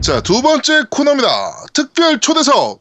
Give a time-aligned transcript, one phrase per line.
[0.00, 1.28] 자, 두 번째 코너입니다.
[1.74, 2.80] 특별 초대석.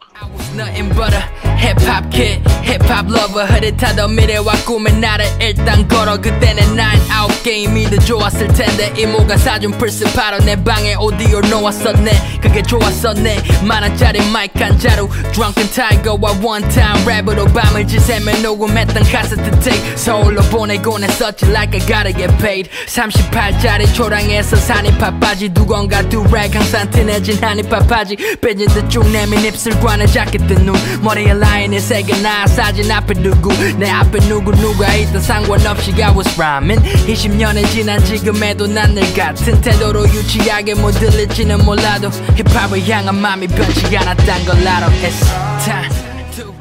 [1.59, 6.17] 힙합 kid 힙합 lover 흐릿하던 미래와 꿈의 나를 일단 걸어.
[6.17, 12.40] 그때는 난 아홉 게임이 더 좋았을 텐데 이모가 사준 플스 바로 내 방에 오디오 놓았었네.
[12.41, 13.41] 그게 좋았었네.
[13.64, 16.34] 만원짜리 마이크 한 자루 Drunken Tiger와
[16.70, 22.70] time 랩으로 밤을 지새며 녹음했던 카세트 테이프 서울로 보내곤 했었지 like I gotta get paid.
[22.88, 28.16] 38짜리 초량에서 산 힙합 바지 두건과 durag 항상 티내진 한 힙합 바지.
[28.41, 33.13] 삐진 듯 쭉 내민 입술과는 작게 뜬 눈 머리에 라 인에 새겨 나 사진 앞에
[33.16, 39.03] 누구 내 앞에 누구 누가 있든 상관없이 I was rhyming 20년이 지난 지금에도 난 늘
[39.13, 45.90] 같은 태도로 유치하게 못 들릴지는 몰라도 힙합을 향한 마음이 변치 않았단 걸 알아 It's time
[46.35, 46.54] to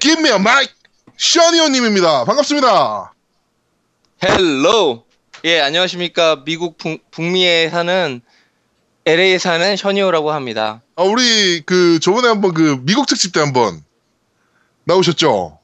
[0.00, 0.72] Give me a mic.
[1.18, 2.24] 셔니오님입니다.
[2.24, 3.12] 반갑습니다.
[4.22, 5.04] Hello.
[5.44, 6.42] 예, 안녕하십니까.
[6.44, 8.20] 미국 북, 북미에 사는
[9.06, 10.82] LA에 사는 셔니오라고 합니다.
[10.96, 13.82] 아, 우리 그 저번에 한번 그 미국 특집 때 한번
[14.86, 15.58] 나오셨죠?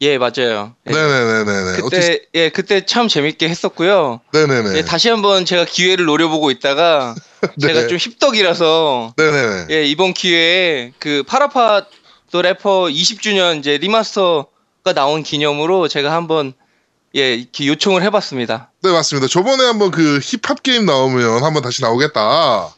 [0.00, 0.74] 예, 맞아요.
[0.86, 0.92] 예.
[0.92, 1.82] 네네네네.
[1.82, 4.20] 그때 예, 그때 참 재밌게 했었고요.
[4.32, 4.78] 네네네.
[4.78, 7.14] 예, 다시 한번 제가 기회를 노려보고 있다가
[7.58, 7.66] 네.
[7.66, 9.66] 제가 좀 힙덕이라서 네네네.
[9.70, 11.86] 예, 이번 기회에 그 PaRappa
[12.30, 16.52] the Rapper 20주년 이제 remaster가 나온 기념으로 제가 한번
[17.16, 18.70] 예, 이렇게 요청을 해봤습니다.
[18.82, 19.26] 네 맞습니다.
[19.28, 22.72] 저번에 한번 그 힙합 게임 나오면 한번 다시 나오겠다.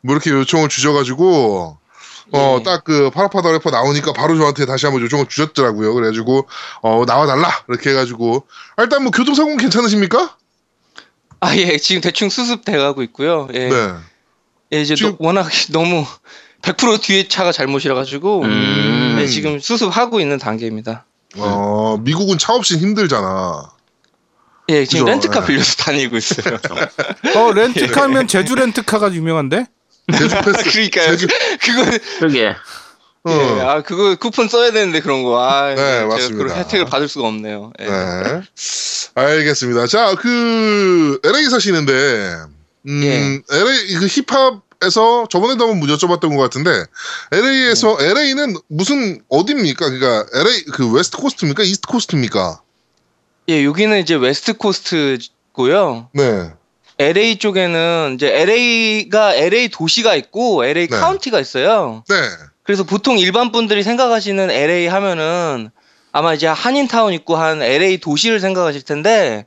[0.00, 1.78] 뭐 이렇게 요청을 주셔가지고
[2.32, 2.62] 어 예.
[2.62, 5.94] 딱그 파라파더 래퍼 나오니까 바로 저한테 다시 한번 요청을 주셨더라고요.
[5.94, 6.46] 그래가지고
[6.82, 10.36] 어 나와달라 이렇게 해가지고 아, 일단 뭐 교통사고 는 괜찮으십니까?
[11.40, 13.48] 아, 예, 지금 대충 수습돼가고 있고요.
[13.54, 13.68] 예.
[13.68, 13.92] 네.
[14.72, 16.04] 예, 이제 지금- 너- 워낙 너무
[16.62, 19.14] 100% 뒤에 차가 잘못이라 가지고 음.
[19.16, 21.06] 네, 지금 수습하고 있는 단계입니다.
[21.36, 23.70] 어 미국은 차 없이 힘들잖아.
[24.70, 25.46] 예, 지금 그죠, 렌트카 예.
[25.46, 26.58] 빌려서 다니고 있어요.
[27.36, 29.66] 어 렌트카면 제주 렌트카가 유명한데?
[30.12, 30.62] 제주 패스.
[30.70, 31.16] 그러니까요.
[31.16, 31.26] 제주-
[31.60, 32.54] 그거 그러게.
[33.24, 33.30] 어.
[33.30, 35.40] 예, 아 그거 쿠폰 써야 되는데 그런 거.
[35.42, 36.36] 아, 네, 제가 맞습니다.
[36.44, 37.72] 그런 혜택을 받을 수가 없네요.
[37.80, 37.84] 예.
[37.84, 38.42] 네.
[39.14, 39.86] 알겠습니다.
[39.86, 41.92] 자, 그 LA 사시는데
[42.86, 43.42] 음, 예.
[43.54, 46.70] LA 그 힙합에서 저번에도 한번 여쭤봤던 것 같은데
[47.32, 48.06] LA에서 네.
[48.10, 49.90] LA는 무슨 어디입니까?
[49.90, 51.64] 그러니까 LA 그 West Coast입니까?
[51.64, 52.60] East Coast입니까?
[53.50, 56.08] 예, 여기는 이제 West Coast고요.
[56.12, 56.52] 네.
[56.98, 60.96] LA 쪽에는 이제 LA가 LA 도시가 있고 LA 네.
[60.96, 62.02] 카운티가 있어요.
[62.08, 62.16] 네.
[62.64, 65.70] 그래서 보통 일반 분들이 생각하시는 LA 하면은
[66.12, 69.46] 아마 이제 한인타운 있고 한 LA 도시를 생각하실 텐데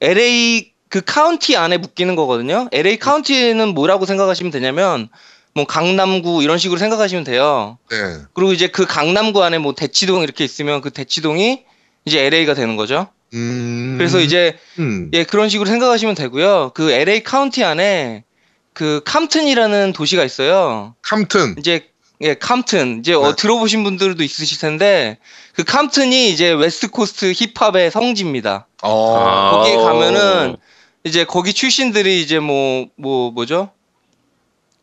[0.00, 0.08] 네.
[0.08, 2.68] LA 그 카운티 안에 묶이는 거거든요.
[2.72, 5.08] LA 카운티는 뭐라고 생각하시면 되냐면
[5.54, 7.78] 뭐 강남구 이런 식으로 생각하시면 돼요.
[7.90, 7.96] 네.
[8.32, 11.64] 그리고 이제 그 강남구 안에 뭐 대치동 이렇게 있으면 그 대치동이
[12.04, 13.08] 이제 LA가 되는 거죠.
[13.34, 13.94] 음.
[13.98, 15.10] 그래서 이제 음.
[15.12, 16.72] 예 그런 식으로 생각하시면 되고요.
[16.74, 18.24] 그 LA 카운티 안에
[18.72, 20.94] 그 캄튼이라는 도시가 있어요.
[21.02, 21.56] 캄튼.
[21.58, 21.88] 이제
[22.20, 23.36] 예 캄튼 이제 어, 네.
[23.36, 25.18] 들어보신 분들도 있으실 텐데
[25.54, 28.66] 그 캄튼이 이제 West Coast 힙합의 성지입니다.
[28.82, 29.50] 어.
[29.52, 29.82] 거기에 아.
[29.82, 30.56] 가면은
[31.04, 32.90] 이제 거기 출신들이 이제 뭐뭐
[33.32, 33.70] 뭐, 죠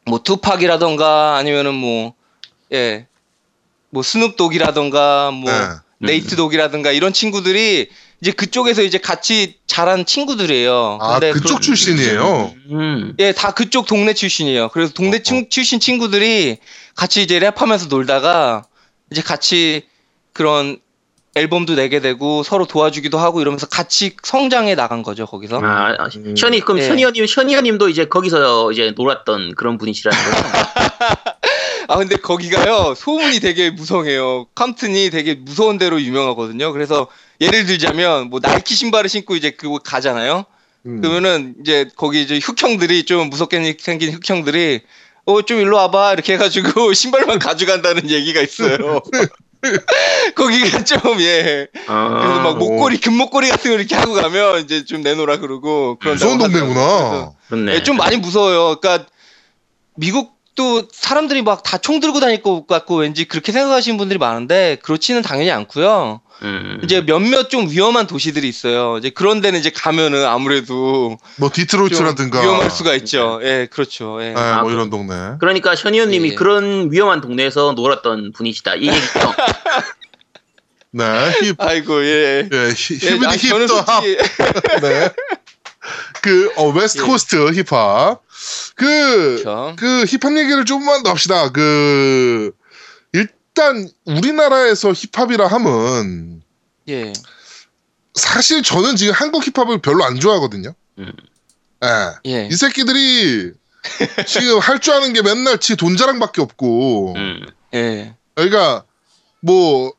[0.08, 2.14] 뭐 투팍이라던가 아니면은 뭐
[2.74, 3.08] 예.
[3.90, 5.52] 뭐 스눕독이라던가 뭐
[6.00, 6.14] 네.
[6.14, 7.90] 네이트 독이라든가 이런 친구들이
[8.22, 10.98] 이제 그쪽에서 이제 같이 자란 친구들이에요.
[11.02, 12.54] 아, 근데 그쪽 그- 출신이에요.
[12.72, 13.14] 음.
[13.20, 14.70] 예, 다 그쪽 동네 출신이에요.
[14.70, 16.58] 그래서 동네 어, 친- 출신 친구들이
[16.96, 18.64] 같이 이제 랩하면서 놀다가
[19.12, 19.84] 이제 같이
[20.34, 20.80] 그런
[21.36, 25.62] 앨범도 내게 되고 서로 도와주기도 하고 이러면서 같이 성장해 나간 거죠 거기서.
[25.64, 26.88] 아, 아, 션이 그럼 예.
[26.88, 30.44] 션이님 션이님도 이제 거기서 이제 놀았던 그런 분이시라는 거죠?
[31.88, 34.48] 아 근데 거기가요 소문이 되게 무성해요.
[34.56, 36.72] 캄튼이 되게 무서운 데로 유명하거든요.
[36.74, 37.08] 그래서
[37.40, 40.46] 예를 들자면 뭐 나이키 신발을 신고 이제 그거 가잖아요.
[40.86, 41.02] 음.
[41.02, 44.82] 그러면은 이제 거기 이제 흑형들이 좀 무섭게 생긴 흑형들이
[45.26, 49.02] 어 좀 일로 와봐 이렇게 해가지고 신발만 가져간다는 얘기가 있어요.
[50.36, 51.68] 거기가 좀 예.
[51.88, 55.98] 아, 그래서 막 뭐- 목걸이 금목걸이 같은 거 이렇게 하고 가면 이제 좀 내놓으라 그러고
[56.00, 57.34] 그런 무서운 동네구나.
[57.74, 58.80] 예, 좀 많이 무서워요.
[58.80, 59.08] 그러니까
[59.96, 64.78] 미국 도 사람들이 막 다 총 들고 다닐 것 같고 왠지 그렇게 생각하시는 분들이 많은데
[64.82, 66.20] 그렇지는 당연히 않고요.
[66.42, 66.82] 음.
[66.84, 68.98] 이제 몇몇 좀 위험한 도시들이 있어요.
[68.98, 73.40] 이제 그런 데는 이제 가면은 아무래도 뭐좀 디트로이트라든가 위험할 수가 있죠.
[73.44, 74.18] 예, 그렇죠.
[74.22, 74.30] 예.
[74.34, 75.14] 네, 아, 뭐 그- 이런 동네.
[75.40, 76.36] 그러니까 셔니오님이 예.
[76.36, 78.76] 그런 위험한 동네에서 놀았던 분이시다.
[78.76, 79.34] 이 얘기죠.
[80.92, 81.04] 네.
[81.44, 81.56] 힙.
[81.60, 82.50] 아이고 예.
[82.52, 84.04] 예, 히- 예, 아, 힙도 합.
[84.04, 84.18] 솔직히
[84.82, 85.10] 네.
[86.22, 87.06] 그, 어, West 예.
[87.06, 88.22] Coast 힙합.
[88.76, 89.76] 그, 그렇죠.
[89.78, 91.50] 그 힙합 얘기를 조금만 더 합시다.
[91.52, 92.52] 그,
[93.14, 96.42] 일단 우리나라에서 힙합이라 함은
[96.90, 97.14] 예.
[98.14, 100.74] 사실 저는 지금 한국 힙합을 별로 안 좋아하거든요.
[101.00, 101.12] 음.
[101.84, 102.32] 예.
[102.32, 102.48] 예.
[102.52, 103.52] 이 새끼들이
[104.28, 107.46] 지금 할 줄 아는 게 맨날 지 돈 자랑밖에 없고 음.
[107.74, 108.16] 예.
[108.36, 108.84] 그러니까
[109.42, 109.92] 뭐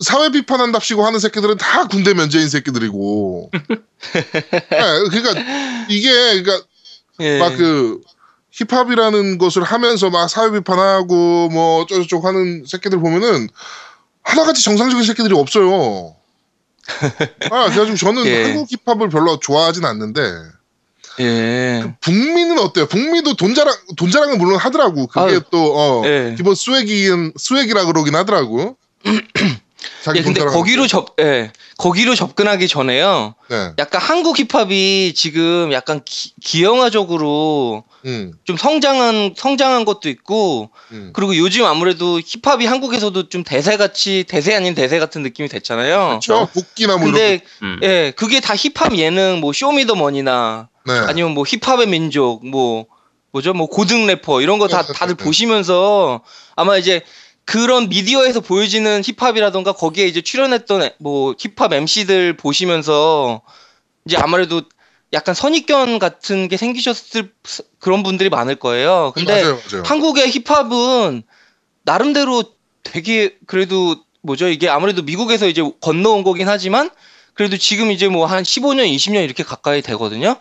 [0.00, 4.24] 사회 비판한답시고 하는 새끼들은 다 군대 면제인 새끼들이고 네,
[5.10, 6.10] 그러니까 이게
[6.42, 6.66] 그러니까
[7.20, 7.38] 예.
[7.38, 8.00] 막그
[8.50, 13.48] 힙합이라는 것을 하면서 막 사회 비판하고 뭐 어쩌고저쩌고 하는 새끼들 보면은
[14.22, 16.16] 하나같이 정상적인 새끼들이 없어요.
[17.50, 18.44] 아, 그래가지고 저는 예.
[18.44, 20.20] 한국 힙합을 별로 좋아하진 않는데
[21.20, 21.94] 예.
[22.00, 22.86] 북미는 어때요?
[22.86, 25.06] 북미도 돈 자랑 돈 자랑은 물론 하더라고.
[25.06, 26.34] 그게 아유, 또 어, 예.
[26.36, 28.76] 기본 swag이긴 swag이라 그러긴 하더라고.
[30.02, 30.48] 자기 예, 돈 근데.
[30.48, 31.52] 거기로 접, 예.
[31.76, 33.34] 거기로 접근하기 전에요.
[33.48, 33.72] 네.
[33.78, 41.10] 약간 한국 힙합이 지금 약간 기, 기형아적으로 음, 좀 성장한 성장한 것도 있고 음.
[41.14, 46.20] 그리고 요즘 아무래도 힙합이 한국에서도 좀 대세같이 대세 아닌 대세 같은 느낌이 됐잖아요.
[46.22, 47.12] 저 복귀나 뭐 이런.
[47.12, 47.80] 근데 음.
[47.82, 50.92] 예 그게 다 힙합 예능 뭐 쇼미더머니나 네.
[50.92, 52.86] 아니면 뭐 힙합의 민족 뭐
[53.32, 55.24] 뭐죠 뭐 고등 래퍼 이런 거다 네, 다들 네, 네.
[55.24, 56.22] 보시면서
[56.56, 57.02] 아마 이제
[57.50, 63.42] 그런 미디어에서 보여지는 힙합이라던가 거기에 이제 출연했던 에- 뭐 힙합 MC들 보시면서
[64.06, 64.62] 이제 아무래도
[65.12, 69.10] 약간 선입견 같은 게 생기셨을 스- 그런 분들이 많을 거예요.
[69.16, 69.82] 근데 맞아요, 맞아요.
[69.84, 71.24] 한국의 힙합은
[71.82, 72.44] 나름대로
[72.84, 76.88] 되게 그래도 뭐죠 이게 아무래도 미국에서 이제 건너온 거긴 하지만
[77.34, 80.36] 그래도 지금 이제 뭐 한 15년, 20년 이렇게 가까이 되거든요.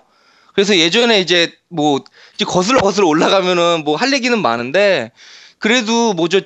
[0.54, 2.04] 그래서 예전에 이제 뭐
[2.36, 5.12] 이제 거슬러 거슬러 올라가면은 뭐 할 얘기는 많은데
[5.58, 6.42] 그래도 뭐죠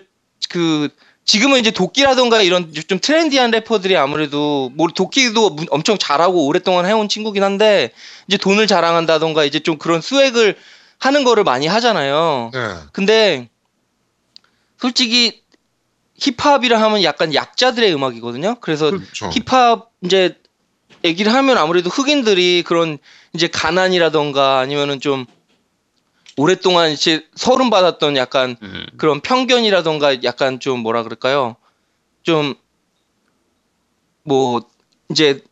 [0.49, 0.89] 그
[1.25, 7.07] 지금은 이제 도끼라던가 이런 좀 트렌디한 래퍼들이 아무래도 뭐 도끼도 무- 엄청 잘하고 오랫동안 해온
[7.07, 7.91] 친구긴 한데
[8.27, 10.55] 이제 돈을 자랑한다던가 이제 좀 그런 스웩을
[10.99, 12.51] 하는 거를 많이 하잖아요.
[12.53, 12.59] 네.
[12.91, 13.49] 근데
[14.79, 15.41] 솔직히
[16.19, 18.55] 힙합이라 하면 약간 약자들의 음악이거든요.
[18.61, 19.29] 그래서 그렇죠.
[19.29, 20.37] 힙합 이제
[21.03, 22.97] 얘기를 하면 아무래도 흑인들이 그런
[23.33, 25.25] 이제 가난이라던가 아니면은 좀
[26.37, 28.85] 오랫동안 이제 서름 받았던 약간 음.
[28.97, 31.55] 그런 편견이라던가 약간 좀 뭐라 그럴까요?
[32.23, 32.55] 좀
[34.23, 34.61] 뭐
[35.11, 35.43] 이제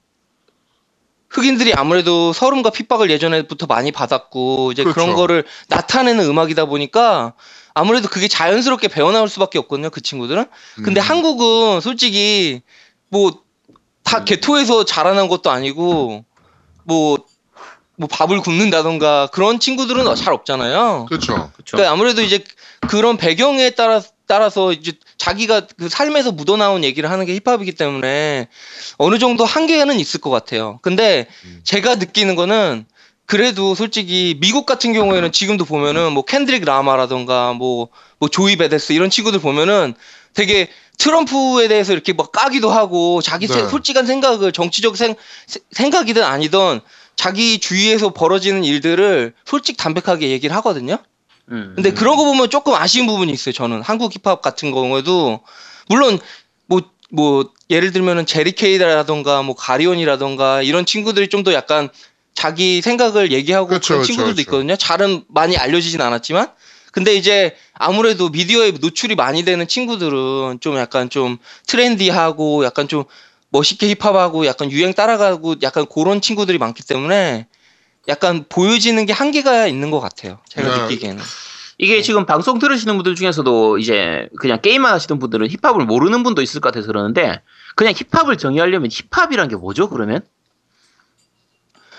[1.29, 5.07] 흑인들이 아무래도 서름과 핍박을 예전에부터 많이 받았고 이제 그 그렇죠.
[5.07, 7.33] 런 거를 나타내는 음악이다 보니까
[7.73, 9.89] 아무래도 그게 자연스럽게 배어나올 수밖에 없거든요.
[9.91, 10.45] 그 친구들은.
[10.83, 11.03] 근데 음.
[11.03, 12.61] 한국은 솔직히
[13.09, 16.25] 뭐다 개토에서 자라난 것도 아니고
[16.83, 17.17] 뭐
[18.01, 21.05] 뭐 밥을 굽는다던가 그런 친구들은 잘 없잖아요.
[21.07, 21.51] 그렇죠.
[21.53, 21.77] 그렇죠.
[21.77, 22.43] 그러니까 아무래도 이제
[22.89, 28.47] 그런 배경에 따라 따라서 이제 자기가 그 삶에서 묻어나온 얘기를 하는 게 힙합이기 때문에
[28.97, 30.79] 어느 정도 한계는 있을 것 같아요.
[30.81, 31.61] 근데 음.
[31.63, 32.85] 제가 느끼는 거는
[33.27, 39.09] 그래도 솔직히 미국 같은 경우에는 지금도 보면은 뭐 캔드릭 라마라던가 뭐, 뭐 조이 베데스 이런
[39.11, 39.93] 친구들 보면은
[40.33, 43.53] 되게 트럼프에 대해서 이렇게 막 까기도 하고 자기 네.
[43.53, 45.15] 세- 솔직한 생각을 정치적 생,
[45.45, 46.79] 세- 생각이든 아니든
[47.21, 50.97] 자기 주위에서 벌어지는 일들을 솔직 담백하게 얘기를 하거든요.
[51.51, 51.73] 음.
[51.75, 53.53] 근데 그런 거 보면 조금 아쉬운 부분이 있어요.
[53.53, 55.41] 저는 한국 힙합 같은 경우에도
[55.87, 56.17] 물론
[56.65, 61.89] 뭐뭐 예를 들면은 제리 케이라던가 뭐 가리온이라던가 이런 친구들이 좀 더 약간
[62.33, 64.41] 자기 생각을 얘기하고 그 그렇죠, 런 그렇죠, 친구들도 그렇죠.
[64.41, 64.75] 있거든요.
[64.75, 66.47] 잘은 많이 알려지진 않았지만
[66.91, 71.37] 근데 이제 아무래도 미디어에 노출이 많이 되는 친구들은 좀 약간 좀
[71.67, 73.03] 트렌디하고 약간 좀
[73.51, 77.47] 멋있게 힙합하고 약간 유행 따라가고 약간 그런 친구들이 많기 때문에
[78.07, 80.39] 약간 보여지는 게 한계가 있는 것 같아요.
[80.49, 80.83] 제가 네.
[80.83, 81.21] 느끼기에는.
[81.77, 86.61] 이게 지금 방송 들으시는 분들 중에서도 이제 그냥 게임만 하시던 분들은 힙합을 모르는 분도 있을
[86.61, 87.41] 것 같아서 그러는데
[87.75, 90.21] 그냥 힙합을 정의하려면 힙합이란 게 뭐죠 그러면?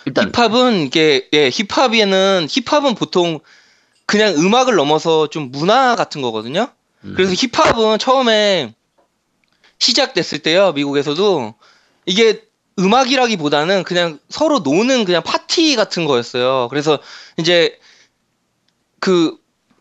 [0.05, 3.41] 일단 힙합은 이게 예, 힙합에는 힙합은 보통
[4.07, 6.69] 그냥 음악을 넘어서 좀 문화 같은 거거든요.
[7.05, 7.15] 음.
[7.17, 8.75] 그래서 힙합은 처음에
[9.83, 11.55] 시작됐을 때요, 미국에서도
[12.07, 12.43] 이게
[12.79, 16.69] 음악이라기보다는 그냥 서로 노는 그냥 파티 같은 거였어요.
[16.71, 17.01] 그래서
[17.37, 17.79] 이제
[19.01, 19.37] 그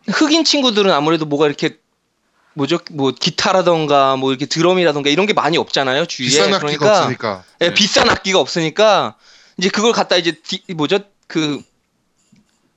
[0.08, 1.78] 흑인 친구들은 아무래도 뭐가 이렇게
[2.54, 6.28] 뭐죠, 뭐 기타라던가 뭐 이렇게 드럼이라던가 이런 게 많이 없잖아요, 주위에.
[6.28, 7.44] 비싼 악기가 그러니까 없으니까.
[7.62, 9.14] 예, 비싼 악기가 없으니까
[9.56, 11.62] 이제 그걸 갖다 이제 디- 뭐죠 그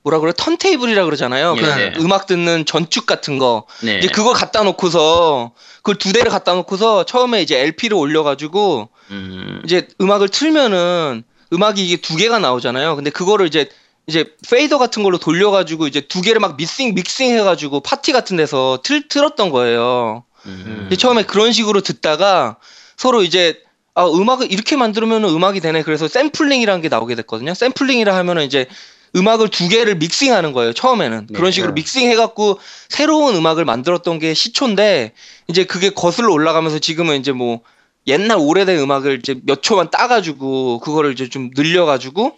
[0.06, 1.56] 뭐라 그래 턴테이블이라 그러잖아요.
[1.58, 1.94] 예, 그 예.
[1.98, 3.98] 음악 듣는 전축 같은 거 네.
[3.98, 9.62] 이제 그걸 갖다 놓고서 그걸 두 대를 갖다 놓고서 처음에 이제 LP를 올려가지고 음.
[9.66, 12.96] 이제 음악을 틀면은 음악이 이게 두 개가 나오잖아요.
[12.96, 13.68] 근데 그거를 이제
[14.06, 18.82] 이제 페이더 같은 걸로 돌려가지고 이제 두 개를 막 믹싱 믹싱 해가지고 파티 같은 데서
[18.84, 20.24] 틀 틀었던 거예요.
[20.46, 20.88] 음.
[21.00, 22.58] 처음에 그런 식으로 듣다가
[22.96, 23.60] 서로 이제
[23.96, 28.68] 아 음악을 이렇게 만들면 음악이 되네 그래서 샘플링이라는 게 나오게 됐거든요 샘플링이라 하면은 이제
[29.16, 31.82] 음악을 두 개를 믹싱하는 거예요 처음에는 그런 식으로 네.
[31.82, 35.14] 믹싱해갖고 새로운 음악을 만들었던 게 시초인데
[35.48, 37.62] 이제 그게 거슬러 올라가면서 지금은 이제 뭐
[38.08, 42.38] 옛날 오래된 음악을 이제 몇 초만 따가지고 그거를 이제 좀 늘려가지고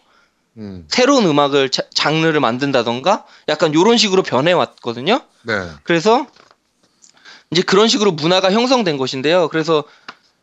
[0.57, 0.85] 음.
[0.87, 5.21] 새로운 음악을 자- 장르를 만든다던가 약간 요런 식으로 변해 왔거든요.
[5.43, 5.53] 네.
[5.83, 6.25] 그래서
[7.51, 9.47] 이제 그런 식으로 문화가 형성된 것인데요.
[9.49, 9.83] 그래서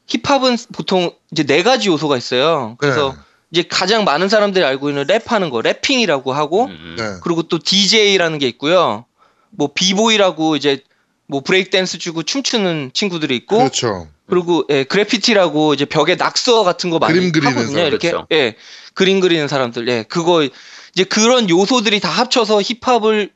[0.06, 2.76] 힙합은 보통 이제 네 가지 요소가 있어요.
[2.78, 3.20] 그래서 네.
[3.50, 6.96] 이제 가장 많은 사람들이 알고 있는 랩하는 거, 래핑이라고 하고 음.
[6.98, 7.04] 네.
[7.22, 9.04] 그리고 또 DJ라는 게 있고요.
[9.50, 10.82] 뭐 비보이라고 이제
[11.26, 14.08] 뭐 브레이크 댄스 주고 춤추는 친구들이 있고 그렇죠.
[14.26, 17.74] 그리고 예, 그래피티라고 이제 벽에 낙서 같은 거 많이 그림 그리는 하거든요.
[17.74, 18.26] 사람, 이렇게 그렇죠.
[18.32, 18.54] 예,
[18.94, 19.88] 그림 그리는 사람들.
[19.88, 20.48] 예, 그거
[20.94, 23.30] 이제 그런 요소들이 다 합쳐서 힙합을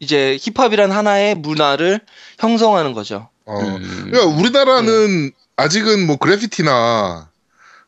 [0.00, 2.00] 이제 힙합이란 하나의 문화를
[2.38, 3.28] 형성하는 거죠.
[3.46, 3.58] 어.
[3.60, 4.10] 음.
[4.10, 7.28] 그러니까 우리나라는 아직은 뭐 그래피티나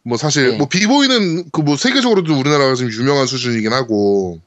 [0.06, 0.56] 뭐 사실 네.
[0.56, 4.38] 뭐 비보이는 그 뭐 세계적으로도 우리나라가 좀 유명한 수준이긴 하고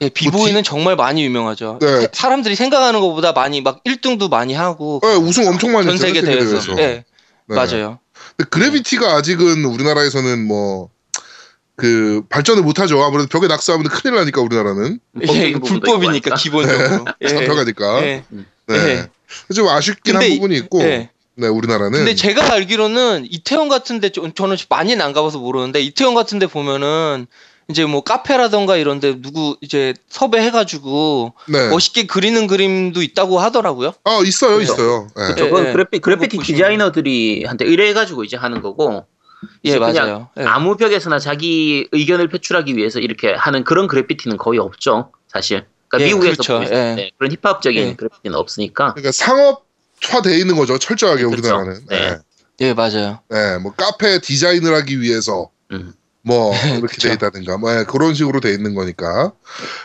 [0.00, 1.78] 예, 비보이는 정말 많이 유명하죠.
[1.80, 2.08] 네.
[2.12, 6.60] 사람들이 생각하는 것보다 많이 막 1등도 많이 하고 네, 우승 엄청 많이 전 세계 대회에서.
[6.60, 6.82] 세계대회에서.
[6.82, 7.04] 예,
[7.46, 7.54] 네.
[7.54, 7.98] 맞아요.
[8.36, 10.90] 근데 그래비티가 아직은 우리나라에서는 뭐
[11.80, 13.02] 그 발전을 못하죠.
[13.02, 15.00] 아무래도 벽에 낙서하면 큰일 나니까 우리나라는
[15.32, 16.34] 예, 불법이니까.
[16.34, 17.06] 기본적으로.
[17.22, 18.02] 예, 잡혀가니까.
[18.02, 18.24] 예,
[18.66, 18.76] 네.
[18.76, 19.08] 예.
[19.54, 20.82] 좀 아쉽긴 한 부분이 있고.
[20.82, 21.08] 예.
[21.40, 21.92] 네, 우리나라는.
[21.92, 27.26] 근데 제가 알기로는 이태원 같은데 저- 저는 많이는 안 가봐서 모르는데 이태원 같은데 보면은
[27.68, 31.68] 이제 뭐 카페라던가 이런데 누구 이제 섭외해가지고 네.
[31.68, 33.94] 멋있게 그리는 그림도 있다고 하더라고요.
[34.04, 35.08] 아 있어요, 그래서- 있어요.
[35.16, 35.22] 네.
[35.30, 35.72] 예, 그건 예.
[35.72, 39.06] 그래피, 그래피티 디자이너들이 한테 의뢰해가지고 이제 하는 거고
[39.64, 40.28] 예 이제 그냥 맞아요.
[40.38, 40.42] 예.
[40.44, 46.12] 아무 벽에서나 자기 의견을 표출하기 위해서 이렇게 하는 그런 그래피티는 거의 없죠 사실 그러니까 예,
[46.12, 46.74] 미국에서 그렇죠.
[46.74, 46.94] 예.
[46.96, 47.94] 때 그런 힙합적인 예.
[47.96, 49.60] 그래피티는 없으니까 그러니까 상업화
[50.22, 51.24] 돼 있는 거죠, 철저하게.
[51.24, 51.84] 우리나라는.
[51.88, 52.10] 네.
[52.10, 52.18] 네.
[52.60, 53.20] 예 맞아요.
[53.30, 55.92] 네, 뭐 카페 디자인을 하기 위해서 음.
[56.22, 56.96] 뭐 이렇게.
[57.08, 59.32] 돼 있다든가 뭐 예, 그런 식으로 돼 있는 거니까.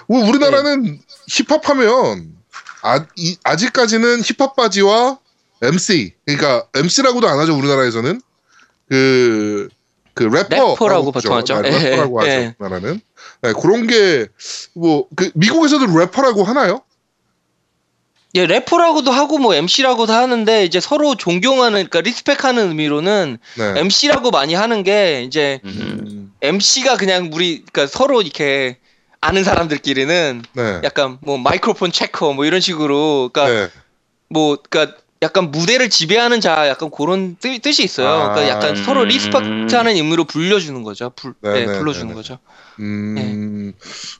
[0.07, 2.33] 뭐 우리나라는 힙합 하면
[2.81, 5.19] 아, 이, 아직까지는 힙합 바지와
[5.61, 8.21] MC 그러니까 MC라고도 안 하죠 우리나라에서는
[8.89, 9.69] 그.
[10.13, 11.61] 그 래퍼 래퍼라고 보통 하죠.
[11.65, 12.55] 예, 래퍼라고 하죠 예.
[12.57, 13.01] 우리나라는
[13.41, 14.27] 네, 그런 게
[14.75, 16.81] 뭐 그 미국에서도 래퍼라고 하나요?
[18.35, 23.79] 예 래퍼라고도 하고 뭐 MC라고도 하는데 이제 서로 존경하는 그러니까 respect하는 의미로는 네.
[23.79, 26.33] MC라고 많이 하는 게 이제 음.
[26.41, 28.77] MC가 그냥 우리 그러니까 서로 이렇게
[29.21, 30.81] 아는 사람들끼리는 네.
[30.83, 33.71] 약간 뭐 microphone checker 뭐 이런 식으로 그러니까 네.
[34.27, 38.07] 뭐 그러니까 약간 무대를 지배하는 자 약간 그런 뜻, 뜻이 있어요.
[38.07, 38.83] 아, 그러니까 약간 음.
[38.83, 41.11] 서로 리스펙트하는 의미로 불려주는 거죠.
[41.15, 42.15] 불, 네, 네, 네, 불러주는 네, 네.
[42.15, 42.39] 거죠.
[42.79, 43.73] 음,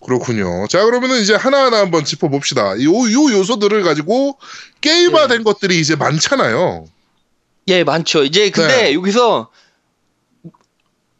[0.03, 0.67] 그렇군요.
[0.67, 2.81] 자, 그러면은 이제 하나하나 한번 짚어봅시다.
[2.81, 4.37] 요, 요 요소들을 가지고
[4.81, 6.87] 게임화된 것들이 이제 많잖아요.
[7.67, 8.23] 예, 많죠.
[8.23, 8.93] 이제 근데 네.
[8.93, 9.49] 여기서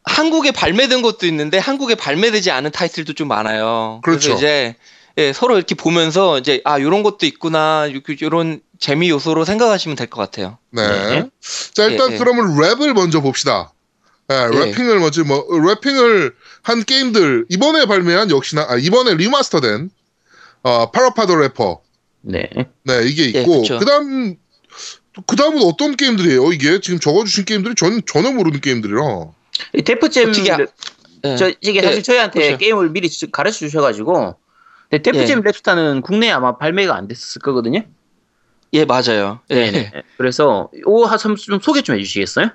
[0.04, 4.00] 한국에 발매된 것도 있는데 한국에 발매되지 않은 타이틀도 좀 많아요.
[4.02, 4.30] 그렇죠.
[4.30, 4.76] 래서 이제
[5.18, 10.08] 예, 서로 이렇게 보면서 이제 아 요런 것도 있구나 요- 요런 재미 요소로 생각하시면 될
[10.08, 10.58] 것 같아요.
[10.70, 10.86] 네.
[10.86, 11.30] 네.
[11.72, 12.18] 자, 일단 예, 예.
[12.18, 13.72] 그러면 랩을 먼저 봅시다.
[14.30, 14.38] 예, 예.
[14.72, 19.88] rapping을 먼저, 뭐, rapping을 한 게임들, 이번에 발매한 역시나, 아, 이번에 remaster된,
[20.64, 21.80] 어, PaRappa the Rapper.
[22.22, 22.50] 네.
[22.82, 23.78] 네, 이게 예, 있고, 그쵸.
[23.78, 24.34] 그 다음,
[25.26, 26.52] 그 다음은 어떤 게임들이에요?
[26.52, 29.00] 이게 지금 적어주신 게임들이 전, 전혀 모르는 게임들이라.
[29.74, 30.58] 이 Def Jam 어떻게 아-
[31.24, 31.36] 예.
[31.36, 32.58] 저 이게 사실 예, 저희한테 그렇죠.
[32.58, 34.34] 게임을 미리 가르쳐 주셔가지고
[34.90, 35.50] 근데 Def Jam 예.
[35.50, 37.82] Rapstar는 국내에 아마 발매가 안 됐을 거거든요.
[38.72, 39.40] 예, 맞아요.
[39.50, 39.70] 예.
[39.70, 39.92] 네.
[40.16, 42.50] 그래서 오 하좀 좀 소개 좀 해주시겠어요?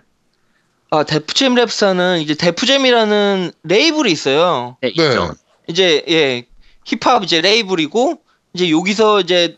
[0.92, 4.78] 아, Def Jam Rapstar는 이제 Def Jam이라는 레이블이 있어요.
[4.82, 5.34] 네, 있죠.
[5.68, 6.46] 이제 예
[6.86, 8.22] 힙합 이제 레이블이고
[8.54, 9.58] 이제 여기서 이제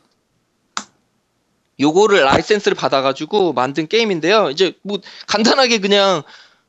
[1.80, 4.52] 요거를 라이센스를 받아가지고 만든 게임인데요.
[4.52, 6.22] 이제 뭐 간단하게 그냥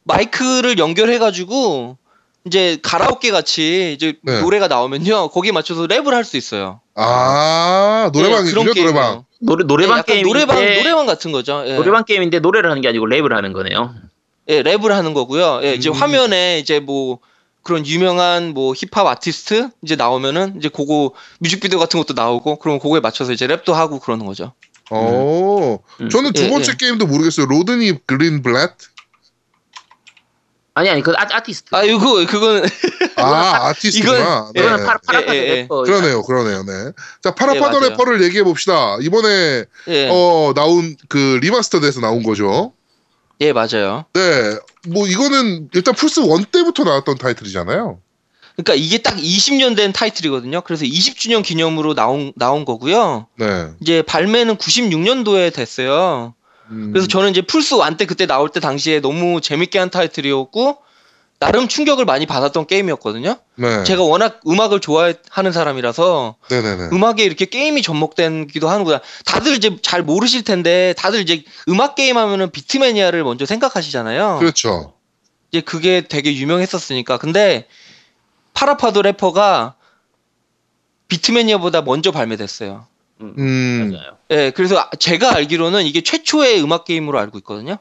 [0.05, 1.99] 마이크를 연결해가지고
[2.47, 4.41] 이제 가라오케 같이 이제 네.
[4.41, 6.81] 노래가 나오면요 거기에 맞춰서 랩을 할 수 있어요.
[6.95, 9.25] 아, 예, 그런 노래방.
[9.41, 11.65] 노래 예, 노래방 약간 게임인데 노래방 노래방 같은 거죠.
[11.67, 11.75] 예.
[11.75, 13.95] 노래방 게임인데 노래를 하는 게 아니고 랩을 하는 거네요.
[14.49, 15.61] 예, 랩을 하는 거고요.
[15.65, 15.95] 예, 이제 음.
[15.95, 17.19] 화면에 이제 뭐
[17.63, 23.01] 그런 유명한 뭐 힙합 아티스트 이제 나오면은 이제 그거 뮤직비디오 같은 것도 나오고 그럼 그거에
[23.01, 24.53] 맞춰서 이제 랩도 하고 그러는 거죠.
[24.91, 26.11] 어, 음.
[26.11, 26.77] 저는 두 예, 번째 예.
[26.79, 27.47] 게임도 모르겠어요.
[27.47, 28.71] Rodney Greenblat?
[30.75, 31.75] 아니 아니 그 아, 아티스트.
[31.75, 32.65] 아, 이거 그거는
[33.17, 34.51] 아, 아티스트구나.
[34.55, 34.61] 네.
[34.61, 35.55] 이거는 PaRappa PaRappa 예, 예, 예.
[35.55, 35.83] Rapper.
[35.83, 36.93] 그러네요, 그러네요, 네.
[37.23, 37.89] 자, PaRappa the 예.
[37.91, 38.99] Rapper를 얘기해 봅시다.
[39.01, 42.73] 이번에, 예, 어, 나온, 그, remaster돼서 나온 거죠.
[43.41, 44.05] 예 맞아요.
[44.15, 44.21] 네.
[44.89, 47.99] 뭐, 이거는 일단 플스1 때부터 나왔던 타이틀이잖아요.
[48.57, 50.61] 그러니까 이게 딱 20년 된 타이틀이거든요.
[50.61, 53.27] 그래서 20주년 기념으로 나온 나온 거고요.
[53.37, 53.71] 네.
[53.81, 56.35] 이제 발매는 96년도에 됐어요.
[56.71, 60.79] 음, 그래서 저는 이제 플스 1때 그때 나올 때 당시에 너무 재밌게 한 타이틀이었고
[61.39, 63.37] 나름 충격을 많이 받았던 게임이었거든요.
[63.57, 63.85] 네.
[63.85, 66.89] 제가 워낙 음악을 좋아하는 사람이라서 네네네.
[66.93, 69.01] 음악에 이렇게 게임이 접목된기도 하는구나.
[69.27, 74.39] 다들 이제 잘 모르실 텐데 다들 이제 음악 게임 하면은 비트매니아를 먼저 생각하시잖아요.
[74.39, 74.95] 그렇죠.
[75.51, 77.19] 이제 그게 되게 유명했었으니까.
[77.19, 77.67] 근데
[78.55, 79.75] 파라파도 래퍼가
[81.09, 82.87] 비트매니아보다 먼저 발매됐어요.
[83.21, 83.91] 음, 음.
[83.93, 84.17] 맞아요.
[84.31, 87.79] 예, 그래서 아- 제가 알기로는 이게 최초의 음악 게임으로 알고 있거든요.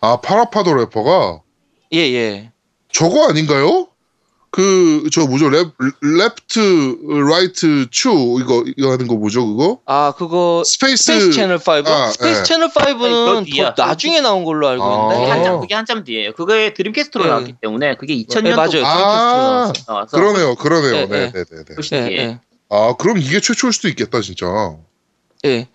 [0.00, 1.40] 아 PaRappa the Rapper가
[1.92, 2.52] 예, 예.
[2.92, 3.88] 저거 아닌가요?
[4.50, 5.50] 그 저 뭐죠?
[5.50, 5.70] left
[6.00, 6.98] left
[7.30, 8.08] right chu
[8.40, 9.46] 이거 이거 하는 거 뭐죠?
[9.46, 9.80] 그거?
[9.84, 11.72] 아, 그거 Space Space Channel 5?
[11.86, 12.42] 아, Space 예.
[12.44, 13.74] 채널 아니, 5는 그거 뒤야.
[13.74, 15.12] 더 나중에 나온 걸로 알고 아.
[15.14, 15.30] 있는데.
[15.30, 16.32] 한참 그게 한참 뒤에요.
[16.32, 17.28] 그게 Dreamcast로 예.
[17.28, 18.84] 나왔기 때문에 그게 2000년도 네, 맞아요.
[18.86, 20.94] 아, 나와서 그러네요, 그러네요.
[21.02, 21.32] 예, 네, 예.
[21.32, 21.44] 네,
[21.90, 22.40] 네, 네.
[22.68, 24.46] 아 그럼 이게 최초일 수도 있겠다 진짜.
[25.44, 25.50] 예.
[25.50, 25.66] 예.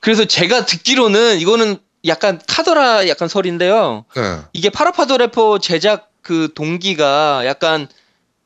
[0.00, 4.04] 그래서 제가 듣기로는 이거는 약간 카더라 약간 설인데요.
[4.14, 4.40] 네.
[4.52, 7.88] 이게 PaRappa the Rapper 제작 그 동기가 약간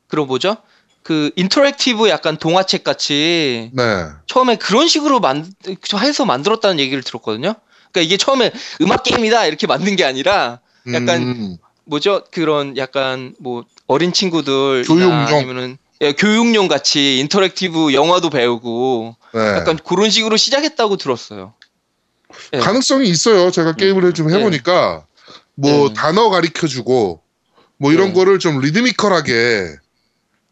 [0.07, 0.57] 그런 뭐죠?
[1.03, 3.83] 그 interactive 약간 동화책 같이 네.
[4.27, 5.51] 처음에 그런 식으로 만
[5.99, 7.55] 해서 만들었다는 얘기를 들었거든요.
[7.91, 10.59] 그러니까 이게 처음에 음악 게임이다 이렇게 만든 게 아니라
[10.93, 12.23] 약간 음, 뭐죠?
[12.31, 14.85] 그런 약간 뭐 어린 친구들.
[15.35, 19.39] 아니면은 예, 교육용 같이 interactive 영화도 배우고 네.
[19.39, 21.53] 약간 그런 식으로 시작했다고 들었어요.
[22.53, 22.57] 예.
[22.57, 23.51] 가능성이 있어요.
[23.51, 25.05] 제가 게임을 좀 해보니까
[25.55, 25.93] 뭐 네.
[25.93, 27.21] 단어 가리켜주고
[27.77, 28.13] 뭐 이런 네.
[28.13, 29.75] 거를 좀 리드미컬하게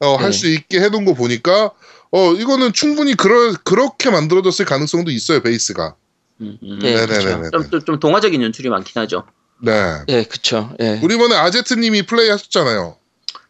[0.02, 0.38] 어, 할 네.
[0.38, 1.72] 수 있게 해놓은 거 보니까
[2.12, 5.96] 어 이거는 충분히 그러, 그렇게 만들어졌을 가능성도 있어요 베이스가.
[6.42, 6.80] 음, 음.
[6.84, 7.50] 예, 네네네.
[7.52, 9.26] 좀, 좀, 좀 동화적인 연출이 많긴 하죠.
[9.62, 9.72] 네.
[10.10, 10.74] 예, 그쵸.
[10.80, 11.00] 예.
[11.04, 12.99] 우리 이번에 아제트님이 플레이 하셨잖아요.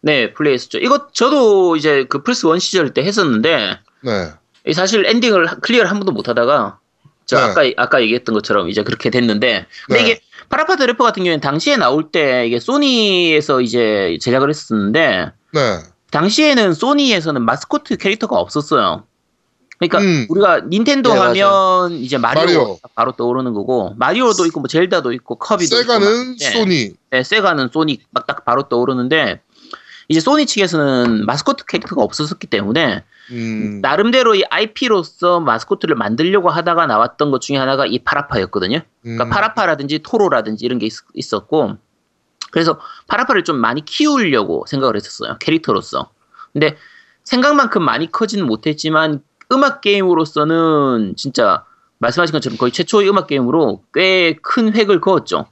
[0.01, 0.77] 네, 플레이했었죠.
[0.79, 4.29] 이거 저도 이제 그 플스 원 시절 때 했었는데 네.
[4.67, 6.79] 이 사실 엔딩을 하- 클리어를 한 번도 못 하다가
[7.25, 7.43] 저 네.
[7.43, 10.09] 아까 아까 얘기했던 것처럼 이제 그렇게 됐는데 근데 네.
[10.09, 15.79] 이게 PaRappa the Rapper 같은 경우에는 당시에 나올 때 이게 소니에서 이제 제작을 했었는데 네.
[16.11, 19.03] 당시에는 소니에서는 마스코트 캐릭터가 없었어요.
[19.77, 20.25] 그러니까 음.
[20.29, 22.79] 우리가 닌텐도 네, 하면 이제 마리오, 마리오.
[22.95, 26.51] 바로 떠오르는 거고 마리오도 있고 뭐 젤다도 있고 커비도 세가는 있고 막, 네.
[26.51, 26.91] 소니.
[27.11, 29.39] 네, 세가는 소니 막 딱 바로 떠오르는데
[30.09, 33.79] 이제 소니 측에서는 마스코트 캐릭터가 없었기 때문에 음.
[33.81, 38.81] 나름대로 이 IP로서 마스코트를 만들려고 하다가 나왔던 것 중에 하나가 이 파라파였거든요.
[39.03, 39.29] 그러니까 음.
[39.29, 41.77] 파라파라든지 토로라든지 이런 게 있, 었고
[42.51, 45.37] 그래서 파라파를 좀 많이 키우려고 생각을 했었어요.
[45.39, 46.09] 캐릭터로서.
[46.53, 46.75] 근데
[47.23, 51.65] 생각만큼 많이 커지는 못했지만 음악 게임으로서는 진짜
[51.99, 55.45] 말씀하신 것처럼 거의 최초의 음악 게임으로 꽤 큰 획을 그었죠.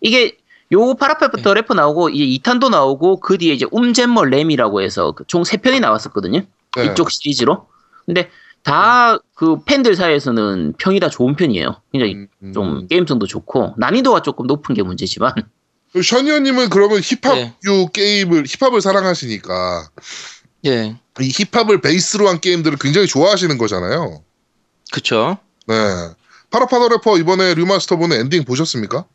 [0.00, 0.38] 이게
[0.72, 5.80] 요 파라파부터 래퍼 나오고 이제 2탄도 나오고 그 뒤에 이제 움잼머 램이라고 해서 그총 3편이
[5.80, 6.42] 나왔었거든요.
[6.76, 6.84] 네.
[6.84, 7.66] 이쪽 시리즈로.
[8.06, 8.30] 근데
[8.62, 11.80] 다 그 팬들 사이에서는 평이 다 좋은 편이에요.
[11.92, 12.52] 굉장히 음.
[12.52, 15.32] 좀 게임성도 좋고 난이도가 조금 높은 게 문제지만
[15.94, 17.54] 션이언님은 그러면 힙합 네.
[17.64, 19.88] 유 게임을 힙합을 사랑하시니까
[20.66, 20.94] 예.
[21.20, 24.22] 이 힙합을 베이스로 한 게임들을 굉장히 좋아하시는 거잖아요.
[24.92, 25.38] 그쵸.
[25.66, 25.74] 네.
[26.50, 29.06] PaRappa the Rapper 이번에 remaster본의 엔딩 보셨습니까?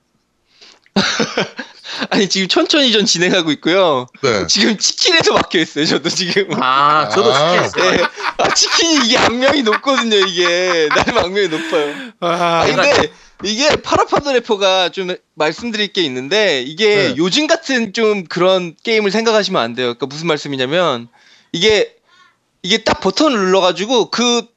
[2.09, 4.07] 아니, 지금 천천히 전 진행하고 있고요.
[4.21, 4.47] 네.
[4.47, 6.61] 지금 치킨에서 막혀 있어요, 저도 지금.
[6.61, 7.67] 아 저도 아.
[7.67, 8.05] 스트레스 예.
[8.37, 10.89] 아, 치킨이 이게 악명이 높거든요, 이게.
[10.89, 11.95] 나름 악명이 높아요.
[12.19, 13.11] 아, 아, 근데
[13.43, 17.13] 이게 PaRappa the Rapper가 좀 말씀드릴 게 있는데 이게 네.
[17.17, 19.87] 요즘 같은 좀 그런 게임을 생각하시면 안 돼요.
[19.87, 21.09] 그러니까 무슨 말씀이냐면
[21.51, 21.93] 이게
[22.63, 24.47] 이게 딱 버튼 을 눌러가지고 그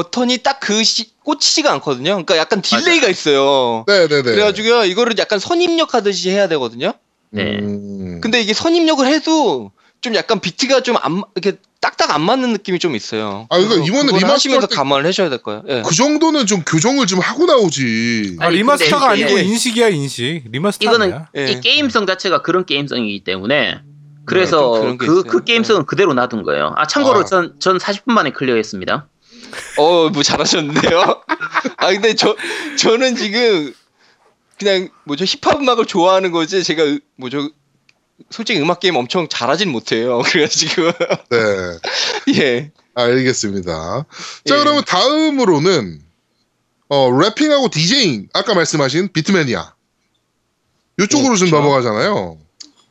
[0.00, 0.82] 버튼이 딱그
[1.24, 2.10] 꽂히지가 않거든요.
[2.10, 3.84] 그러니까 약간 delay가 있어요.
[3.86, 4.22] 네네네.
[4.22, 6.92] 그래가지고요 이거를 약간 선입력하듯이 해야 되거든요.
[7.30, 7.58] 네.
[7.60, 8.20] 음.
[8.20, 12.94] 근데 이게 선입력을 해도 좀 약간 비트가 좀 안 이렇게 딱딱 안 맞는 느낌이 좀
[12.94, 13.46] 있어요.
[13.48, 15.62] 아, 그러니까 이번에 remaster 감안을 하셔야 될 거예요.
[15.68, 15.82] 예.
[15.86, 18.36] 그 정도는 좀 교정을 좀 하고 나오지.
[18.40, 20.42] 아, 아니, remaster가 근데 아니고 이게- 이식이야 이식.
[20.52, 21.28] remaster 이거는 아니야.
[21.38, 21.52] 예.
[21.52, 23.82] 이 게임성 자체가 그런 게임성이기 때문에 좀
[24.26, 25.22] 그래서 게 그.
[25.22, 26.74] 그 게임성은 그대로 놔둔 거예요.
[26.76, 27.24] 아 참고로 아.
[27.24, 29.06] 전, 전 40분 만에 클리어했습니다.
[29.78, 31.22] 어, 뭐 잘하셨는데요?
[31.78, 32.36] 아, 근데 저,
[32.78, 33.74] 저는 지금
[34.58, 37.50] 그냥 뭐죠, 힙합 음악을 좋아하는 거지, 제가 으- 뭐죠,
[38.30, 40.20] 솔직히 음악 게임 엄청 잘하진 못해요.
[40.26, 40.90] 그래가지고,
[41.30, 41.78] 네.
[42.40, 42.72] 예.
[42.94, 44.06] 알겠습니다.
[44.46, 44.58] 자, 예.
[44.62, 46.00] 그러면 다음으로는,
[46.88, 49.74] 어, 래핑하고 디제잉, 아까 말씀하신 비트맨이야.
[51.02, 51.56] 이쪽으로 예, 좀 그쵸.
[51.56, 52.38] 넘어가잖아요.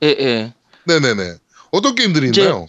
[0.04, 0.54] 예, 예.
[0.84, 1.38] 네네네.
[1.72, 2.68] 어떤 게임들이 이제- 있나요?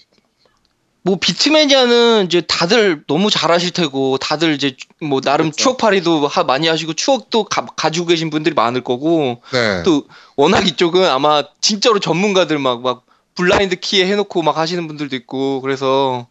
[1.06, 5.62] 뭐, 비트매니아는 이제 다들 너무 잘하실 테고, 다들 이제 뭐, 나름 그렇죠.
[5.62, 9.84] 추억팔이도 하- 많이 하시고, 추억도 가, 가지고 계신 분들이 많을 거고, 네.
[9.84, 15.60] 또 워낙 이쪽은 아마 진짜로 전문가들 막, 막 블라인드 키에 해놓고 막 하시는 분들도 있고,
[15.60, 16.26] 그래서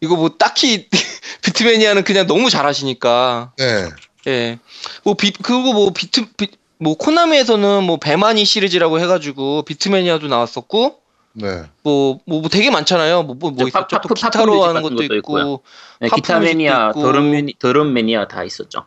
[0.00, 0.88] 이거 뭐 딱히
[1.42, 3.90] beatmania는 그냥 너무 잘하시니까, 네.
[4.28, 4.58] 예.
[5.02, 11.03] 뭐 비, 그리고 뭐 비트, 비, 뭐 코나미에서는 뭐 BEMANI 시리즈라고 해가지고 beatmania도 나왔었고,
[11.34, 11.62] 네.
[11.82, 13.24] 뭐, 뭐, 뭐 되게 많잖아요.
[13.24, 14.00] 뭐, 뭐, 뭐저 파- 있었죠.
[14.08, 15.62] 또 기타로 하는 것도 있고.
[16.00, 17.02] 네, 기타 매니아, 있고.
[17.02, 18.86] 드럼, 매니, 드럼 매니아 다 있었죠.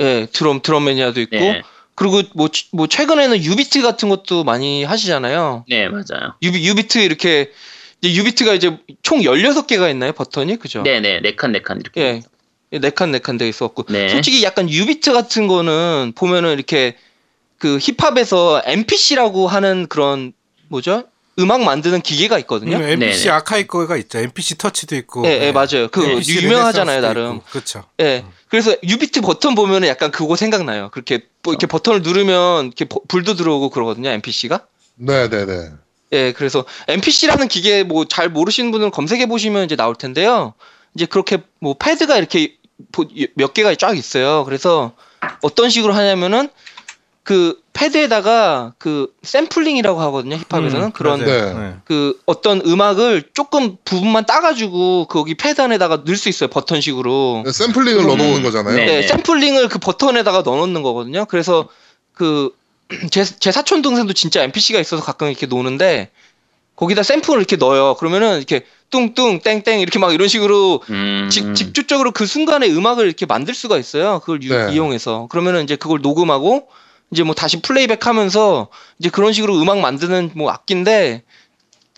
[0.00, 1.62] 예, 드럼, 드럼 mania도 있고, 네,
[1.96, 5.64] 그리고 뭐, 추- 뭐 최근에는 jubeat 같은 것도 많이 하시잖아요.
[5.68, 6.34] 네 맞아요.
[6.42, 7.50] 유비, jubeat 이렇게
[8.00, 10.12] 이제 jubeat가 이제 총 16개가 있나요?
[10.12, 10.56] 버튼이?
[10.56, 10.82] 그죠?
[10.82, 12.00] 네 네 네 칸 네 칸 이렇게.
[12.72, 12.78] 예.
[12.78, 13.82] 네 칸 네칸 돼 있었고.
[13.90, 14.08] 네.
[14.08, 16.96] 솔직히 약간 jubeat 같은 거는 보면은 이렇게
[17.58, 20.32] 그 힙합에서 MPC라고 하는 그런
[20.68, 21.02] 뭐죠?
[21.40, 22.76] 음악 만드는 기계가 있거든요.
[22.76, 23.36] 음, MPC 네네.
[23.36, 24.18] AKAI 거가 있죠.
[24.18, 25.26] MPC 터치도 있고.
[25.26, 25.88] 예, 예, 맞아요.
[25.90, 27.40] 그 MPC 유명하잖아요, 나름.
[27.50, 27.84] 그렇죠.
[28.00, 28.24] 예.
[28.48, 30.90] 그래서 jubeat 버튼 보면은 약간 그거 생각나요.
[30.90, 34.66] 그렇게 뭐 이렇게 버튼을 누르면 이렇게 버- 불도 들어오고 그러거든요, MPC가.
[34.96, 35.70] 네 네 네.
[36.12, 40.54] 예, 그래서 MPC라는 기계 뭐 잘 모르시는 분은 검색해 보시면 이제 나올 텐데요.
[40.94, 42.56] 이제 그렇게 뭐 패드가 이렇게
[42.92, 44.44] 보- 몇 개가 쫙 있어요.
[44.44, 44.92] 그래서
[45.42, 46.48] 어떤 식으로 하냐면은
[47.22, 51.24] 그 패드에다가 그 샘플링이라고 하거든요, 힙합에서는 음, 그런.
[51.24, 51.52] 네.
[51.54, 51.74] 네.
[51.84, 57.44] 그 어떤 음악을 조금 부분만 따가지고 거기 패드 안에다가 넣을 수 있어요, 버튼식으로.
[57.52, 58.76] 샘플링을 넣어놓는 거잖아요.
[58.76, 58.86] 네.
[58.86, 61.24] 네, 샘플링을 그 버튼에다가 넣어놓는 거거든요.
[61.26, 61.68] 그래서
[62.12, 62.52] 그
[63.12, 66.10] 제 제 사촌 동생도 진짜 MPC가 있어서 가끔 이렇게 노는데
[66.74, 67.94] 거기다 샘플을 이렇게 넣어요.
[67.94, 73.26] 그러면은 이렇게 뚱뚱 땡땡 이렇게 막 이런 식으로 음, 직, 직접적으로 그 순간에 음악을 이렇게
[73.26, 74.18] 만들 수가 있어요.
[74.20, 74.72] 그걸 유- 네.
[74.72, 76.66] 이용해서 그러면은 이제 그걸 녹음하고
[77.10, 78.68] 이제 뭐 다시 playback 하면서
[78.98, 81.24] 이제 그런 식으로 음악 만드는 뭐 악기인데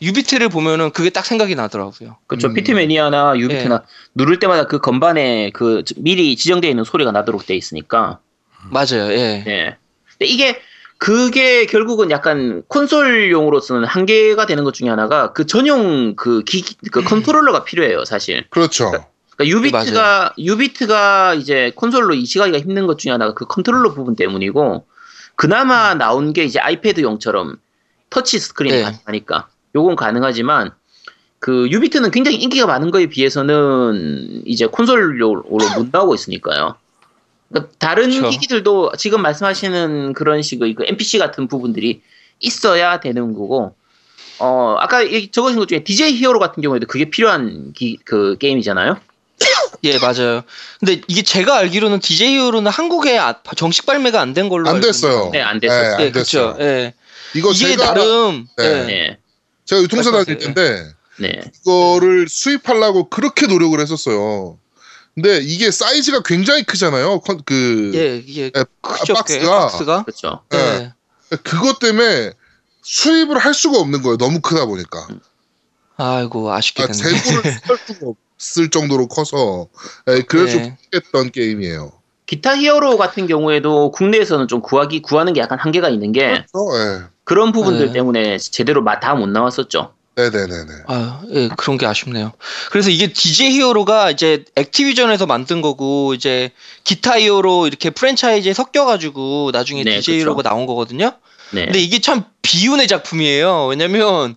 [0.01, 2.17] jubeat를 보면은 그게 딱 생각이 나더라고요.
[2.27, 2.49] 그렇죠.
[2.49, 2.55] 음.
[2.55, 8.19] beatmania나 jubeat나 누를 때마다 그 건반에 그 미리 지정되어 있는 소리가 나도록 돼 있으니까.
[8.71, 9.13] 맞아요.
[9.13, 9.45] 예.
[9.47, 9.77] 예.
[10.11, 10.61] 근데 이게
[10.99, 17.65] 그게 결국은 약간 콘솔용으로서는 한계가 되는 것 중에 하나가 그 전용 그 기기 그 컨트롤러가
[17.65, 18.45] 필요해요, 사실.
[18.51, 18.91] 그렇죠.
[19.37, 24.87] 그러니까 jubeat가 jubeat가 이제 콘솔로 이식하기가 힘든 것 중에 하나가 그 컨트롤러 부분 때문이고
[25.37, 27.57] 그나마 나온 게 이제 iPad용처럼
[28.11, 28.83] 터치 스크린이 네.
[28.83, 30.73] 가능하니까 요건 가능하지만
[31.39, 35.43] 그 jubeat는 굉장히 인기가 많은 거에 비해서는 이제 콘솔용으로
[35.77, 36.77] 못 나오고 있으니까요.
[37.49, 38.29] 그러니까 다른 그쵸.
[38.31, 42.03] 기기들도 지금 말씀하시는 그런 식의 그 NPC 같은 부분들이
[42.39, 43.75] 있어야 되는 거고
[44.39, 48.97] 어 아까 이- 적으신 것 중에 DJ 히어로 같은 경우에도 그게 필요한 기, 그 게임이잖아요.
[49.85, 50.43] 예, 맞아요.
[50.81, 54.87] 근데 이게 제가 알기로는 DJ 히어로는 한국에 아- 정식 발매가 안 된 걸로 안 알고
[54.87, 55.31] 됐어요.
[55.33, 55.83] 네, 안 됐었어요.
[55.89, 56.55] 네, 안 예, 그렇죠.
[56.57, 56.57] 됐어요.
[56.61, 56.95] 예.
[57.35, 58.65] 이거 이게 제가 나름 네.
[58.65, 58.85] 예.
[58.85, 59.19] 네,
[59.65, 60.39] 제가 유통사 다닐.
[60.39, 60.87] 텐데
[61.19, 64.59] 네, 이거를 수입하려고 그렇게 노력을 했었어요.
[65.15, 67.21] 근데 이게 사이즈가 굉장히 크잖아요.
[67.21, 69.59] 컨- 그 예, 이게 예, 크죠, 꽤, 박스가.
[69.69, 70.05] 박스가.
[70.05, 70.43] 그렇죠.
[70.55, 70.93] 예.
[71.43, 72.33] 그것 때문에
[72.83, 74.17] 수입을 할 수가 없는 거예요.
[74.17, 75.07] 너무 크다 보니까.
[75.97, 77.23] 아이고 아쉽게 아, 됐네.
[77.23, 78.17] 재고를 할 수가 없
[78.59, 79.69] 을 정도로 커서
[80.09, 80.77] 예, 그래서 네.
[80.95, 81.93] 했던 게임이에요.
[82.27, 86.77] 기타 히어로 같은 경우에도 국내에서는 좀 구하기 구하는 게 약간 한계가 있는 게 그렇죠?
[86.77, 87.03] 예.
[87.25, 87.93] 그런 부분들 네.
[87.93, 89.93] 때문에 제대로 다 못 나왔었죠.
[90.15, 90.73] 네네네네.
[90.89, 92.33] 아, 예, 그런 게 아쉽네요.
[92.71, 96.51] 그래서 이게 DJ 히어로가 이제 액티비전에서 만든 거고 이제
[96.85, 100.25] 기타 히어로 이렇게 프랜차이즈에 섞여가지고 나중에 네, DJ 그쵸.
[100.25, 101.13] 히어로가 나온 거거든요.
[101.53, 103.67] 네, 근데 이게 참 비운의 작품이에요.
[103.67, 104.37] 왜냐면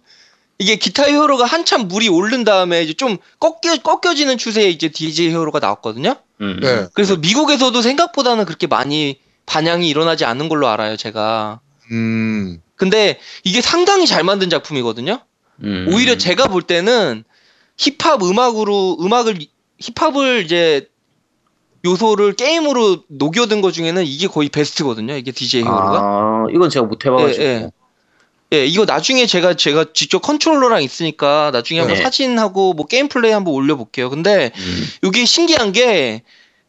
[0.58, 5.60] 이게 기타 히어로가 한참 물이 오른 다음에 이제 좀 꺾여 꺾여지는 추세에 이제 DJ 히어로가
[5.60, 6.16] 나왔거든요.
[6.42, 6.88] 음, 네.
[6.94, 11.60] 그래서 미국에서도 생각보다는 그렇게 많이 반향이 일어나지 않은 걸로 알아요, 제가.
[11.92, 12.62] 음.
[12.76, 15.20] 근데 이게 상당히 잘 만든 작품이거든요.
[15.64, 15.88] 음.
[15.90, 17.24] 오히려 제가 볼 때는
[17.78, 19.40] 힙합 음악으로 음악을
[19.80, 20.88] 힙합을 이제
[21.86, 25.16] 요소를 게임으로 녹여든 것 중에는 이게 거의 베스트거든요.
[25.16, 26.00] 이게 DJ Hero가.
[26.02, 27.44] 아, 이건 제가 못 해봐가지고.
[27.44, 27.72] 예, 예.
[28.56, 32.04] 예, 이거 나중에 제가 제가 직접 컨트롤러랑 있으니까 나중에 한번 네.
[32.04, 34.10] 사진하고 뭐 게임 플레이 한번 올려볼게요.
[34.10, 36.24] 근데 음, 이게 신기한 게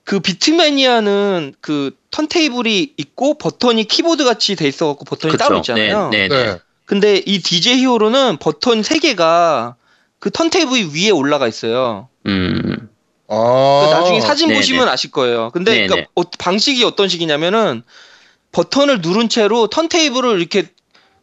[0.07, 5.39] 그 beatmania는 그 턴테이블이 있고 버튼이 키보드 같이 돼 있어갖고 버튼이 그쵸.
[5.45, 6.11] 따로 있잖아요.
[6.11, 6.45] 네, 네, 네.
[6.53, 6.59] 네.
[6.85, 9.75] 근데 이 DJ 히어로는 버튼 3 개가
[10.21, 12.09] 그 턴테이블 위에 올라가 있어요.
[12.27, 12.89] 음,
[13.27, 13.35] 아.
[13.81, 14.61] 그러니까 나중에 사진 네네.
[14.61, 15.51] 보시면 아실 거예요.
[15.53, 15.87] 근데 네네.
[15.89, 17.83] 그러니까 어- 방식이 어떤 식이냐면은
[18.53, 20.69] 버튼을 누른 채로 턴테이블을 이렇게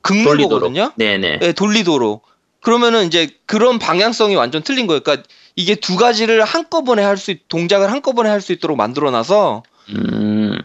[0.04, 0.60] 긁는 돌리도록.
[0.62, 0.92] 거거든요.
[0.96, 1.40] 네네.
[1.42, 2.24] 예, 돌리도록.
[2.62, 5.02] 그러면은 이제 그런 방향성이 완전 틀린 거예요.
[5.02, 10.58] 그러니까 이게 두 가지를 한꺼번에 할 수, 있- 동작을 한꺼번에 할 수 있도록 만들어놔서 음,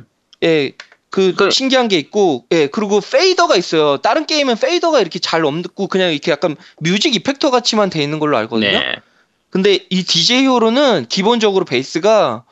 [0.44, 0.72] 예,
[1.11, 3.96] 그 그- 신기한 게 있고, 예, 그리고 fader가 있어요.
[3.98, 8.37] 다른 게임은 fader가 이렇게 잘 없고 그냥 이렇게 약간 music effector 같이만 돼 있는 걸로
[8.37, 8.70] 알거든요.
[8.70, 8.96] 네.
[9.51, 12.44] 근데 이 DJ Hero는 기본적으로 베이스가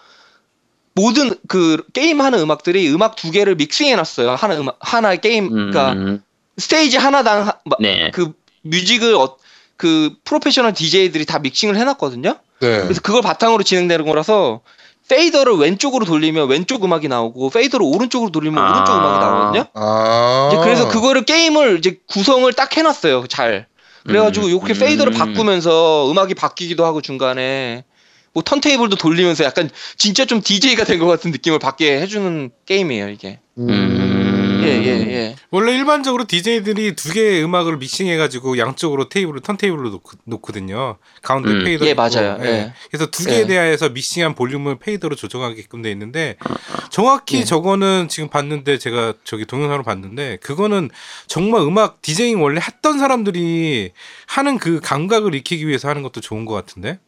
[0.94, 4.30] 모든 그 게임 하는 음악들이 음악 두 개를 믹싱해 놨어요.
[4.34, 6.22] 하나 음악 하나의 게임 그러니까 음,
[6.58, 8.10] 스테이지 하나당 하- 네.
[8.12, 9.36] 그 music을 어,
[9.76, 12.36] 그 professional DJ들이 다 믹싱을 해놨거든요.
[12.60, 12.80] 네.
[12.82, 14.60] 그래서 그걸 바탕으로 진행되는 거라서
[15.08, 18.70] 페이더를 왼쪽으로 돌리면 왼쪽 음악이 나오고 페이더를 오른쪽으로 돌리면 아.
[18.70, 19.64] 오른쪽 음악이 나오거든요.
[19.74, 20.50] 아.
[20.52, 23.26] 이제 그래서 그거를 게임을 이제 구성을 딱 해놨어요.
[23.28, 23.66] 잘.
[24.06, 24.78] 그래가지고 음, 이렇게 음.
[24.78, 27.84] 페이더를 바꾸면서 음악이 바뀌기도 하고 중간에
[28.32, 33.40] 뭐 턴테이블도 돌리면서 약간 진짜 좀 DJ가 된 것 같은 느낌을 받게 해주는 게임이에요 이게.
[33.58, 33.68] 음.
[34.66, 35.36] 음, 예, 예, 예.
[35.50, 40.96] 원래 일반적으로 DJ들이 두 개의 음악을 믹싱해가지고 양쪽으로 테이블을 턴테이블로 놓, 놓거든요.
[41.22, 41.64] 가운데 음.
[41.64, 41.86] 페이더.
[41.86, 42.02] 예, 있고.
[42.02, 42.38] 맞아요.
[42.42, 42.72] 예.
[42.90, 43.46] 그래서 두 개에 예.
[43.46, 46.36] 대하여서 믹싱한 볼륨을 페이더로 조정하게끔 돼 있는데
[46.90, 47.44] 정확히 예.
[47.44, 50.90] 저거는 지금 봤는데 제가 저기 동영상으로 봤는데 그거는
[51.26, 53.92] 정말 음악 디제잉 원래 했던 사람들이
[54.26, 56.98] 하는 그 감각을 익히기 위해서 하는 것도 좋은 것 같은데.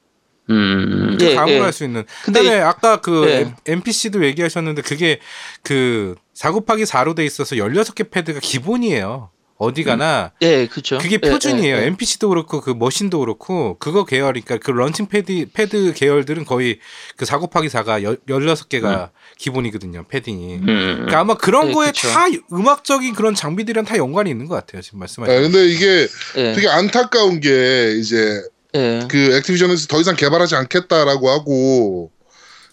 [0.51, 1.17] 음.
[1.19, 1.61] 그 예, 감을 예.
[1.61, 2.05] 할수 있는.
[2.25, 3.55] 근데 근데 아까 그 예.
[3.67, 5.21] NPC도 얘기하셨는데 그게
[5.65, 9.31] 그4 곱하기 4로 돼 있어서 16개 패드가 기본이에요.
[9.59, 10.99] 어디 가나 예, 그렇죠.
[10.99, 11.77] 그게 예, 표준이에요.
[11.77, 11.87] 예, 예.
[11.87, 16.79] MPC도 그렇고 그 Maschine도 그렇고 그거 계열이니까 그 launching pad pad 계열들은 거의
[17.17, 20.05] 그4 곱하기 4가 16개가 기본이거든요.
[20.07, 20.55] 패딩이.
[20.55, 20.65] 음.
[20.65, 22.09] 그러니까 아마 그런 네, 거에 그쵸.
[22.09, 24.81] 다 음악적인 그런 장비들이랑 다 연관이 있는 것 같아요.
[24.81, 25.35] 지금 말씀하신.
[25.35, 26.07] 네, 근데 이게
[26.37, 28.41] 예, 되게 안타까운 게 이제
[28.75, 29.01] 예.
[29.09, 32.11] 그 Activision에서 더 이상 개발하지 않겠다라고 하고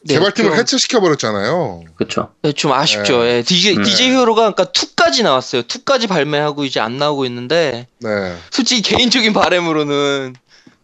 [0.03, 1.83] 네, 개발팀을 좀- 해체시켜 버렸잖아요.
[1.95, 2.31] 그렇죠.
[2.43, 3.25] 네, 좀 아쉽죠.
[3.27, 3.41] 예.
[3.43, 3.83] DJ, 네.
[3.83, 5.63] DJ Hero가 그러니까 2까지 나왔어요.
[5.63, 8.35] 2까지 발매하고 이제 안 나오고 있는데 네.
[8.51, 10.35] 솔직히 개인적인 바람으로는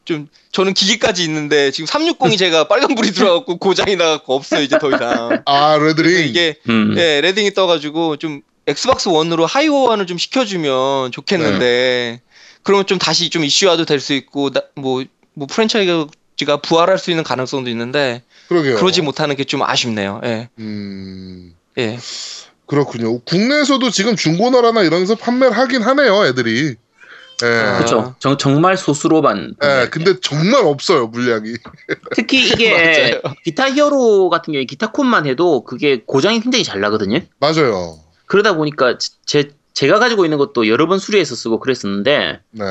[0.06, 5.44] 좀 저는 기기까지 있는데 지금 360이 제가 빨간불이 들어갖고 고장이 나갖고 없어요 이제 더 이상.
[5.46, 6.28] 아 red ring.
[6.28, 6.96] 이게 음.
[6.98, 12.22] 예, red ring이 떠가지고 좀 Xbox One으로 하위호환을 좀 시켜주면 좋겠는데
[12.64, 17.70] 그러면 좀 다시 좀 이슈화도 될 수 있고 뭐뭐 뭐 프랜차이즈가 부활할 수 있는 가능성도
[17.70, 18.76] 있는데 그러게요.
[18.78, 20.22] 그러지 못하는 게 좀 아쉽네요.
[20.24, 21.54] 예, 음.
[21.78, 21.98] 예.
[22.68, 23.20] 그렇군요.
[23.22, 26.76] 국내에서도 지금 중고나라나 이런 데서 판매를 하긴 하네요, 애들이.
[27.44, 27.48] 예.
[27.48, 27.78] 아.
[27.78, 28.16] 그렇죠.
[28.20, 29.56] 정, 정말 소수로만.
[29.64, 31.54] 예, 근데 정말 없어요, 물량이.
[32.16, 33.20] 특히 이게.
[33.44, 37.20] 기타 히어로 같은 경우에 기타 콘만 해도 그게 고장이 굉장히 잘 나거든요.
[37.40, 38.00] 맞아요.
[38.28, 42.64] 그러다 보니까 제, 제가 가지고 있는 것도 여러 번 수리해서 쓰고 그랬었는데 네.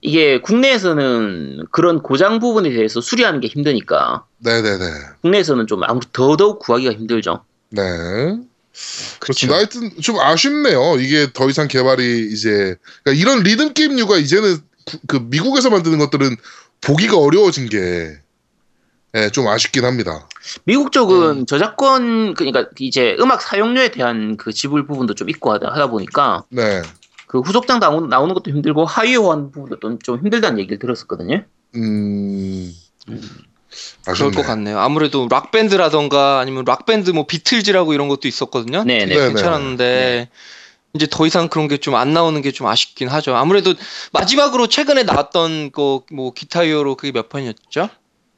[0.00, 4.84] 이게 국내에서는 그런 고장 부분에 대해서 수리하는 게 힘드니까 네네네.
[5.22, 7.44] 국내에서는 좀 아무래도 더더욱 구하기가 힘들죠.
[7.70, 7.82] 네.
[9.20, 9.52] 그렇죠.
[9.54, 10.96] 하여튼 좀 아쉽네요.
[11.00, 16.36] 이게 더 이상 개발이 이제 그러니까 이런 리듬 게임류가 이제는 구- 그 미국에서 만드는 것들은
[16.82, 18.18] 보기가 어려워진 게
[19.14, 20.28] 예, 좀 아쉽긴 합니다.
[20.64, 21.44] 미국 쪽은 네.
[21.46, 26.82] 저작권 그러니까 이제 음악 사용료에 대한 그 지불 부분도 좀 있고 하다, 하다 보니까 네.
[27.26, 31.44] 그 후속작 나오는, 나오는 것도 힘들고 하이오한 부분도 좀, 좀 힘들다는 얘기를 들었었거든요.
[31.76, 32.72] 음.
[33.06, 34.30] 그럴 아쉽네.
[34.30, 34.78] 것 같네요.
[34.78, 38.84] 아무래도 Rock Band라던가 아니면 Rock Band 뭐 Beatles라고 이런 것도 있었거든요.
[38.84, 39.06] 네, 네.
[39.06, 40.28] 되게 네, 괜찮았는데
[40.94, 43.34] 이제 더 이상 그런 게 좀 안 나오는 게 좀 아쉽긴 하죠.
[43.36, 43.74] 아무래도
[44.12, 47.88] 마지막으로 최근에 나왔던 그뭐 Guitar Hero 그게 몇 편이었죠?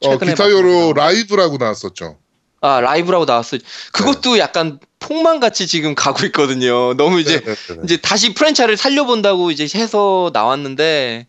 [0.01, 2.19] 어, Guitar Hero Live라고 나왔었죠.
[2.61, 3.61] 아 Live라고 나왔어요.
[3.93, 6.95] 그것도 약간 폭망 같이 지금 가고 있거든요.
[6.95, 7.81] 너무 이제 네, 네, 네.
[7.85, 11.27] 이제 다시 프랜차이즈를 살려본다고 이제 해서 나왔는데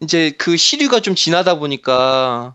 [0.00, 2.54] 이제 그 시류가 좀 지나다 보니까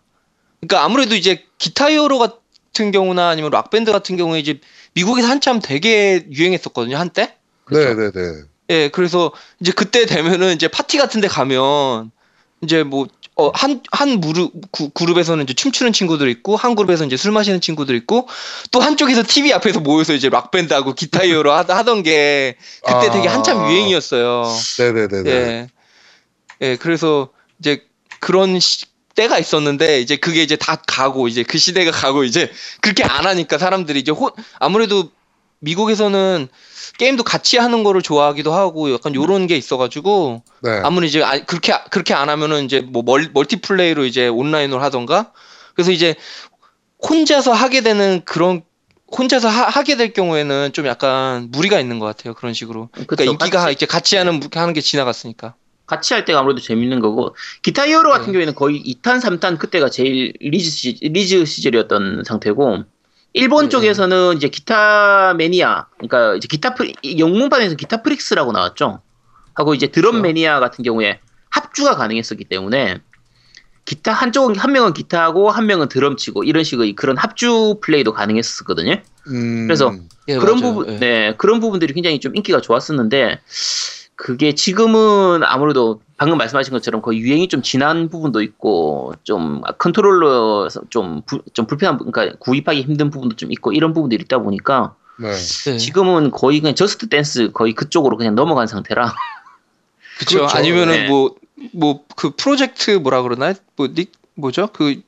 [0.62, 4.60] 그러니까 아무래도 이제 Guitar Hero 같은 경우나 아니면 Rock Band 같은 경우에 이제
[4.94, 7.36] 미국에서 한참 되게 유행했었거든요 한때.
[7.72, 8.22] 네, 네, 네.
[8.70, 12.12] 예, 그래서 이제 그때 되면은 이제 파티 같은 데 가면
[12.62, 13.08] 이제 뭐,
[13.42, 17.60] 어, 한, 한 무르, 구, 그룹에서는 이제 춤추는 친구들 있고, 한 그룹에서 이제 술 마시는
[17.60, 18.28] 친구들 있고,
[18.70, 23.12] 또 한쪽에서 TV 앞에서 모여서 이제 Rock Band하고 Guitar Hero 하- 하던 게, 그때 아.
[23.12, 24.44] 되게 한참 유행이었어요.
[24.78, 25.32] 네, 네, 네, 네.
[25.32, 25.68] 예.
[26.62, 27.84] 예, 그래서 이제
[28.20, 33.04] 그런 시, 때가 있었는데, 이제 그게 이제 다 가고, 이제 그 시대가 가고, 이제 그렇게
[33.04, 35.10] 안 하니까 사람들이 이제 호, 아무래도
[35.62, 36.48] 미국에서는
[36.98, 40.70] 게임도 같이 하는 거를 좋아하기도 하고, 약간 요런 게 있어가지고, 네.
[40.84, 45.32] 아무리 이제 아- 그렇게 그렇게 안 하면은 이제 뭐 멀, 멀티플레이로 이제 온라인으로 하던가?
[45.76, 46.16] 그래서 이제
[47.08, 48.64] 혼자서 하게 되는 그런
[49.18, 52.90] 혼자서 하, 게될 경우에는 좀 약간 무리가 있는 것 같아요 그런 식으로.
[52.94, 55.56] 그러니까 그쵸, 인기가 같이- 이제 같이 하는 하는 게 지나갔으니까.
[55.86, 58.32] 같이 할 때가 아무래도 재밌는 거고 Guitar Hero 같은 네.
[58.34, 62.84] 경우에는 거의 2탄, 3탄 그때가 제일 리즈, 시, 리즈 시절이었던 상태고
[63.34, 63.70] 일본 네.
[63.70, 69.02] 쪽에서는 이제 Guitar Mania 그러니까 이제 Guitar Frea-, 영문판에서 Guitar Freaks라고 나왔죠.
[69.54, 70.24] 하고 이제 Drum 그렇죠.
[70.24, 73.00] 매니아 같은 경우에 합주가 가능했었기 때문에
[73.86, 79.02] 기타 한쪽은 한 명은 기타하고 한 명은 드럼 치고 이런 식의 그런 합주 플레이도 가능했었거든요.
[79.28, 79.94] 음, 그래서
[80.28, 80.74] 예, 그런 맞아요.
[80.74, 81.00] 부분, 예.
[81.00, 83.40] 네, 그런 부분들이 굉장히 좀 인기가 좋았었는데,
[84.16, 91.24] 그게 지금은 아무래도 방금 말씀하신 것처럼 거의 유행이 좀 지난 부분도 있고, 좀 컨트롤러 좀,
[91.26, 95.32] 부- 좀 불편한, 부- 그러니까 구입하기 힘든 부분도 좀 있고, 이런 부분들이 있다 보니까, 네.
[95.34, 95.78] 네.
[95.78, 99.14] 지금은 거의 그냥 Just Dance 거의 그쪽으로 그냥 넘어간 상태라.
[100.20, 100.56] 그쵸 그렇죠.
[100.58, 101.08] 아니면은 네.
[101.10, 105.02] 뭐뭐 그 프로젝트 뭐라 그러나 뭐 닉 뭐죠 그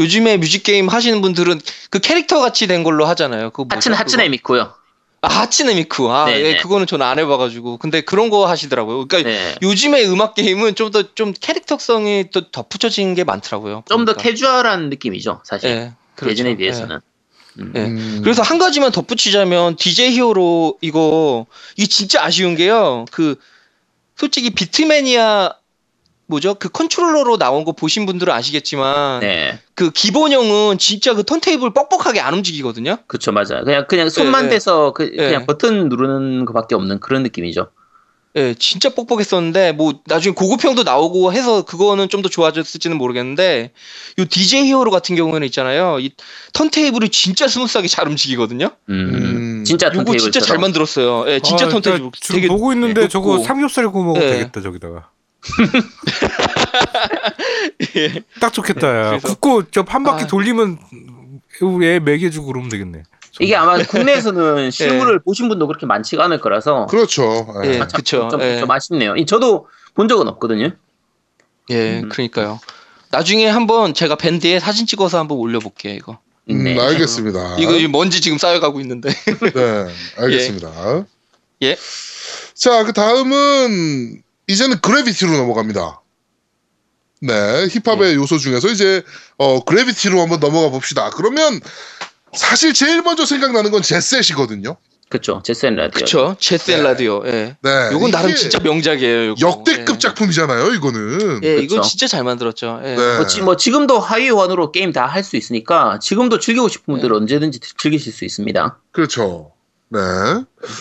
[0.00, 3.50] 요즘에 뮤직 게임 하시는 분들은 그 캐릭터 같이 된 걸로 하잖아요.
[3.50, 3.92] 그 뭐죠?
[3.92, 4.28] 하츠네?
[4.28, 4.74] 미쿠요.
[5.24, 6.10] 아, 하츠네 미쿠.
[6.10, 6.56] 아, 네, 예, 네.
[6.56, 7.78] 그거는 저는 안 해봐가지고.
[7.78, 9.06] 근데 그런 거 하시더라고요.
[9.06, 9.54] 그러니까 네.
[9.62, 13.84] 요즘에 음악 게임은 좀더좀 캐릭터성이 또 덧붙여진 게 많더라고요.
[13.88, 14.22] 좀더 보니까.
[14.22, 15.70] 캐주얼한 느낌이죠, 사실.
[15.70, 16.30] 예, 그렇죠.
[16.30, 17.00] 예전에 비해서는.
[17.76, 17.80] 예.
[17.80, 18.20] 음.
[18.22, 23.04] 그래서 한 가지만 덧붙이자면 DJ Hero 이거 이게 진짜 아쉬운 게요.
[23.12, 23.36] 그
[24.16, 25.52] 솔직히 beatmania
[26.26, 26.54] 뭐죠?
[26.54, 29.58] 그 컨트롤러로 나온 거 보신 분들은 아시겠지만 네.
[29.74, 32.96] 그 기본형은 진짜 그 턴테이블 뻑뻑하게 안 움직이거든요.
[33.06, 33.64] 그쵸, 맞아요.
[33.64, 34.50] 그냥, 그냥 손만 예, 예.
[34.50, 35.30] 대서 그, 예.
[35.32, 37.68] 냥 버튼 누르는 것밖에 없는 그런 느낌이죠.
[38.36, 43.70] 예, 진짜 뻑뻑했었는데 뭐 나중에 고급형도 나오고 해서 그거는 좀 더 좋아졌을지는 모르겠는데
[44.18, 45.98] 요 DJ Hero 같은 경우는 있잖아요.
[46.00, 46.10] 이
[46.52, 48.70] 턴테이블이 진짜 smooth하게 잘 움직이거든요.
[48.88, 48.94] 음.
[49.60, 49.64] 음.
[49.64, 50.18] 진짜 턴테이블.
[50.18, 51.30] 진짜 잘 만들었어요.
[51.30, 53.08] 예, 진짜 아, 턴테이블 되게 보고 있는데 높고.
[53.08, 54.30] 저거 삼겹살 구워 먹어도 예.
[54.30, 55.10] 되겠다 저기다가.
[57.96, 58.22] 예.
[58.40, 58.88] 딱 좋겠다.
[58.88, 59.08] 야.
[59.10, 60.26] 그래서- 굽고 저한 바퀴 아.
[60.26, 60.78] 돌리면
[61.82, 63.02] 애 먹여주고 그러면 되겠네.
[63.40, 67.46] 이게 아마 국내에서는 실물을 보신 분도 그렇게 많지가 않을 거라서 그렇죠.
[67.64, 67.68] 예.
[67.68, 67.78] 예.
[67.78, 68.60] 참 그쵸, 좀, 예.
[68.60, 69.16] 좀 아쉽네요.
[69.16, 70.70] 이 저도 본 적은 없거든요.
[71.70, 72.08] 예, 음.
[72.08, 72.60] 그러니까요.
[73.10, 76.18] 나중에 한번 제가 밴드에 사진 찍어서 한번 올려볼게요, 이거.
[76.50, 76.78] 음, 네.
[76.78, 77.56] 알겠습니다.
[77.58, 79.10] 이거 먼지 지금 쌓여가고 있는데.
[79.10, 79.86] 네,
[80.18, 81.06] 알겠습니다.
[81.62, 81.76] 예.
[82.54, 86.00] 자, 그 다음은 이제는 그래비티로 넘어갑니다.
[87.22, 89.02] 네, 힙합의 요소 중에서 이제
[89.38, 91.10] 어 그래비티로 한번 넘어가 봅시다.
[91.10, 91.60] 그러면
[92.34, 94.76] 사실 제일 먼저 생각나는 건 제셋이거든요.
[95.08, 95.40] 그쵸.
[95.44, 96.00] 제센 라디오.
[96.00, 96.36] 그쵸?
[96.40, 96.82] 제센 네.
[96.82, 97.22] 라디오.
[97.26, 97.56] 예.
[97.62, 99.28] 네, 요건 나름 진짜 명작이에요.
[99.30, 99.40] 요거.
[99.40, 99.98] 역대급 예.
[99.98, 101.40] 작품이잖아요, 이거는.
[101.44, 101.62] 예, 그쵸.
[101.62, 102.80] 이건 진짜 잘 만들었죠.
[102.84, 102.96] 예.
[102.96, 103.16] 네.
[103.18, 107.60] 뭐, 지, 뭐 지금도 하이원으로 게임 다 할 수 있으니까 지금도 즐기고 싶은 분들은 언제든지
[107.78, 108.78] 즐기실 수 있습니다.
[108.90, 109.52] 그렇죠.
[109.88, 110.00] 네.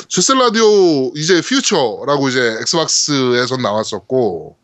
[0.07, 4.57] 제셋 라디오 이제 Future라고 이제 Xbox에서 나왔었고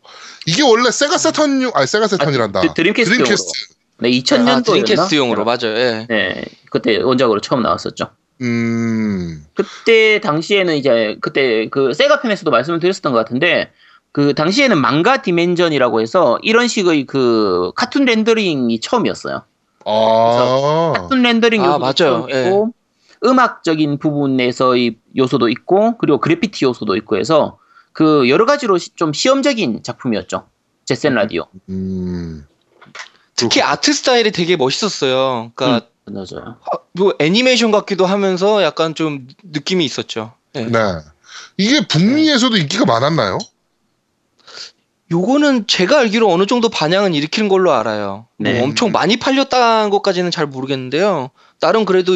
[0.47, 2.61] 이게 원래 Sega Saturn용 아니 Sega Saturn이란다.
[2.61, 3.25] 드- Dreamcast용으로.
[3.25, 3.73] Dreamcast.
[3.99, 4.65] 네, 아, 2000년도였나?
[4.65, 5.75] Dreamcast용으로 맞아요.
[5.77, 6.05] 예.
[6.09, 8.09] 네, 그때 원작으로 처음 나왔었죠.
[8.41, 9.45] 음.
[9.53, 13.71] 그때 당시에는 이제 그때 그 Sega 편에서도 말씀을 드렸었던 것 같은데
[14.13, 19.43] 그 당시에는 manga dimension이라고 해서 이런 식의 그 카툰 렌더링이 처음이었어요.
[19.85, 20.93] 아.
[20.95, 22.27] 카툰 렌더링 아, 요소도 맞아요.
[22.31, 22.45] 예.
[22.47, 22.73] 있고
[23.25, 27.57] 음악적인 부분에서의 요소도 있고 그리고 그래피티 요소도 있고 해서
[27.91, 30.47] 그 여러 가지로 시- 좀 시험적인 작품이었죠.
[30.85, 31.45] 제센 라디오.
[31.69, 32.45] 음.
[33.35, 35.51] 특히 아트 스타일이 되게 멋있었어요.
[35.55, 36.57] 그러니까 맞아요.
[36.93, 40.33] 뭐 애니메이션 같기도 하면서 약간 좀 느낌이 있었죠.
[40.55, 40.65] 예.
[40.65, 40.79] 네.
[41.57, 43.37] 이게 북미에서도 인기가 많았나요?
[45.11, 48.27] 요거는 제가 알기로 어느 정도 반향은 일으키는 걸로 알아요.
[48.37, 48.61] 뭐 네.
[48.61, 51.31] 엄청 많이 팔렸다는 것까지는 잘 모르겠는데요.
[51.59, 52.15] 나름 그래도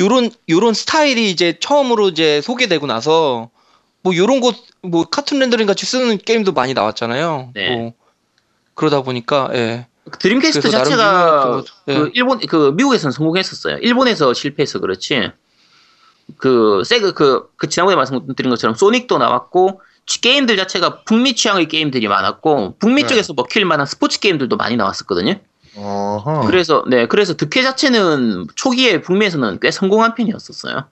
[0.00, 3.50] 요런 요런 스타일이 이제 처음으로 이제 소개되고 나서
[4.02, 7.50] 뭐 요런 거뭐 카툰 렌더링 같이 쓰는 게임도 많이 나왔잖아요.
[7.54, 7.76] 네.
[7.76, 7.92] 뭐
[8.74, 9.86] 그러다 보니까 예.
[10.18, 11.74] 드림캐스트 그래서 나름 자체가 거죠.
[11.88, 11.94] 예.
[11.94, 13.78] 그 일본 그 미국에서는 성공했었어요.
[13.78, 15.30] 일본에서 실패해서 그렇지.
[16.38, 22.08] 그 세그 그, 그 지난번에 말씀드린 것처럼 소닉도 나왔고 취- 게임들 자체가 북미 취향의 게임들이
[22.08, 23.08] 많았고 북미 네.
[23.08, 25.34] 쪽에서 먹힐 만한 스포츠 게임들도 많이 나왔었거든요.
[25.76, 26.46] 어허.
[26.46, 30.84] 그래서 네 그래서 득회 자체는 초기에 북미에서는 꽤 성공한 편이었었어요.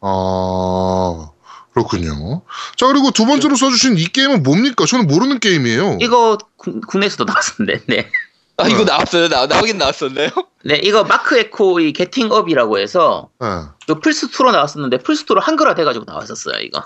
[0.00, 1.30] 아.
[1.72, 2.42] 그렇군요.
[2.76, 4.86] 자, 그리고 두 번째로 써주신 이 게임은 뭡니까?
[4.86, 5.98] 저는 모르는 게임이에요.
[6.00, 8.10] 이거 군- 국내에서도 나왔었는데 네.
[8.56, 8.84] 아 이거 어.
[8.84, 9.28] 나왔어요.
[9.28, 10.30] 나 나오긴 나왔었네요.
[10.64, 13.46] 네 이거 마크 에코의 게팅업이라고 해서 네.
[13.86, 16.82] 그 플스 2로 나왔었는데 플스 2로 한글화 돼가지고 나왔었어요 이거.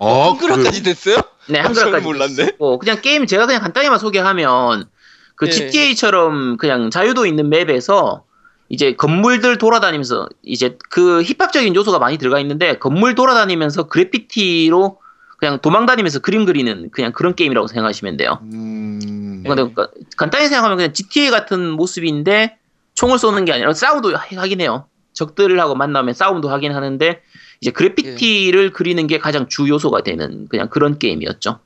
[0.00, 1.16] 아, 한글화까지 됐어요?
[1.48, 2.32] 네, 아, 한글화까지 몰랐네.
[2.42, 4.88] 있었고, 그냥 게임 제가 그냥 간단히만 소개하면
[5.36, 5.50] 그 예.
[5.50, 8.24] GTA처럼 그냥 자유도 있는 맵에서
[8.68, 14.98] 이제 건물들 돌아다니면서 이제 그 힙합적인 요소가 많이 들어가 있는데 건물 돌아다니면서 그래피티로
[15.38, 18.38] 그냥 도망다니면서 그림 그리는 그냥 그런 게임이라고 생각하시면 돼요.
[18.52, 19.42] 음.
[19.46, 22.56] 근데 그- 간단히 생각하면 그냥 GTA 같은 모습인데
[22.94, 24.86] 총을 쏘는 게 아니라 싸움도 하- 하긴 해요.
[25.12, 27.20] 적들하고 만나면 싸움도 하긴 하는데
[27.60, 31.58] 이제 그래피티를 그리는 게 가장 주 요소가 되는 그냥 그런 게임이었죠.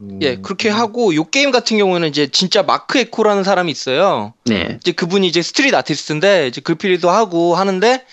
[0.00, 0.18] 음.
[0.22, 4.34] 예, 그렇게 하고 요 게임 같은 경우는 이제 진짜 마크 에코라는 사람이 있어요.
[4.44, 4.78] 네.
[4.80, 8.04] 이제 그분이 이제 street artist인데 이제 그래피티도 하고 하는데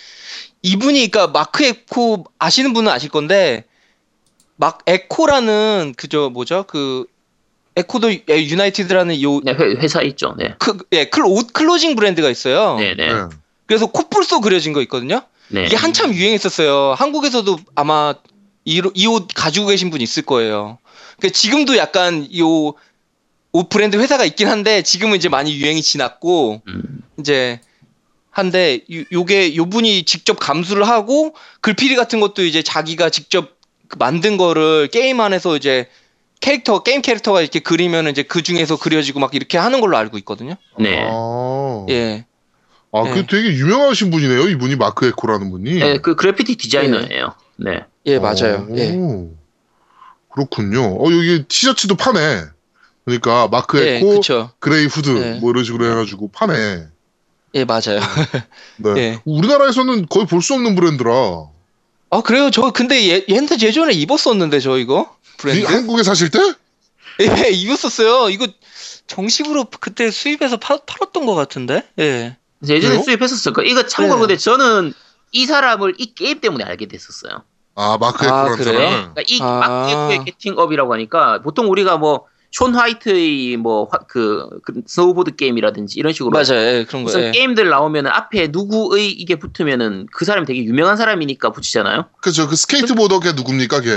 [0.62, 3.65] 이분이 그러니까 마크 에코 아시는 분은 아실 건데
[4.56, 7.06] 막 에코라는 그저 뭐죠 그
[7.76, 10.36] 에코도 예, 유나이티드라는 요 네, 회, 회사 있죠.
[10.38, 10.54] 네.
[10.60, 12.78] 크, 예, 클, 옷 clothing 브랜드가 있어요.
[12.78, 13.12] 네, 네.
[13.12, 13.22] 네.
[13.65, 15.22] 그래서 코뿔소 그려진 거 있거든요.
[15.50, 15.65] 네.
[15.65, 16.93] 이게 한참 유행했었어요.
[16.98, 18.13] 한국에서도 아마
[18.65, 20.78] 이 옷 가지고 계신 분 있을 거예요.
[21.24, 22.76] 그러니까 지금도 약간 요
[23.56, 27.62] 옷 브랜드 회사가 있긴 한데 지금은 이제 많이 유행이 지났고 음, 이제
[28.32, 33.52] 한데 요, 요게 요 분이 직접 감수를 하고 그래피티 같은 것도 이제 자기가 직접
[33.88, 35.88] 그 만든 거를 게임 안에서 이제
[36.42, 40.56] 캐릭터 게임 캐릭터가 이렇게 그리면 이제 그 중에서 그려지고 막 이렇게 하는 걸로 알고 있거든요.
[40.80, 40.98] 네.
[41.08, 42.26] 아, 예.
[42.92, 43.13] 아, 네.
[43.13, 44.50] 그 되게 유명하신 분이네요.
[44.50, 45.76] 이분이 마크 에코라는 분이.
[45.76, 47.36] 네, 그 그래피티 디자이너예요.
[47.58, 47.82] 네.
[48.08, 48.67] 예, 맞아요.
[48.67, 49.00] 오, 예.
[50.34, 50.96] 그렇군요.
[51.00, 52.44] 어, 여기 티셔츠도 파네.
[53.06, 54.52] 그러니까 마크 예, 에코, 그쵸.
[54.60, 55.40] gray 후드 네.
[55.40, 56.88] 뭐 이런 식으로 해가지고 파네.
[57.56, 58.00] 예, 맞아요.
[58.77, 58.98] 네.
[58.98, 59.19] 예.
[59.25, 61.12] 우리나라에서는 거의 볼 수 없는 브랜드라
[62.10, 62.50] 아, 그래요?
[62.52, 65.65] 저 근데 얘, 얘한테 예전에 입었었는데 저 이거 이 브랜드.
[65.65, 66.40] 한국에 사실 때
[67.21, 68.29] 예, 입었었어요.
[68.29, 68.48] 이거
[69.08, 71.84] 정식으로 그때 수입해서 파, 팔았던 것 같은데.
[72.00, 72.38] 예.
[72.67, 73.04] 예전에?
[73.04, 73.62] 수입했었을 거.
[73.63, 74.27] 이거 참고로 네.
[74.27, 74.94] 근데 저는
[75.34, 77.44] 이 사람을 이 게임 때문에 알게 됐었어요.
[77.76, 78.74] 아 마크의 아, 그런 그래요?
[78.78, 79.60] 사람을 그러니까 이 아.
[79.60, 86.60] 마크의 Getting Up이라고 하니까 보통 우리가 뭐숀 화이트의 뭐그 그 스노우보드 게임이라든지 이런 식으로 맞아요.
[86.60, 87.08] 예, 그런 거.
[87.08, 87.32] 무슨 예.
[87.32, 92.06] 게임들 나오면은 앞에 누구의 이게 붙으면은 그 사람이 되게 유명한 사람이니까 붙이잖아요.
[92.21, 93.90] 그죠 그 skateboarder 걔 누굽니까 걔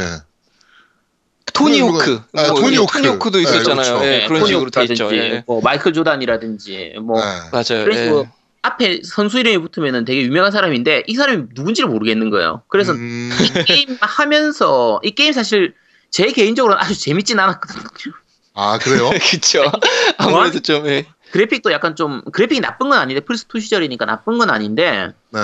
[1.52, 2.20] 토니 그거- 호크.
[2.34, 2.92] 아, 뭐, 토니 예, 호크.
[2.98, 3.76] 토니 호크도 네, 있었잖아요.
[3.98, 4.04] 그렇죠.
[4.04, 5.14] 예, 네, 그런 식으로 돼 있죠.
[5.16, 5.42] 예.
[5.46, 7.18] 뭐 마이클 조단이라든지 뭐
[7.52, 7.84] 맞아요.
[7.84, 8.08] 그런 예.
[8.66, 12.62] 앞에 선수 이름이 붙으면은 되게 유명한 사람인데 이 사람이 누군지를 모르겠는 거예요.
[12.68, 15.74] 그래서 음, 이 게임 하면서 이 게임 사실
[16.10, 17.84] 제 개인적으로는 아주 재밌진 않았거든요.
[18.54, 19.70] 아 그래요 그쵸.
[20.18, 21.06] 아무래도 좀, 예.
[21.30, 25.40] 그래픽도 약간 좀 그래픽이 나쁜 건 아닌데 플스2 시절이니까 나쁜 건 아닌데 네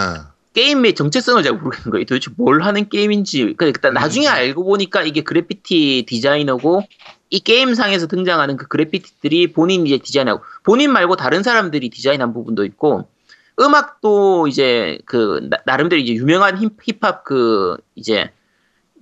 [0.54, 2.04] 게임의 정체성을 잘 모르겠는 거예요.
[2.04, 3.38] 도대체 뭘 하는 게임인지.
[3.40, 6.82] 그러니까 일단 나중에 알고 보니까 이게 그래피티 디자이너고
[7.30, 13.08] 이 게임상에서 등장하는 그 그래피티들이 본인 이제 디자인하고 본인 말고 다른 사람들이 디자인한 부분도 있고
[13.60, 18.30] 음악도 이제 그 나, 름대로 이제 유명한 힙, 힙합 그 이제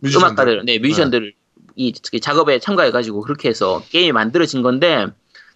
[0.01, 0.27] 뮤지션들.
[0.27, 1.35] 음악가들, 네, 뮤지션들
[1.77, 5.07] 이 작업에 참가해가지고 그렇게 해서 게임이 만들어진 건데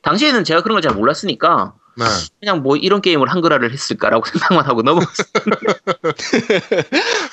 [0.03, 2.05] 당시에는 제가 그런 걸 잘 몰랐으니까 네
[2.40, 5.26] 그냥 뭐 이런 게임을 한글화를 했을까라고 생각만 하고 넘어갔어요.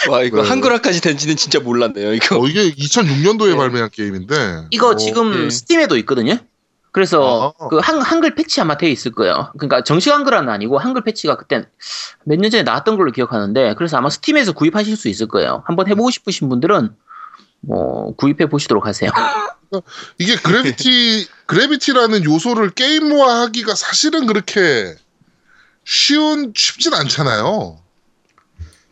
[0.09, 0.49] 와, 이거 네.
[0.49, 2.39] 한글화까지 된지는 진짜 몰랐네요, 이거.
[2.39, 3.55] 어, 이게 2006년도에 네.
[3.55, 5.49] 발매한 게임인데 이거 어, 지금 예.
[5.49, 6.37] 스팀에도 있거든요.
[6.91, 7.67] 그래서 아.
[7.69, 9.51] 그 한, 한글 패치 아마 돼 있을 거예요.
[9.57, 11.65] 그러니까 정식 한글화는 아니고 한글 패치가 그때
[12.25, 15.63] 몇 년 전에 나왔던 걸로 기억하는데 그래서 아마 스팀에서 구입하실 수 있을 거예요.
[15.65, 16.93] 한번 해보고 싶으신 분들은
[17.61, 19.09] 뭐 구입해 보시도록 하세요.
[20.19, 24.95] 이게 그래비티 그래비티라는 요소를 게임화하기가 사실은 그렇게
[25.85, 27.79] 쉬운 쉽진 않잖아요.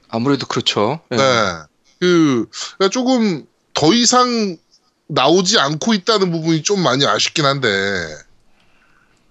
[0.08, 1.02] 아무래도 그렇죠.
[1.12, 1.18] 예.
[1.18, 1.24] 네.
[2.00, 2.46] 그
[2.78, 4.58] 그러니까 조금 더 이상
[5.14, 7.68] 나오지 않고 있다는 부분이 좀 많이 아쉽긴 한데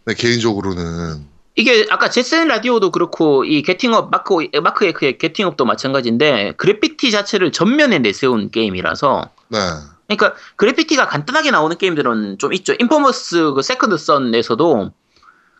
[0.04, 1.24] 네, 개인적으로는
[1.54, 7.10] 이게 아까 제센 라디오도 그렇고 이 Getting Up 마크 마크 에코의 Getting Up도 마찬가지인데 그래피티
[7.10, 9.58] 자체를 전면에 내세운 게임이라서 네.
[10.06, 12.74] 그러니까 그래피티가 간단하게 나오는 게임들은 좀 있죠.
[12.78, 14.92] inFAMOUS 그 Second Son에서도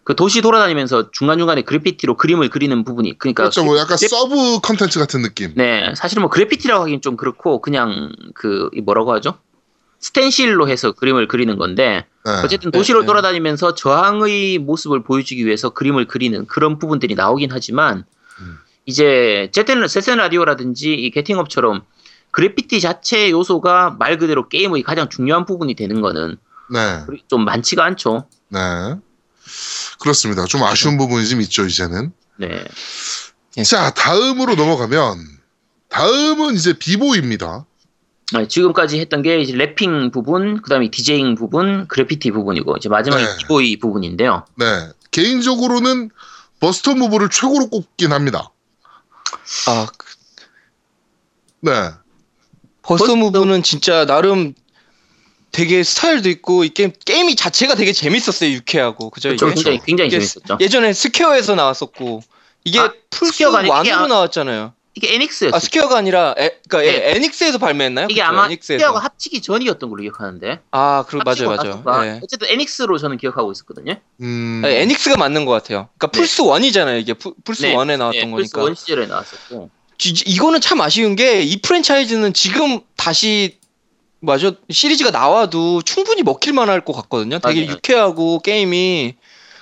[0.05, 3.65] 그 도시 돌아다니면서 중간중간에 그래피티로 그림을 그리는 부분이 그러니까 그렇죠.
[3.65, 5.53] 뭐 약간 그래- 서브 컨텐츠 같은 느낌.
[5.55, 9.39] 네, 사실은 뭐 그래피티라고 하긴 좀 그렇고 그냥 그이 뭐라고 하죠?
[10.01, 12.33] 스텐실로 해서 그림을 그리는 건데 네.
[12.45, 13.07] 어쨌든 도시를 네.
[13.07, 18.05] 돌아다니면서 저항의 모습을 보여주기 위해서 그림을 그리는 그런 부분들이 나오긴 하지만
[18.41, 18.59] 음.
[18.87, 21.83] 이제 Jet Set Radio라든지 이 Getting Up처럼
[22.31, 26.37] 그래피티 자체 요소가 말 그대로 게임의 가장 중요한 부분이 되는 거는
[26.71, 27.05] 네.
[27.29, 28.29] 좀 많지가 않죠.
[28.51, 28.59] 네.
[30.01, 30.45] 그렇습니다.
[30.45, 32.13] 좀 아쉬운 부분이 좀 있죠, 이제는.
[32.37, 32.65] 네.
[33.57, 33.63] 예.
[33.63, 35.19] 자, 다음으로 넘어가면
[35.89, 37.65] 다음은 이제 비보입니다.
[38.35, 43.37] 아, 지금까지 했던 게 이제 랩핑 부분, 그다음에 디제잉 부분, 그래피티 부분이고 이제 마지막에 네.
[43.39, 44.45] 비보이 부분인데요.
[44.57, 44.67] 네.
[45.11, 46.11] 개인적으로는
[46.61, 48.51] 버스터 무브를 최고로 꼽긴 합니다.
[49.67, 50.07] 아, 그
[51.61, 51.73] 네.
[52.83, 54.55] Bust, Bust a Move는 진짜 나름
[55.51, 59.47] 되게 스타일도 있고 이 게임 게임이 자체가 되게 재밌었어요 유쾌하고 그죠 그렇죠.
[59.47, 60.59] 이게 굉장히 굉장히 재밌었죠.
[60.61, 62.23] 예전에 스퀘어에서 나왔었고
[62.65, 64.73] 이게 아, 플스 one으로 아- 나왔잖아요.
[64.99, 65.55] 이게 에닉스였죠.
[65.55, 67.11] 아 스퀘어가 아니라 에, 그러니까 예, 네.
[67.17, 68.07] 에닉스에서 발매했나요?
[68.11, 68.29] 이게 그쵸?
[68.31, 68.79] 아마 에닉스에서.
[68.81, 70.59] 스퀘어가 합치기 전이었던 걸로 기억하는데.
[70.73, 72.05] 아 그리고 맞아요 맞아요.
[72.07, 72.21] 예.
[72.23, 73.95] 어쨌든 에닉스로 저는 기억하고 있었거든요.
[74.23, 74.61] 음.
[74.65, 75.89] 아, 에닉스가 맞는 것 같아요.
[75.97, 76.19] 그러니까 네.
[76.21, 78.37] 플스 1이잖아요 이게 푸- 플스 네, 1에 나왔던 네, 거니까.
[78.37, 79.71] 플스 one 시절에 나왔었고.
[79.99, 83.59] 지- 지- 이거는 참 아쉬운 게 이 프랜차이즈는 지금 다시
[84.21, 87.39] 맞아 시리즈가 나와도 충분히 먹힐만 할 것 같거든요.
[87.39, 87.73] 되게 맞아요.
[87.77, 89.15] 유쾌하고 게임이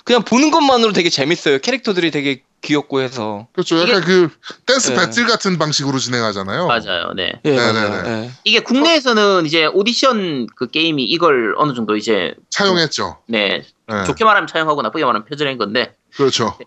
[0.05, 1.59] 그냥 보는 것만으로 되게 재밌어요.
[1.59, 3.47] 캐릭터들이 되게 귀엽고 해서.
[3.53, 3.79] 그렇죠.
[3.81, 4.29] 약간 그
[4.67, 4.97] 댄스 네.
[4.97, 6.67] 배틀 같은 방식으로 진행하잖아요.
[6.67, 7.13] 맞아요.
[7.15, 7.41] 네.
[7.45, 8.03] 예, 네, 맞아요.
[8.03, 8.31] 네, 예.
[8.45, 13.19] 이게 국내에서는 이제 오디션 그 게임이 이걸 어느 정도 이제 차용했죠.
[13.29, 14.05] 네 네.
[14.05, 16.59] 좋게 말하면 차용하고 나쁘게 말하면 표절한 건데 그렇죠.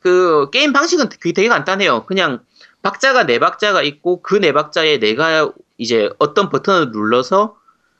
[0.00, 2.06] 그 게임 방식은 되게, 되게 간단해요.
[2.06, 2.40] 그냥
[2.82, 7.56] 박자가 네 박자가 있고 그 네 박자에 내가 이제 어떤 버튼을 눌러서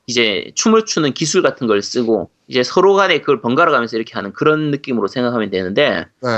[0.07, 4.33] 이제 춤을 추는 기술 같은 걸 쓰고 이제 서로 간에 그걸 번갈아 가면서 이렇게 하는
[4.33, 6.29] 그런 느낌으로 생각하면 되는데 네.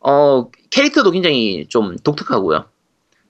[0.00, 2.64] 어 캐릭터도 굉장히 좀 독특하고요.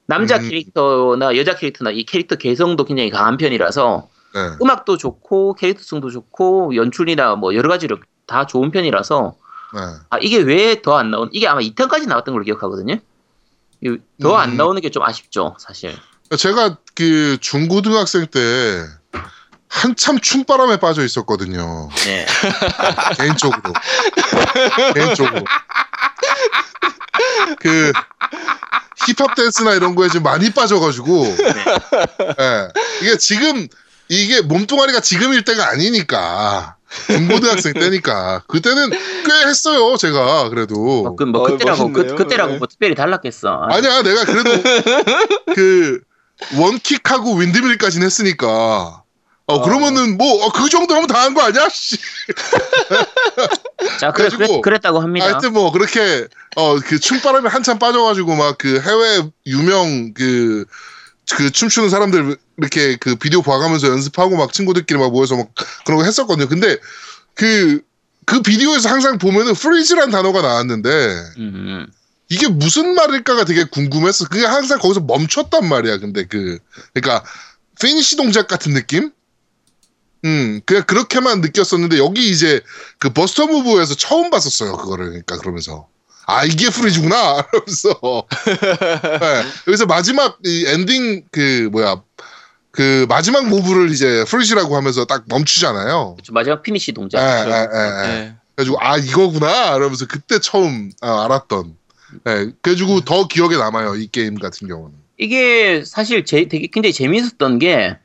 [0.07, 0.43] 남자 음.
[0.49, 4.41] 캐릭터나 여자 캐릭터나 이 캐릭터 개성도 굉장히 강한 편이라서 네.
[4.63, 9.35] 음악도 좋고 캐릭터성도 좋고 연출이나 뭐 여러 가지로 다 좋은 편이라서
[9.75, 9.81] 네.
[10.11, 12.99] 아 이게 왜 더 안 나온 이게 아마 2탄까지 나왔던 걸로 기억하거든요.
[14.21, 14.57] 더안 음.
[14.57, 15.97] 나오는 게 좀 아쉽죠 사실.
[16.37, 18.85] 제가 그 중고등학생 때
[19.69, 21.89] 한참 춤바람에 빠져 있었거든요.
[22.05, 22.27] 네.
[23.19, 23.61] 개인적으로.
[24.95, 25.45] 개인적으로.
[27.61, 27.93] 그
[29.07, 31.37] 힙합 댄스나 이런 거에 좀 많이 빠져가지고
[32.41, 32.69] 예.
[33.03, 33.69] 이게 지금
[34.09, 36.77] 이게 몸뚱아리가 지금일 때가 아니니까
[37.07, 42.17] 중고등학생 때니까 그때는 꽤 했어요 제가 그래도 뭐, 그, 뭐 어, 그때라고 그, 멋있네요.
[42.17, 42.59] 그때라고 네.
[42.59, 43.67] 뭐 특별히 달랐겠어.
[43.71, 44.51] 아니야 내가 그래도
[45.55, 46.01] 그
[46.57, 49.03] 원킥하고 윈드밀까지는 했으니까
[49.49, 51.69] 어 그러면은 뭐 그 정도 하면 다 한 거 아니야?
[51.69, 51.97] 씨.
[54.01, 55.27] 자 그래, 그래가지고 그랬, 다고 합니다.
[55.27, 56.27] 하여튼 뭐 그렇게
[56.57, 63.43] 어 그 춤바람에 한참 빠져가지고 막 그 해외 유명 그그 춤추는 사람들 이렇게 그 비디오
[63.43, 65.49] 봐가면서 연습하고 막 친구들끼리 막 모여서 막
[65.85, 66.49] 그런 거 했었거든요.
[66.49, 66.79] 근데
[67.35, 67.81] 그
[68.29, 70.89] 그 비디오에서 항상 보면은 freeze란 단어가 나왔는데
[71.39, 71.87] 음,
[72.29, 74.27] 이게 무슨 말일까가 되게 궁금했어.
[74.27, 75.99] 그게 항상 거기서 멈췄단 말이야.
[75.99, 76.59] 근데 그
[76.93, 77.25] 그러니까
[77.81, 79.13] finish 동작 같은 느낌?
[80.27, 82.61] 음, 그냥 그렇게만 느꼈었는데 여기 이제
[82.99, 84.77] 그 Bust a Move에서 처음 봤었어요.
[84.77, 85.87] 그거를 그러니까 그러면서
[86.27, 88.27] 아 이게 freeze구나 이러면서
[89.21, 92.03] 네, 여기서 마지막 이 엔딩 그 뭐야
[92.73, 96.17] 그 마지막 move를 이제 freeze라고 하면서 딱 멈추잖아요.
[96.17, 97.21] 그쵸, 마지막 finish 동작.
[97.21, 98.09] 예, 예, 예, 예.
[98.09, 98.35] 네.
[98.57, 101.77] 그래가지고 아 이거구나 이러면서 그때 처음 아, 알았던.
[102.27, 104.97] 예, 그래가지고 더 기억에 남아요 이 게임 같은 경우는.
[105.19, 107.97] 이게 사실 제, 되게 굉장히 재미있었던 게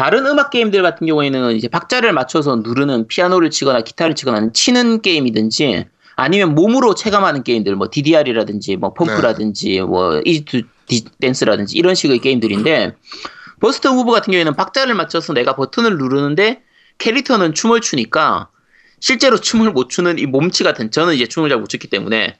[0.00, 5.84] 다른 음악 게임들 같은 경우에는 이제 박자를 맞춰서 누르는 피아노를 치거나 기타를 치거나 치는 게임이든지
[6.16, 10.62] 아니면 몸으로 체감하는 게임들 뭐 DDR이라든지 뭐 펌프라든지 뭐 이지투
[11.20, 12.96] 댄스라든지 이런 식의 게임들인데
[13.60, 16.62] 버스터 무브 같은 경우에는 박자를 맞춰서 내가 버튼을 누르는데
[16.96, 18.48] 캐릭터는 춤을 추니까
[19.00, 22.38] 실제로 춤을 못 추는 이 몸치 같은 저는 이제 춤을 잘못 췄기 때문에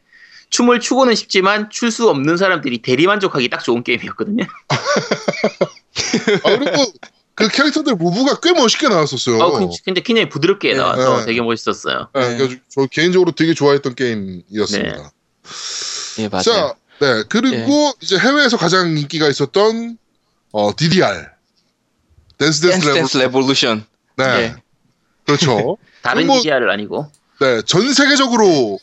[0.48, 4.46] 춤을 추고는 싶지만 출 수 없는 사람들이 대리만족하기 딱 좋은 게임이었거든요.
[6.42, 6.92] 아 그리고
[7.34, 9.38] 그 캐릭터들 무브가 꽤 멋있게 나왔었어요.
[9.38, 10.78] 어, 그- 근데 굉장히 부드럽게 네.
[10.78, 11.26] 나와서 네.
[11.26, 12.08] 되게 멋있었어요.
[12.16, 12.26] 예, 네.
[12.36, 15.12] 그래가지고 저 개인적으로 되게 좋아했던 게임이었습니다.
[16.18, 16.42] 예, 맞아요.
[16.42, 19.96] 자, 네 그리고 이제 해외에서 가장 인기가 있었던
[20.52, 21.28] 어, DDR
[22.36, 22.94] Dance Dance Dance Revol.
[22.94, 23.86] Dance Revolution.
[24.16, 24.54] 네, 예.
[25.24, 25.78] 그렇죠.
[26.02, 27.10] 다른 뭐- DDR을 아니고.
[27.40, 28.78] 네, 전 세계적으로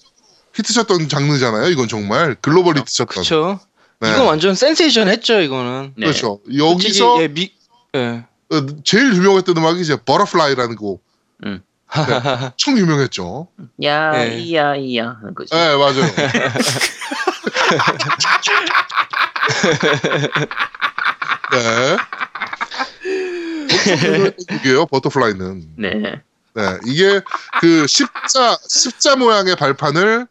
[0.55, 1.69] 히트쳤던 장르잖아요.
[1.69, 3.23] 이건 정말 글로벌 히트쳤던.
[3.23, 3.59] 그렇죠.
[3.99, 4.11] 네.
[4.11, 5.93] 이건 완전 센세이션 했죠, 이거는.
[5.97, 6.07] 네.
[6.07, 6.39] 그렇죠.
[6.45, 7.51] 솔직히, 여기서 예, 미
[7.95, 8.25] 예.
[8.49, 11.03] 어, 제일 유명했던 음악이 이제 Butterfly라는 곡.
[11.45, 11.61] 음.
[11.91, 13.47] 엄청 유명했죠.
[13.83, 14.39] 야, 네.
[14.39, 15.53] 이야, 이야 하는 거지.
[15.53, 16.03] 네, 맞아요.
[21.51, 21.97] 네.
[24.57, 25.73] 곡이에요, Butterfly는.
[25.77, 26.21] 네.
[26.53, 27.21] 네, 이게
[27.61, 30.27] 그 십자 십자 모양의 발판을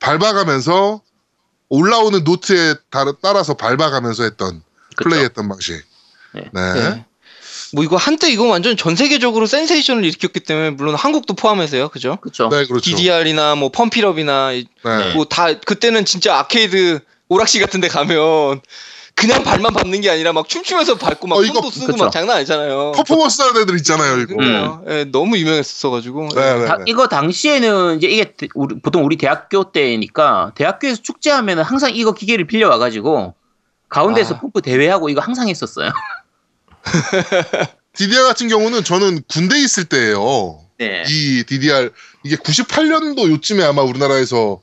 [0.00, 1.00] 밟아가면서
[1.68, 4.62] 올라오는 노트에 따라- 따라서 밟아가면서 했던
[4.96, 5.08] 그쵸.
[5.08, 5.84] 플레이했던 방식.
[6.34, 6.50] 네.
[6.52, 6.72] 네.
[6.74, 7.06] 네.
[7.72, 12.16] 뭐 이거 한때 이거 완전 전 세계적으로 센세이션을 일으켰기 때문에 물론 한국도 포함해서요, 그죠?
[12.20, 12.48] 그쵸.
[12.48, 12.80] 네, 그렇죠.
[12.80, 14.64] DDR이나 뭐 펌필업이나 네.
[15.14, 18.60] 뭐다 그때는 진짜 아케이드 오락실 같은데 가면
[19.14, 22.04] 그냥 발만 밟는 게 아니라 막 춤추면서 밟고 막 어, 이거- 손도 쓰고 그쵸.
[22.04, 22.92] 막 장난 아니잖아요.
[22.96, 24.34] 퍼포먼스 하는 애들 있잖아요, 이거.
[24.34, 24.84] 그러니까요.
[24.88, 26.28] 예, 너무 유명했었어가지고.
[26.34, 26.84] 네, 네, 다- 네.
[26.86, 32.46] 이거 당시에는 이제 이게 대- 우리- 보통 우리 대학교 때니까 대학교에서 축제하면은 항상 이거 기계를
[32.46, 33.34] 빌려와가지고
[33.90, 34.40] 가운데서 아.
[34.40, 35.90] 펌프 대회하고 이거 항상 했었어요.
[37.94, 40.64] DDR 같은 경우는 저는 군대 에 있을 때예요.
[40.78, 41.04] 네.
[41.08, 41.90] 이 DDR
[42.24, 44.62] 이게 98년도 요쯤에 아마 우리나라에서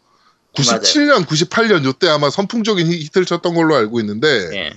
[0.55, 4.73] 97년, 98년 요때 아마 선풍적인 히- 히트를 쳤던 걸로 알고 있는데 네.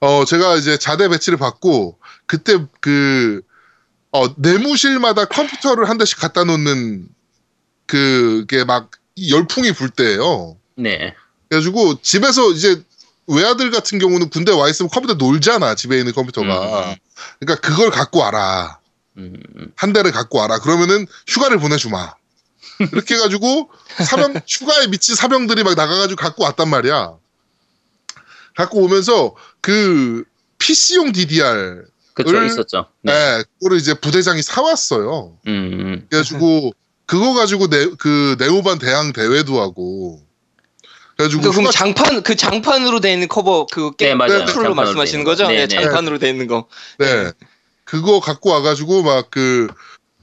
[0.00, 3.42] 어 제가 이제 자대 배치를 받고 그때 그
[4.12, 7.08] 어, 내무실마다 컴퓨터를 한 대씩 갖다 놓는
[7.86, 8.90] 그게 막
[9.28, 10.56] 열풍이 불 때예요.
[10.76, 11.14] 네.
[11.48, 12.82] 그래가지고 집에서 이제
[13.30, 16.90] 외아들 같은 경우는 군대 와 있으면 컴퓨터 놀잖아 집에 있는 컴퓨터가.
[16.90, 16.96] 음.
[17.38, 18.78] 그러니까 그걸 갖고 와라.
[19.18, 19.72] 음, 음.
[19.76, 20.58] 한 대를 갖고 와라.
[20.58, 22.14] 그러면은 휴가를 보내주마.
[22.92, 23.70] 이렇게 해가지고
[24.04, 27.14] 사병 휴가에 미친 사병들이 막 나가가지고 갖고 왔단 말이야.
[28.56, 30.24] 갖고 오면서 그
[30.58, 32.86] PC용 DDR, 그쵸 을- 있었죠.
[33.02, 33.12] 네.
[33.12, 33.44] 네.
[33.58, 35.38] 그거를 이제 부대장이 사왔어요.
[35.46, 36.06] 음, 음.
[36.10, 36.72] 그래가지고
[37.06, 40.22] 그거 가지고 네, 그 내무반 대항 대회도 하고.
[41.20, 44.32] 그래가지고 그러니까 그럼 장판 그 장판으로 돼 있는 커버 그 네, 게임 맞아요.
[44.32, 45.44] 네, 컨트롤러 장판으로 말씀하시는 거죠?
[45.44, 45.50] 거.
[45.50, 45.82] 네, 네, 네.
[45.82, 46.66] 장판으로 돼 있는 거.
[46.98, 47.32] 네.
[47.84, 49.68] 그거 갖고 와가지고 막 그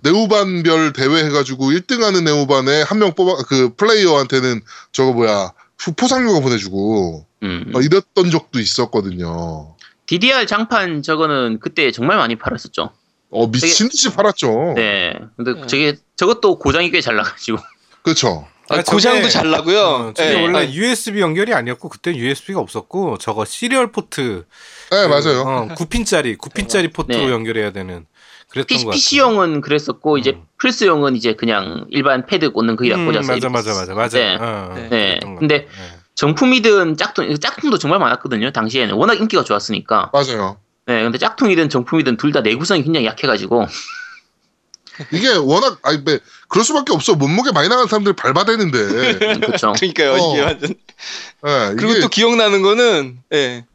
[0.02, 7.26] 내무반별 대회 해가지고 1등하는 내무반에 한 명 뽑아 그 플레이어한테는 저거 뭐야 휴- 포상휴가 보내주고
[7.44, 7.72] 음, 음.
[7.72, 9.76] 막 이랬던 적도 있었거든요.
[10.06, 12.92] DDR 장판 저거는 그때 정말 많이 팔았었죠.
[13.30, 14.74] 어 미친 듯이 팔았죠.
[14.76, 15.14] 네.
[15.36, 15.68] 근데 네.
[15.68, 17.58] 저게 저것도 고장이 꽤 잘 나가지고.
[18.04, 18.48] 그렇죠.
[18.70, 19.80] 아, 아, 고장도 저게- 잘 나고요.
[19.80, 20.42] 어, 저게 예.
[20.44, 24.46] 원래 아, USB 연결이 아니었고 그때 USB가 없었고 저거 serial port
[24.92, 25.42] 네 그, 맞아요.
[25.42, 27.32] 어, 9핀짜리 9핀짜리 포트로 네.
[27.32, 28.06] 연결해야 되는
[28.50, 28.92] 그랬던 것 같아요.
[28.92, 30.44] PC용은 그랬었고 이제 음.
[30.60, 34.18] 플스용은 이제 그냥 일반 패드 꽂는 거기다 음, 꽂아서 맞아 맞아 맞아 맞아.
[34.18, 34.36] 네.
[34.40, 35.20] 어, 네.
[35.22, 35.58] 것 근데.
[35.66, 35.68] 네.
[36.16, 38.52] 정품이든 짝퉁, 짝퉁도 정말 많았거든요.
[38.52, 40.10] 당시에는 워낙 인기가 좋았으니까.
[40.12, 40.58] 맞아요.
[40.88, 43.68] 네, 근데 짝퉁이든 정품이든 둘 다 내구성이 굉장히 약해가지고
[45.12, 46.18] 이게 워낙 아니 뭐,
[46.48, 47.16] 그럴 수밖에 없어.
[47.16, 49.38] 몸무게 많이 나가는 사람들이 밟아대는데.
[49.46, 49.74] 그렇죠.
[49.74, 50.34] 그러니까요 어.
[50.34, 50.70] 이게 완전.
[51.48, 53.66] 예, 그리고 이게- 또 기억나는 거는 예.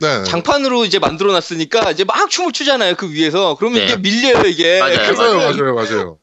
[0.00, 0.24] 네.
[0.24, 3.84] 장판으로 이제 만들어 놨으니까 이제 막 춤을 추잖아요 그 위에서 그러면 네.
[3.86, 6.18] 이게 밀려요 이게 맞아요, 맞아요, 맞아요, 맞아요.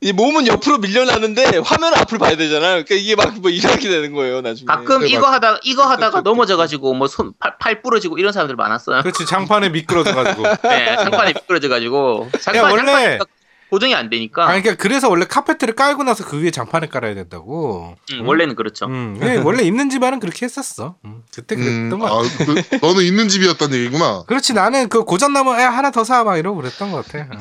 [0.00, 4.40] 이 몸은 옆으로 밀려나는데 화면 앞을 봐야 되잖아요 그러니까 이게 막 뭐 이렇게 되는 거예요
[4.40, 8.56] 나중에 가끔 네, 이거 맞- 하다가 이거 하다가 넘어져가지고 뭐 손 팔 부러지고 이런 사람들
[8.56, 9.02] 많았어요.
[9.02, 10.42] 그렇지 장판에 미끄러져가지고.
[10.70, 12.86] 네, 상판이 미끄러져가지고 장판, 원래-
[13.18, 13.26] 장판
[13.72, 17.14] 이 고정이 안 되니까 아니 그러니까 그래서 원래 카페트를 깔고 나서 그 위에 장판을 깔아야
[17.14, 17.96] 된다고.
[18.12, 18.84] 음, 원래는 그렇죠.
[18.84, 20.96] 음, 예, 원래 있는 집안은 그렇게 했었어.
[21.06, 22.14] 음, 그때 음, 그랬던 거 같아.
[22.16, 24.24] 아, 그, 너는 있는 집이었단 얘기구나.
[24.28, 27.26] 그렇지 나는 그 고장 나면 야 하나 더 사 막 이러고 그랬던 것 같아.
[27.30, 27.38] 어.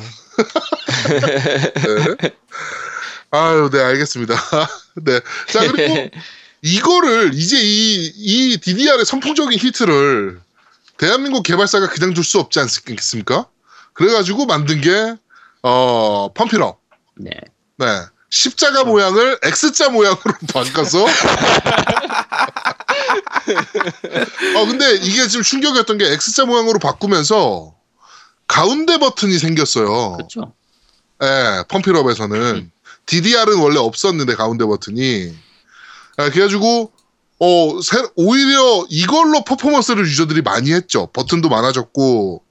[1.09, 2.29] 네.
[3.31, 4.33] 아유, 네, 알겠습니다.
[5.03, 5.19] 네.
[5.47, 6.09] 자, 그리고
[6.61, 10.39] 이거를 이제 이, 이 DDR의 선풍적인 히트를
[10.97, 13.47] 대한민국 개발사가 그냥 줄 수 없지 않겠습니까?
[13.93, 15.15] 그래가지고 만든 게,
[15.63, 16.79] 어, 펌필업.
[17.17, 17.31] 네.
[17.77, 17.85] 네.
[18.29, 21.03] 십자가 모양을 X자 모양으로 바꿔서.
[24.55, 27.75] 어, 근데 이게 지금 충격이었던 게 X자 모양으로 바꾸면서
[28.47, 30.13] 가운데 버튼이 생겼어요.
[30.17, 30.53] 그렇죠.
[31.23, 32.71] 예, 펌필업에서는
[33.05, 35.33] DDR은 원래 없었는데 가운데 버튼이
[36.19, 36.91] 예, 그래가지고
[37.39, 41.07] 어 새- 오히려 이걸로 퍼포먼스를 유저들이 많이 했죠.
[41.07, 42.43] 버튼도 많아졌고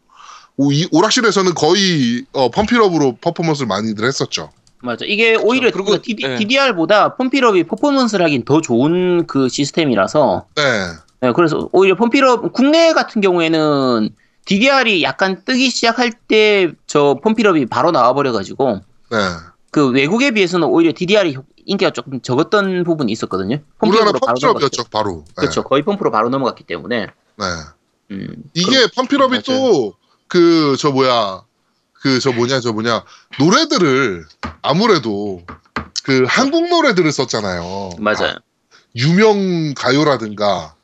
[0.56, 4.50] 오, 오락실에서는 거의 어, 펌필업으로 퍼포먼스를 많이들 했었죠.
[4.82, 5.04] 맞아.
[5.06, 6.36] 이게 오히려 그리고- 그 DD, 네.
[6.36, 10.62] DDR보다 펌필업이 퍼포먼스를 하긴 더 좋은 그 시스템이라서 네,
[11.20, 14.08] 네, 그래서 오히려 펌필업 국내 같은 경우에는
[14.46, 18.80] DDR이 약간 뜨기 시작할 때 저 펌필업이 바로 나와버려가지고
[19.10, 19.18] 네.
[19.70, 21.36] 그 외국에 비해서는 오히려 DDR이
[21.66, 23.58] 인기가 조금 적었던 부분이 있었거든요.
[23.80, 24.84] 우리나라 바로 펌필업이었죠, 넘어갔죠.
[24.90, 25.24] 바로.
[25.26, 25.62] 네, 그렇죠.
[25.62, 27.06] 거의 펌프로 바로 넘어갔기 때문에.
[27.06, 27.44] 네.
[28.12, 29.92] 음, 이게 펌필업이 또
[30.30, 31.42] 그 저 뭐야
[32.00, 33.04] 그 저 뭐냐 저 뭐냐
[33.38, 34.24] 노래들을
[34.62, 35.42] 아무래도
[36.02, 37.90] 그 한국 노래들을 썼잖아요.
[37.98, 38.34] 맞아요.
[38.96, 40.74] 유명 가요라든가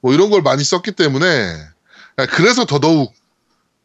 [0.00, 1.56] 뭐 이런 걸 많이 썼기 때문에
[2.30, 3.14] 그래서 더더욱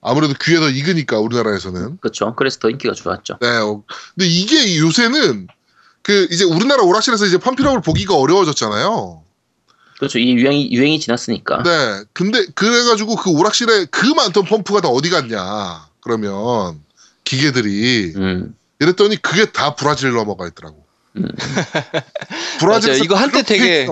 [0.02, 2.36] 아무래도 귀에 더 익으니까 우리나라에서는 그렇죠.
[2.36, 3.38] 그래서 더 인기가 좋았죠.
[3.42, 3.84] 네 어,
[4.16, 5.48] 근데 이게 요새는
[6.04, 9.24] 그 이제 우리나라 오락실에서 이제 펌필업을 보기가 어려워졌잖아요.
[9.98, 10.20] 그렇죠.
[10.20, 11.64] 이 유행이 유행이 지났으니까.
[11.64, 16.80] 네 근데 그래가지고 그 오락실에 그 많던 펌프가 다 어디 갔냐 그러면
[17.24, 18.56] 기계들이 음.
[18.80, 20.86] 이랬더니 그게 다 브라질 넘어가 있더라고.
[21.18, 21.28] 음.
[22.62, 23.04] 맞아요.
[23.04, 23.86] 이거 한때 되게-.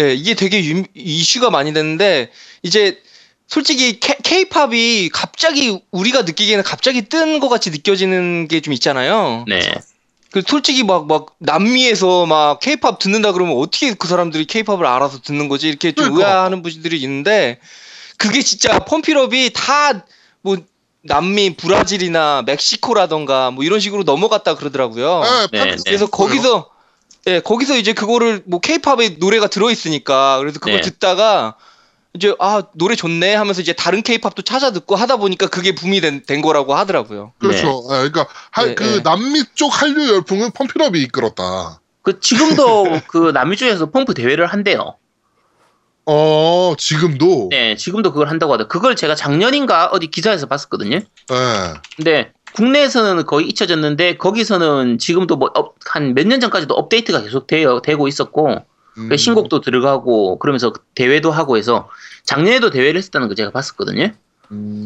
[0.00, 3.00] 예, 이게 되게 유- 이슈가 많이 됐는데 이제
[3.46, 9.44] 솔직히 K, 팝이 갑자기 우리가 느끼기에는 갑자기 뜬 것 같이 느껴지는 게 좀 있잖아요.
[9.46, 9.60] 네.
[10.34, 15.46] 그 솔직히 막 막 남미에서 막 K-팝 듣는다 그러면 어떻게 그 사람들이 K-팝을 알아서 듣는
[15.48, 16.28] 거지 이렇게 좀 그러니까.
[16.28, 17.60] 의아하는 분들이 있는데
[18.18, 19.92] 그게 진짜 펌필업이 다
[20.42, 20.56] 뭐
[21.02, 25.20] 남미 브라질이나 멕시코라던가 뭐 이런 식으로 넘어갔다 그러더라고요.
[25.22, 25.82] 네, 네, 팝- 네.
[25.86, 26.68] 그래서 거기서
[27.28, 30.80] 예 거기서 이제 그거를 뭐 K-팝의 노래가 들어 있으니까 그래서 그걸 네.
[30.82, 31.54] 듣다가
[32.16, 36.22] 이제 아 노래 좋네 하면서 이제 다른 K-팝도 찾아 듣고 하다 보니까 그게 붐이 된,
[36.24, 37.32] 된 거라고 하더라고요.
[37.38, 37.82] 그렇죠.
[37.90, 39.02] 예, 그러니까 할- 네, 그 네.
[39.02, 41.80] 남미 쪽 한류 열풍은 펌필업이 이끌었다.
[42.02, 44.96] 그 지금도 그 남미 쪽에서 펌프 대회를 한대요.
[46.06, 47.48] 어 지금도.
[47.50, 48.68] 네, 지금도 그걸 한다고 하더.
[48.68, 50.96] 그걸 제가 작년인가 어디 기사에서 봤었거든요.
[50.96, 51.04] 예.
[51.96, 55.50] 근데 국내에서는 거의 잊혀졌는데 거기서는 지금도 뭐
[55.86, 58.58] 한 몇 년 전까지도 업데이트가 계속 되어, 되고 있었고
[58.98, 59.08] 음.
[59.08, 61.88] 그 신곡도 들어가고 그러면서 대회도 하고 해서
[62.24, 64.12] 작년에도 대회를 했었다는 거 제가 봤었거든요.
[64.52, 64.84] 음.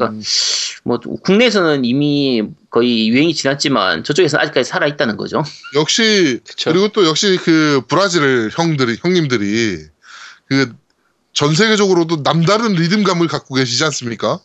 [0.83, 5.43] 뭐 국내에서는 이미 거의 유행이 지났지만 저쪽에서는 아직까지 살아 있다는 거죠.
[5.75, 6.71] 역시 그쵸.
[6.71, 9.85] 그리고 또 역시 그 브라질 형들이 형님들이
[10.47, 10.79] 그
[11.39, 14.39] 전 세계적으로도 남다른 리듬감을 갖고 계시지 않습니까?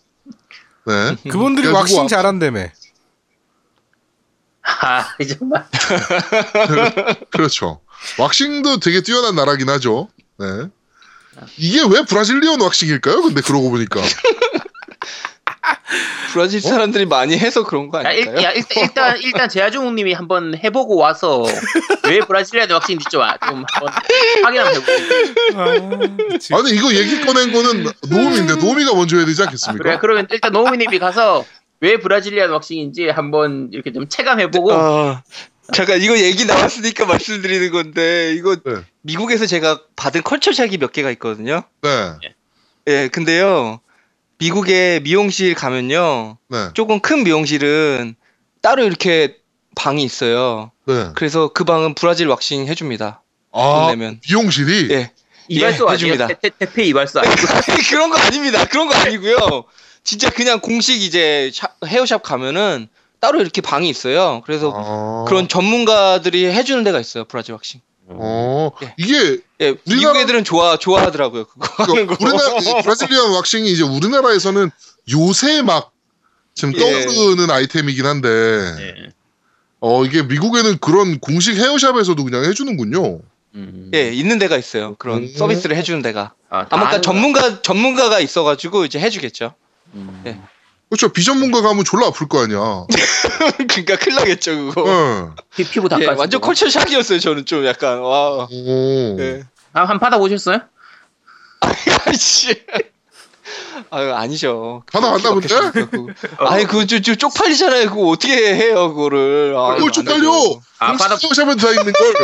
[0.87, 1.17] 네.
[1.29, 2.69] 그분들이 그래가지고 왁싱 아- 잘한다며.
[4.62, 5.05] 아,
[5.39, 5.67] 정말.
[7.31, 7.81] 그렇죠.
[8.19, 10.09] 왁싱도 되게 뛰어난 나라긴 하죠.
[10.39, 10.47] 네.
[11.59, 13.23] 이게 왜 브라질리언 왁싱일까요?
[13.23, 14.01] 근데 그러고 보니까
[16.33, 18.45] 브라질 사람들이 많이 해서 그런 거 야, 일, 아닐까요?
[18.45, 21.45] 야, 일 단, 일단, 일단 제아중님이 한번 해보고 와서
[22.09, 23.95] 왜 Brazilian waxing인지 좀, 아- 좀 한번
[24.43, 25.35] 확인 한번 해보세요.
[26.53, 29.99] 아, 아니 이거 얘기 꺼낸 거는 노움인데 노움이가 먼저 해야 되지 그래, 않겠습니까?
[30.01, 31.45] 그러면 일단 노우미님이 가서
[31.81, 35.23] 왜 Brazilian waxing인지 한번 이렇게 좀 체감해보고 아,
[35.73, 38.83] 잠깐 이거 얘기 나왔으니까 말씀드리는 건데 이거 네.
[39.03, 41.62] 미국에서 제가 받은 culture shock이 몇 개가 있거든요.
[41.83, 41.91] 네.
[42.87, 43.81] 예, 근데요
[44.39, 46.69] 미국에 미용실 가면요 네.
[46.75, 48.15] 조금 큰 미용실은
[48.61, 49.37] 따로 이렇게
[49.75, 50.71] 방이 있어요.
[50.87, 51.09] 네.
[51.15, 53.23] 그래서 그 방은 브라질 왁싱 해줍니다.
[53.53, 54.21] 아 내면.
[54.29, 55.12] 미용실이 예.
[55.49, 55.93] 이발소 예, 아니에요?
[56.12, 56.27] 해줍니다.
[56.41, 57.35] 태, 태 페 이발소 아니고
[57.91, 58.65] 그런 거 아닙니다.
[58.67, 59.65] 그런 거 아니고요.
[60.03, 62.89] 진짜 그냥 공식 이제 샵- 헤어샵 가면은
[63.25, 64.43] 따로 이렇게 방이 있어요.
[64.45, 65.25] 그래서 아.
[65.27, 67.25] 그런 전문가들이 해주는 데가 있어요.
[67.25, 67.81] 브라질 왁싱.
[68.07, 68.95] 어 예.
[68.99, 71.47] 이게 예, 미국 우리나라- 애들은 좋아 좋아하더라고요.
[71.47, 72.16] 그거 하는 거.
[72.18, 74.70] 그러니까 우리나라 이 브라질리안 왁싱이 이제 우리나라에서는
[75.12, 75.93] 요새 막
[76.55, 76.79] 지금 예.
[77.07, 78.95] 떠오르는 아이템이긴 한데 예.
[79.81, 83.20] 어 이게 미국에는 그런 공식 헤어샵에서도 그냥 해주는군요.
[83.55, 83.91] 음.
[83.95, 84.97] 예, 있는 데가 있어요.
[84.97, 85.33] 그런 음.
[85.35, 86.35] 서비스를 해주는 데가.
[86.51, 89.55] 아, 다 아마 그러니까 전문가 전문가가 있어가지고 이제 해주겠죠.
[89.95, 90.22] 음.
[90.27, 90.39] 예.
[90.91, 91.09] 그렇죠.
[91.12, 92.87] 비전문가 가면 졸라 아플 거 아니야.
[93.68, 94.85] 그러니까 큰일 나겠죠 그거.
[94.87, 95.35] 응.
[95.57, 96.18] 피- 피부 예, 닦아.
[96.18, 97.20] 완전 컬처 샥이었어요.
[97.20, 98.47] 저는 좀 약간 와.
[98.51, 99.16] 오.
[99.20, 99.43] 예.
[99.72, 100.59] 아, 한 받아 보셨어요?
[102.07, 102.62] 아이씨.
[103.91, 104.82] 아유 아니죠.
[104.93, 105.49] 하나 안 남은데?
[106.39, 107.89] 아니 그거 좀, 좀 쪽팔리잖아요.
[107.91, 109.55] 그거 어떻게 해요 그거를?
[109.57, 110.30] 아, 그걸 쪽팔려.
[110.78, 112.14] 아, 받아 헤어샵에 다 있는 걸.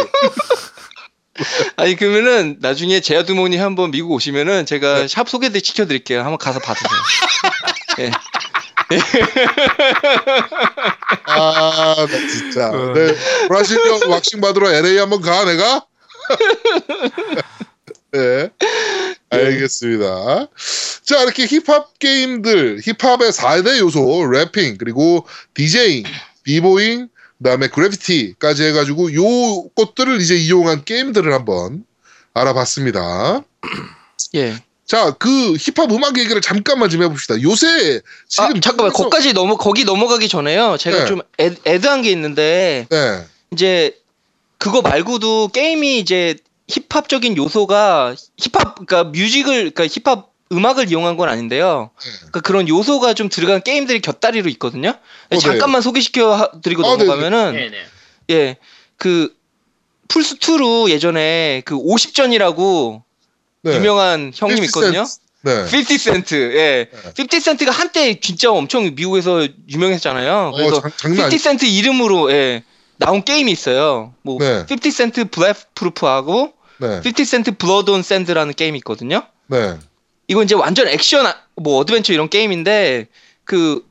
[1.76, 5.08] 아니 그러면은 나중에 제아두모니 한번 미국 오시면은 제가 네.
[5.08, 6.20] 샵 소개도 시켜드릴게요.
[6.20, 6.90] 한번 가서 받으세요.
[7.98, 8.10] 예.
[11.26, 12.70] 아, 나 진짜.
[12.70, 12.92] 어.
[12.92, 13.14] 네.
[13.48, 15.86] 브라질리언 왁싱 받으러 LA 한번 가, 내가?
[18.12, 18.50] 네.
[19.30, 20.48] 알겠습니다.
[21.02, 26.04] 자, 이렇게 힙합 게임들, 힙합의 4대 요소, rapping, 그리고 DJing,
[26.42, 31.84] B-boying, 그 다음에 그래피티까지 해가지고 요 것들을 이제 이용한 게임들을 한번
[32.34, 33.42] 알아봤습니다.
[34.34, 34.56] 예.
[34.90, 37.40] 자, 그 힙합 음악 얘기를 잠깐만 좀 해봅시다.
[37.42, 40.76] 요새 지금 아 잠깐만 미국에서- 거기까지 넘어 거기 넘어가기 전에요.
[40.80, 41.06] 제가 네.
[41.06, 43.96] 좀 애, add한 게 있는데 네, 이제
[44.58, 46.34] 그거 말고도 게임이 이제
[46.66, 51.90] 힙합적인 요소가 힙합 그러니까 뮤직을 그러니까 힙합 음악을 이용한 건 아닌데요.
[52.02, 52.10] 네.
[52.16, 54.94] 그러니까 그런 요소가 좀 들어간 게임들이 곁다리로 있거든요.
[55.28, 55.38] 네.
[55.38, 57.76] 잠깐만 소개시켜 하- 드리고 아, 네, 넘어가면은 네네.
[58.30, 58.56] 예.
[58.96, 59.32] 그
[60.08, 63.02] 플스 2로 예전에 그 50전이라고
[63.62, 63.76] 네.
[63.76, 65.04] 유명한 형님 50 있거든요.
[65.42, 65.62] 네.
[65.62, 66.34] 50 센트.
[66.54, 66.88] 예.
[66.92, 67.22] 네.
[67.22, 70.52] 50 센트가 한때 진짜 엄청 미국에서 유명했잖아요.
[70.54, 72.62] 그래서 어, 장, 장난 50 센트 이름으로 예,
[72.96, 74.14] 나온 게임이 있어요.
[74.22, 74.64] 뭐 네.
[74.70, 77.00] 50 Cent Bulletproof하고 네.
[77.04, 79.22] 50 Cent Blood on Sand라는 게임이 있거든요.
[79.46, 79.76] 네.
[80.28, 83.08] 이건 이제 완전 액션 아- 뭐 어드벤처 이런 게임인데
[83.44, 83.84] 그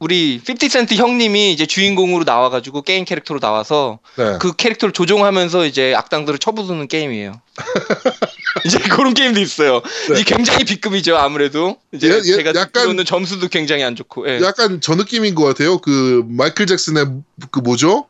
[0.00, 4.38] 우리 50 Cent 형님이 이제 주인공으로 나와 가지고 게임 캐릭터로 나와서 네.
[4.40, 7.40] 그 캐릭터를 조종하면서 이제 악당들을 쳐부수는 게임이에요.
[8.66, 9.82] 이제 그런 게임도 있어요.
[10.08, 10.20] 네.
[10.20, 11.76] 이게 굉장히 B급이죠 아무래도.
[11.92, 14.28] 이제 예, 예, 제가 약간- 점수도 굉장히 안 좋고.
[14.28, 14.40] 예.
[14.40, 15.78] 약간 저 느낌인 것 같아요.
[15.78, 17.06] 그 마이클 잭슨의
[17.50, 18.08] 그 뭐죠?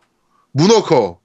[0.53, 1.19] Moonwalker.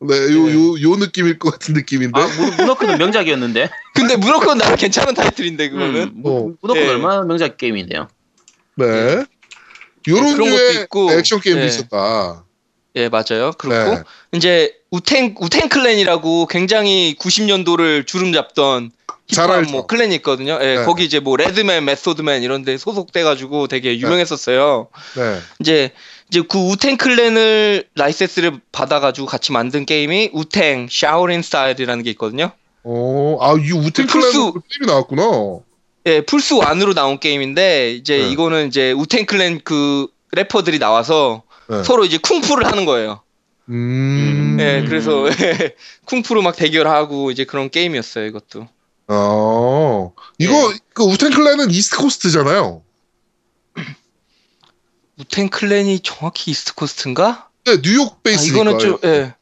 [0.00, 0.54] 네, 요, 네.
[0.54, 2.18] 요, 요 느낌일 것 같은 느낌인데.
[2.20, 3.70] 아, 무- Moonwalker는 명작이었는데.
[3.94, 6.02] 근데 무조건 나는 괜찮은 타이틀인데 그거는.
[6.02, 6.90] 음, 무- Moonwalker는 예.
[6.90, 8.08] 얼마나 명작 게임인데요.
[8.76, 8.86] 네.
[10.08, 11.66] 요런 그런 것도 류의 있고, 액션 게임도 예.
[11.66, 12.44] 있었다.
[12.96, 13.52] 예 맞아요.
[13.56, 14.02] 그렇고 네.
[14.32, 18.90] 이제 Wu-Tang Wu-Tang Clan이라고 굉장히 90년도를 주름 잡던
[19.32, 19.70] 잘 힙합.
[19.70, 20.58] 뭐 clan이 있거든요.
[20.60, 20.84] 예, 네.
[20.84, 24.88] 거기 이제 뭐 Redman, Method Man 이런 데 소속돼 가지고 되게 유명했었어요.
[25.16, 25.38] 네.
[25.60, 25.92] 이제
[26.28, 32.50] 이제 그 Wu-Tang Clan을 라이센스를 받아 가지고 같이 만든 게임이 Wu-Tang Shaolin Style이라는 게 있거든요.
[32.84, 35.22] 어, 아, 이 Wu-Tang Clan 플스- 게임이 나왔구나.
[36.06, 38.28] 예, 플스 1으로 나온 게임인데 이제 네.
[38.30, 41.42] 이거는 이제 Wu-Tang Clan 그 래퍼들이 나와서
[41.72, 41.84] 네.
[41.84, 43.22] 서로 이제 쿵푸를 하는 거예요.
[43.70, 44.58] 음.
[44.60, 44.86] 예, 음.
[44.86, 45.24] 그래서
[46.04, 48.68] 쿵푸로 막 대결하고 이제 그런 게임이었어요, 이것도.
[49.08, 50.12] 어.
[50.38, 52.82] 이거, 그 Wu-Tang Clan은 East Coast잖아요.
[55.18, 57.48] Wu-Tang Clan이 정확히 East Coast인가?
[57.64, 58.54] 네, 뉴욕 아, 베이스니까.
[58.54, 59.34] 이거는 좀 예.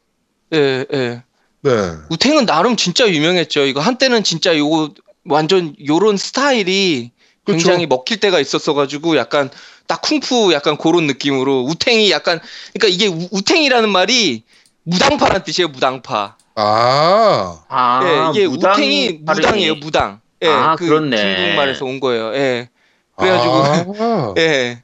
[0.53, 1.23] 예, 예.
[1.61, 1.71] 네.
[2.09, 3.65] Wu-Tang은 나름 진짜 유명했죠.
[3.65, 4.93] 이거 한때는 진짜 요거
[5.25, 7.11] 완전 요런 스타일이
[7.43, 7.57] 그쵸.
[7.57, 9.49] 굉장히 먹힐 때가 있었어 가지고 약간
[9.91, 12.39] 딱 쿵푸 약간 그런 느낌으로 Wu-Tang이 약간
[12.73, 14.43] 그러니까 이게 우, Wu-Tang이라는 말이
[14.83, 16.37] 무당파란 뜻이에요, 무당파.
[16.55, 17.63] 아.
[17.67, 20.21] 아, 예, 이게 무당 우탱이 무당이에요, 무당.
[20.43, 21.17] 예, 아, 그 그렇네.
[21.17, 22.33] 중국말에서 온 거예요.
[22.35, 22.69] 예.
[23.17, 23.53] 그래가지고
[23.99, 24.33] 아.
[24.39, 24.81] 예.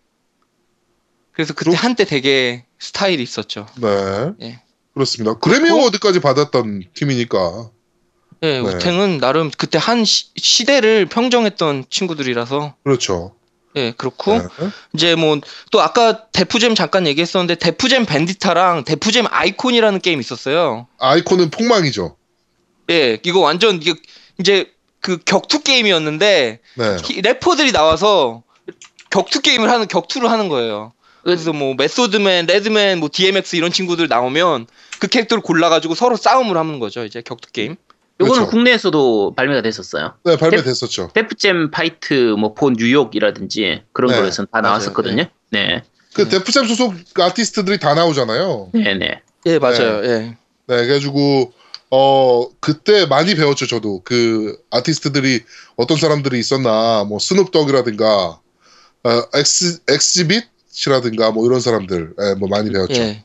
[1.31, 3.65] 그래서 그때 그렇- 한때 되게 스타일이 있었죠.
[3.77, 3.87] 네.
[4.41, 4.61] 예.
[4.93, 5.35] 그렇습니다.
[5.39, 7.69] 그래미 그렇고- 어워드까지 받았던 팀이니까.
[8.43, 8.59] 예, 네.
[8.59, 13.36] 우탱은 나름 그때 한 시, 대를 평정했던 친구들이라서 그렇죠.
[13.77, 14.43] 예, 그렇고 네.
[14.93, 15.37] 이제 뭐
[15.71, 20.87] 또 아까 데프잼 잠깐 얘기했었는데 데프잼 밴디타랑 데프잼 아이콘이라는 게임 있었어요.
[20.99, 22.15] Icon은 폭망이죠.
[22.89, 23.93] 예, 이거 완전 이게
[24.39, 24.71] 이제
[25.01, 26.97] 그 격투 게임이었는데 네.
[27.03, 28.43] 히- 래퍼들이 나와서
[29.11, 30.93] 격투 게임을 하는 격투를 하는 거예요.
[31.23, 34.67] 그래서 뭐 Method Man, Redman, 뭐 DMX 이런 친구들 나오면
[34.99, 37.03] 그 캐릭터를 골라가지고 서로 싸움을 하는 거죠.
[37.03, 37.75] 이제 격투 게임.
[38.19, 38.51] 요거는 그렇죠.
[38.51, 40.13] 국내에서도 발매가 됐었어요.
[40.23, 41.11] 네, 발매됐었죠.
[41.13, 44.73] Def Jam Fight for New York이라든지 그런 네, 거에서는 다 맞아요.
[44.73, 45.25] 나왔었거든요.
[45.51, 45.83] 네.
[46.13, 48.69] 그 Def Jam 소속 아티스트들이 다 나오잖아요.
[48.73, 49.21] 네, 네.
[49.45, 50.03] 예, 맞아요.
[50.03, 50.35] 예.
[50.65, 51.53] 네, 그래가지고
[51.89, 55.41] 어 그때 많이 배웠죠 저도 그 아티스트들이
[55.77, 58.41] 어떤 사람들이 있었나 뭐 Snoop Dogg이라든가
[59.03, 63.01] 어, 엑스 Xzibit이라든가 뭐 이런 사람들 예, 뭐 많이 배웠죠.
[63.01, 63.23] 예.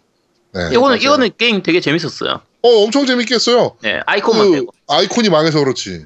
[0.53, 0.69] 네.
[0.71, 0.97] 이거는 맞아요.
[0.97, 2.41] 이거는 게임 되게 재밌었어요.
[2.63, 3.77] 어 엄청 재밌겠어요.
[3.83, 4.75] 네, Icon만 그 빼고.
[4.89, 6.05] Icon이 망해서 그렇지.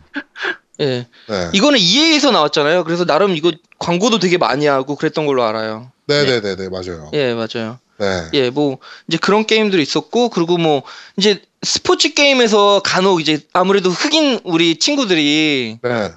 [0.80, 1.06] 예.
[1.28, 1.50] 네.
[1.52, 2.84] 이거는 EA에서 나왔잖아요.
[2.84, 5.90] 그래서 나름 이거 광고도 되게 많이 하고 그랬던 걸로 알아요.
[6.06, 7.10] 네네네 네 맞아요.
[7.14, 7.78] 예, 맞아요.
[7.98, 8.28] 네.
[8.34, 8.78] 예, 뭐
[9.08, 10.82] 이제 그런 게임들이 있었고 그리고 뭐
[11.16, 16.12] 이제 스포츠 게임에서 간혹 이제 아무래도 흑인 우리 친구들이 네.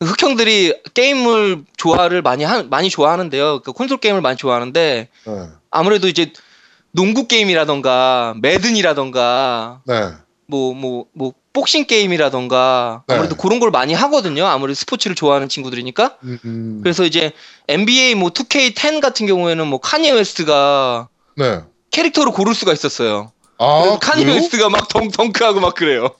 [0.00, 3.60] 흑형들이 게임을 좋아를 많이 하, 많이 좋아하는데요.
[3.62, 5.46] 그 콘솔 게임을 많이 좋아하는데 네.
[5.70, 6.32] 아무래도 이제
[6.98, 10.10] 농구 게임이라던가 매든이라던가 네.
[10.48, 13.14] 뭐뭐뭐 복싱 게임이라던가 네.
[13.14, 14.46] 아무래도 그런 걸 많이 하거든요.
[14.46, 16.16] 아무래도 스포츠를 좋아하는 친구들이니까.
[16.24, 16.80] 음, 음.
[16.82, 17.30] 그래서 이제
[17.68, 21.60] NBA 뭐 2K10 같은 경우에는 뭐 Kanye West가 네.
[21.92, 23.30] 캐릭터로 고를 수가 있었어요.
[23.58, 24.34] 아, 그래요?
[24.34, 26.10] West가 막 덩, 덩크하고 막 그래요.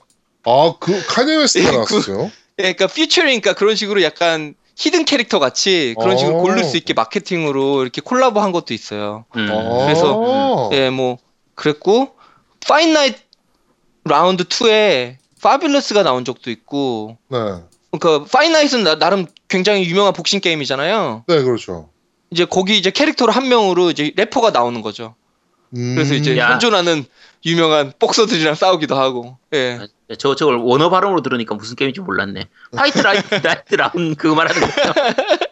[0.45, 2.31] 아, 그 Kanye West가 예, 그- 나왔어요.
[2.59, 6.41] 예, 그러니까 퓨처링, 그러니까 그런 식으로 약간 hidden 캐릭터 같이 그런 식으로 어.
[6.41, 9.25] 고를 수 있게 마케팅으로 이렇게 콜라보 한 것도 있어요.
[9.35, 9.47] 음.
[9.51, 9.85] 아.
[9.85, 11.17] 그래서- 예, 뭐
[11.55, 12.15] 그랬고
[12.65, 13.19] Fight Night
[14.05, 17.37] Round 2에 Fabolous가 나온 적도 있고 네.
[17.91, 21.25] 그러니까 Fight Night는 나, 나름 굉장히 유명한 복싱 게임이잖아요.
[21.27, 21.89] 네, 그렇죠.
[22.31, 25.15] 이제 거기 이제 캐릭터로 한 명으로 이제 래퍼가 나오는 거죠.
[25.75, 26.51] 음, 그래서 이제 야.
[26.51, 27.05] 현존하는
[27.45, 29.37] 유명한 복서들이랑 싸우기도 하고.
[29.53, 29.79] 예.
[30.09, 32.47] 네, 저 저걸 원어 발음으로 들으니까 무슨 게임인지 몰랐네.
[32.75, 34.93] Fight 라이트 Night Round 그거 말하는 거죠.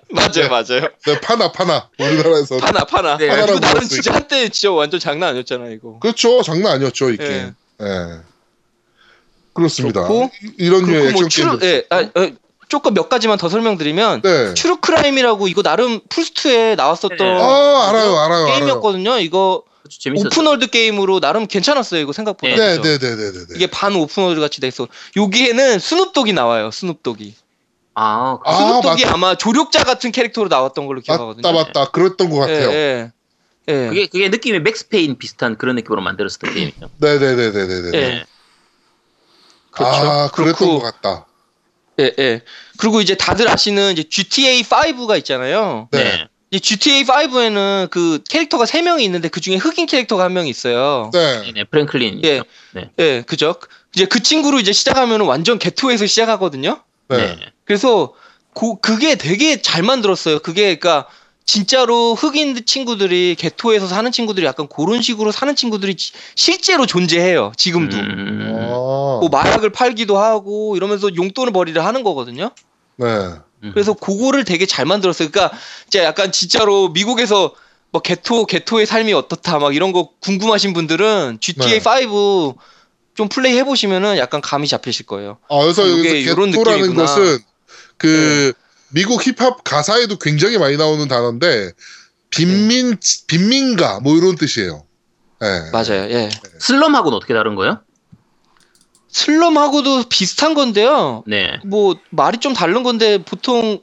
[0.09, 0.89] 맞아요, 맞아요.
[1.05, 3.17] 네, 파나 파나 우리나라에서 파나, 파나.
[3.17, 3.27] 네.
[3.27, 3.87] 파나라고 나름 불렀으니까.
[4.01, 5.99] 진짜 한때 진짜 완전 장난 아니었잖아, 이거.
[5.99, 6.41] 그렇죠.
[6.41, 7.17] 장난 아니었죠, 이 예.
[7.27, 7.53] 게임.
[7.81, 8.19] 예.
[9.53, 10.01] 그렇습니다.
[10.07, 11.73] 그렇고, 이- 이런 류의 그리고 뭐 액션 True, 게임.
[11.73, 12.31] 예, 아, 어,
[12.67, 14.53] 조금 몇 가지만 더 설명드리면 네.
[14.55, 17.23] True Crime이라고 이거 나름 플스2에 나왔었던 네.
[17.31, 18.45] 아, 알아요, 알아요, 알아요.
[18.47, 19.19] 게임이었거든요.
[19.19, 20.27] 이거 재밌었어.
[20.27, 22.01] open world 게임으로 나름 괜찮았어요.
[22.01, 22.55] 이거 생각보다.
[22.55, 22.81] 네, 그죠?
[22.83, 23.45] 네, 네, 네, 네, 네.
[23.55, 24.87] 이게 반 open world 같이 돼 있어.
[25.15, 26.71] 여기에는 스눕독이 나와요.
[26.71, 27.35] 스눕독이.
[27.95, 31.41] 아, 그- 아, 스눕독이 맞- 아마 조력자 같은 캐릭터로 나왔던 걸로 기억하거든요.
[31.51, 31.91] 맞다, 맞다.
[31.91, 32.71] 그랬던 것 예, 같아요.
[32.71, 33.11] 예.
[33.69, 33.87] 예.
[33.89, 36.89] 그게 그게 느낌이 맥스페인 비슷한 그런 느낌으로 만들었었던 게임이죠.
[36.97, 37.97] 네, 네, 네, 네, 네, 네.
[37.97, 38.25] 예.
[39.71, 39.95] 그렇죠.
[39.95, 41.25] 아, 그랬던 그렇고- 것 같다.
[41.99, 42.41] 예, 예.
[42.77, 45.87] 그리고 이제 다들 아시는 이제 GTA 5가 있잖아요.
[45.91, 46.27] 네.
[46.49, 46.57] 네.
[46.57, 51.09] 이 GTA 5에는 그 캐릭터가 3명이 있는데 그 중에 흑인 캐릭터가 한 명 있어요.
[51.13, 51.51] 네.
[51.53, 52.21] 네, 프랭클린.
[52.23, 52.41] 예.
[52.73, 52.89] 네.
[52.99, 53.55] 예, 그죠?
[53.95, 56.81] 이제 그 친구로 이제 시작하면 완전 개토에서 시작하거든요.
[57.09, 57.17] 네.
[57.17, 57.37] 네.
[57.65, 58.13] 그래서
[58.53, 60.39] 고, 그게 되게 잘 만들었어요.
[60.39, 61.07] 그게 그러니까
[61.45, 67.53] 진짜로 흑인 친구들이 개토에서 사는 친구들이 약간 그런 식으로 사는 친구들이 지- 실제로 존재해요.
[67.55, 67.95] 지금도.
[67.97, 68.67] 음.
[68.69, 68.73] 아,
[69.21, 72.51] 뭐 마약을 팔기도 하고 이러면서 용돈을 벌이를 하는 거거든요.
[72.97, 73.05] 네.
[73.63, 73.71] 음.
[73.73, 75.29] 그래서 그거를 되게 잘 만들었어요.
[75.29, 75.57] 그러니까
[75.89, 77.53] 진짜 약간 진짜로 미국에서
[77.91, 81.79] 뭐 개토 개토의 삶이 어떻다 막 이런 거 궁금하신 분들은 GTA 네.
[81.79, 85.37] 5좀 플레이 해 보시면은 약간 감이 잡히실 거예요.
[85.49, 85.83] 아, 그래서.
[86.95, 87.05] 네.
[87.05, 87.39] 것은
[87.97, 88.53] 그
[88.89, 91.71] 미국 힙합 가사에도 굉장히 많이 나오는 단어인데
[92.29, 92.97] 빈민
[93.27, 94.83] 빈민가 뭐 이런 뜻이에요.
[95.39, 95.71] 네.
[95.71, 96.09] 맞아요.
[96.11, 96.29] 예.
[96.59, 97.79] 슬럼하고는 어떻게 다른 거예요?
[99.09, 101.23] 슬럼하고도 비슷한 건데요.
[101.27, 101.59] 네.
[101.65, 103.79] 뭐 말이 좀 다른 건데 보통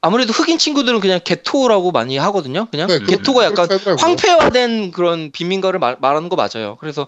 [0.00, 2.66] 아무래도 흑인 친구들은 그냥 개토라고 많이 하거든요.
[2.70, 3.68] 그냥 네, 개토가 약간.
[3.98, 6.76] 황폐화된 그런 빈민가를 말, 말하는 거 맞아요.
[6.80, 7.06] 그래서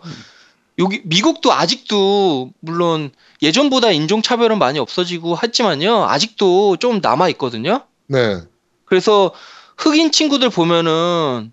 [0.79, 3.11] 여기 미국도 아직도 물론
[3.43, 6.05] 예전보다 인종 차별은 많이 없어지고 했지만요.
[6.05, 7.83] 아직도 좀 남아 있거든요.
[8.07, 8.41] 네.
[8.85, 9.33] 그래서
[9.77, 11.53] 흑인 친구들 보면은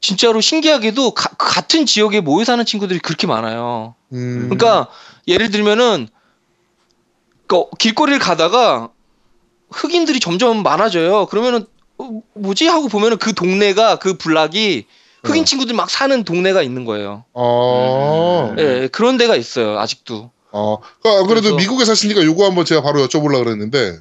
[0.00, 3.94] 진짜로 신기하게도 가- 같은 지역에 모여 사는 친구들이 그렇게 많아요.
[4.12, 4.48] 음.
[4.50, 4.88] 그러니까
[5.28, 6.08] 예를 들면은
[7.46, 8.90] 그 길거리를 가다가
[9.70, 11.26] 흑인들이 점점 많아져요.
[11.26, 11.66] 그러면은
[11.98, 14.86] 어, 뭐지 하고 보면은 그 동네가 그 블락이
[15.24, 15.44] 흑인 어.
[15.44, 17.24] 친구들 막 사는 동네가 있는 거예요.
[17.32, 18.50] 어.
[18.52, 18.58] 음.
[18.58, 19.78] 예, 그런 데가 있어요.
[19.78, 20.30] 아직도.
[20.50, 20.78] 어.
[21.00, 23.98] 그러니까 그래도 그래서- 미국에 사시니까 요거 한번 제가 바로 여쭤보려고 그랬는데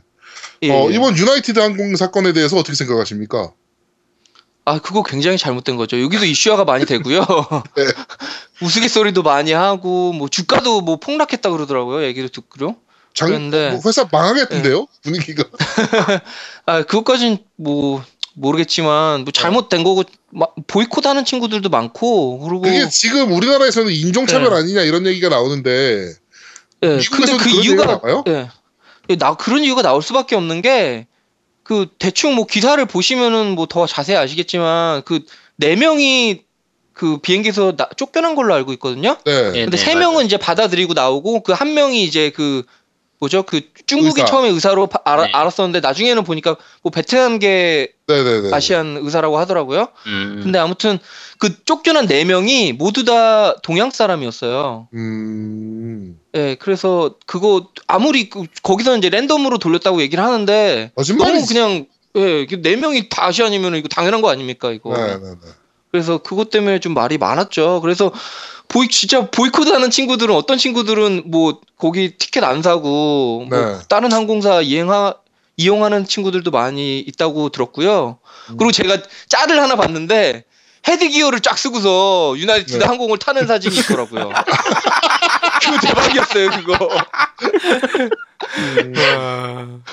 [0.63, 0.95] 예, 어, 예.
[0.95, 3.51] 이번 유나이티드 항공 사건에 대해서 어떻게 생각하십니까?
[4.65, 6.01] 아 그거 굉장히 잘못된 거죠.
[6.01, 7.25] 여기도 이슈화가 많이 되고요.
[7.75, 7.83] 네.
[8.61, 12.03] 우스갯소리도 많이 하고 뭐 주가도 뭐 폭락했다 그러더라고요.
[12.03, 12.29] 얘기를.
[13.13, 14.87] 장, 그런데- 뭐 회사 망하겠던데요?
[15.03, 15.43] 분위기가.
[16.65, 18.03] 아 그것까진 뭐
[18.33, 24.55] 모르겠지만 뭐 잘못된 거고 막 보이콧하는 친구들도 많고 그리고 그게 지금 우리나라에서는 인종차별 네.
[24.55, 26.13] 아니냐 이런 얘기가 나오는데
[26.83, 28.23] 예, 근데 미국에서도 그 이유가 나와요?
[28.27, 28.49] 예.
[29.09, 31.07] 예, 나 그런 이유가 나올 수밖에 없는 게
[31.71, 35.21] 그 대충 뭐 기사를 보시면은 뭐 더 자세히 아시겠지만 그
[35.55, 36.41] 네 명이
[36.91, 39.15] 그 비행기에서 나- 쫓겨난 걸로 알고 있거든요.
[39.25, 39.31] 네.
[39.55, 39.61] 예.
[39.63, 42.63] 근데 네, 세 명은 이제 받아들이고 나오고 그 한 명이 이제 그
[43.19, 43.43] 뭐죠?
[43.43, 44.25] 그 중국이 의사.
[44.25, 45.31] 처음에 의사로 파- 알아, 네.
[45.31, 48.49] 알았었는데 나중에는 보니까 뭐 베트남계 네네네.
[48.53, 49.89] 아시안 의사라고 하더라고요.
[50.07, 50.39] 음.
[50.43, 50.97] 근데 아무튼
[51.37, 54.87] 그 쫓겨난 네 명이 모두 다 동양 사람이었어요.
[54.95, 56.19] 음.
[56.35, 61.33] 예, 그래서 그거 아무리 그- 거기서 이제 랜덤으로 돌렸다고 얘기를 하는데 거짓말이지.
[61.33, 64.95] 너무 그냥 예, 그네 명이 다 아시안이면 이거 당연한 거 아닙니까 이거.
[64.95, 65.49] 네 네 네.
[65.91, 67.81] 그래서 그것 때문에 좀 말이 많았죠.
[67.81, 68.11] 그래서
[68.69, 73.77] 보이 진짜 보이콧 하는 친구들은 어떤 친구들은 뭐 거기 티켓 안 사고 뭐 네.
[73.89, 75.15] 다른 항공사 이행하
[75.57, 78.19] 이용하는 친구들도 많이 있다고 들었고요.
[78.51, 78.57] 음.
[78.57, 80.45] 그리고 제가 짤을 하나 봤는데
[80.87, 82.85] 헤드기어를 쫙 쓰고서 유나이티드 네.
[82.85, 84.31] 항공을 타는 사진이 있더라고요.
[85.61, 86.89] 그거 대박이었어요, 그거.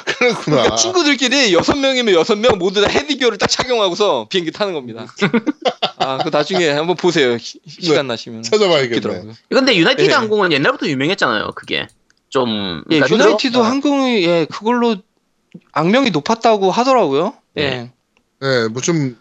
[0.04, 0.34] 그렇구나.
[0.44, 5.06] 그러니까 친구들끼리 여섯 명이면 여섯 명 모두 다 헤드기어를 딱 착용하고서 비행기 타는 겁니다.
[5.98, 7.36] 아, 그 나중에 한번 보세요.
[7.38, 8.42] 시- 시간 나시면.
[8.42, 8.96] 찾아봐야겠네.
[8.96, 9.32] 웃기더라고요.
[9.50, 10.14] 근데 유나이티드 예.
[10.14, 11.50] 항공은 옛날부터 유명했잖아요.
[11.54, 11.86] 그게
[12.30, 14.96] 좀 예, 그러니까 유나이티드 항공이 예, 그걸로
[15.72, 17.34] 악명이 높았다고 하더라고요.
[17.58, 17.90] 예.
[18.40, 19.16] 네, 뭐좀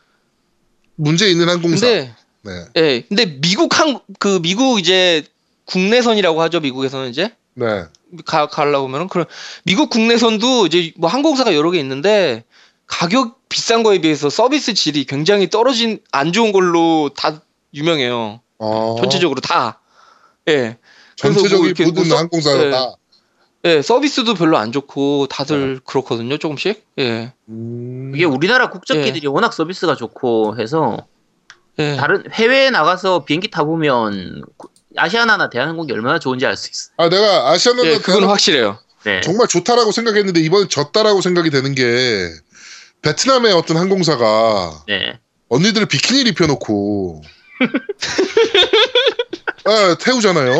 [0.95, 1.85] 문제 있는 항공사.
[1.87, 2.65] 근데 네.
[2.77, 5.23] 예, 근데 미국 항 그 미국 이제
[5.67, 6.59] 국내선이라고 하죠.
[6.59, 7.83] 미국에서는 이제 네.
[8.25, 9.25] 가 가려고 하면은 그런
[9.63, 12.43] 미국 국내선도 이제 뭐 항공사가 여러 개 있는데
[12.85, 17.41] 가격 비싼 거에 비해서 서비스 질이 굉장히 떨어진 안 좋은 걸로 다
[17.73, 18.41] 유명해요.
[18.59, 19.81] 어, 전체적으로 다.
[20.47, 20.77] 예.
[21.19, 22.71] 그래서 전체적인 뭐 이렇게 모든 뭐 서- 항공사가 예.
[22.71, 22.93] 다.
[23.65, 26.37] 예, 서비스도 별로 안 좋고 다들 그렇거든요.
[26.37, 26.85] 조금씩.
[26.99, 27.33] 예.
[27.49, 28.13] 음.
[28.15, 31.05] 이게 우리나라 국적기들이 워낙 서비스가 좋고 해서
[31.79, 31.97] 예.
[31.97, 34.43] 다른 해외에 나가서 비행기 타 보면
[34.97, 36.89] 아시아나나 대한항공이 얼마나 좋은지 알 수 있어.
[36.97, 38.79] 아 내가 아시아나나 예, 그건 확실해요.
[39.03, 39.21] 네.
[39.21, 42.29] 정말 좋다라고 생각했는데 이번에 졌다라고 생각이 되는 게
[43.01, 45.19] 베트남의 어떤 항공사가 네.
[45.49, 47.21] 언니들 비키니를 입혀놓고
[49.69, 50.53] 예, 태우잖아요.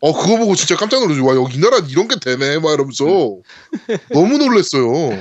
[0.00, 1.24] 어 그거 보고 진짜 깜짝 놀랐죠.
[1.24, 3.04] 와 여기 이 나라 이런 게 되네 막 이러면서
[4.10, 5.18] 너무 놀랐어요.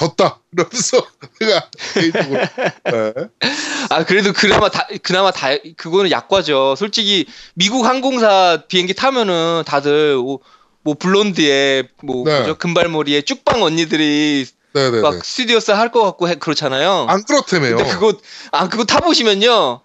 [0.00, 1.06] 졌다 이러면서
[1.40, 3.12] 내가 개인적으로 네.
[3.90, 6.74] 아 그래도 그나마 다 그나마 다 그거는 약과죠.
[6.76, 10.40] 솔직히 미국 항공사 비행기 타면은 다들 오-
[10.82, 12.54] 뭐 blonde에 뭐 네.
[12.54, 15.02] 금발머리에 쭉빵 언니들이 네네네.
[15.02, 17.06] 막 스튜어디스 할 것 같고 해- 그렇잖아요.
[17.10, 17.76] 안 그렇다며요.
[17.76, 18.14] 근데 그거
[18.52, 19.80] 아 그거 타 보시면요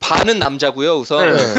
[0.00, 1.54] 반은 남자고요 우선 네.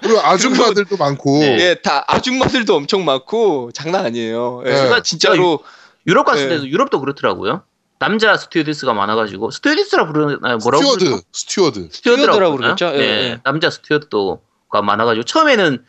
[0.00, 1.58] 그리고 아줌마들도 많고 네.
[1.70, 4.62] 예다 아줌마들도 엄청 많고 장난 아니에요.
[4.66, 5.02] 예, 네.
[5.02, 5.60] 진짜로
[6.06, 6.56] 유럽 갔을 네.
[6.56, 7.62] 때도 유럽도 그렇더라고요.
[7.98, 10.58] 남자 스튜어디스가 많아가지고 스튜어디스라 부르나요?
[10.58, 11.22] 뭐라고 스튜어드 부르죠?
[11.32, 12.56] 스튜어드 스튜어드라고?
[12.56, 12.86] 그러겠죠?
[12.94, 13.40] 예, 네, 예.
[13.44, 15.84] 남자 스튜어드가 많아가지고 처음에는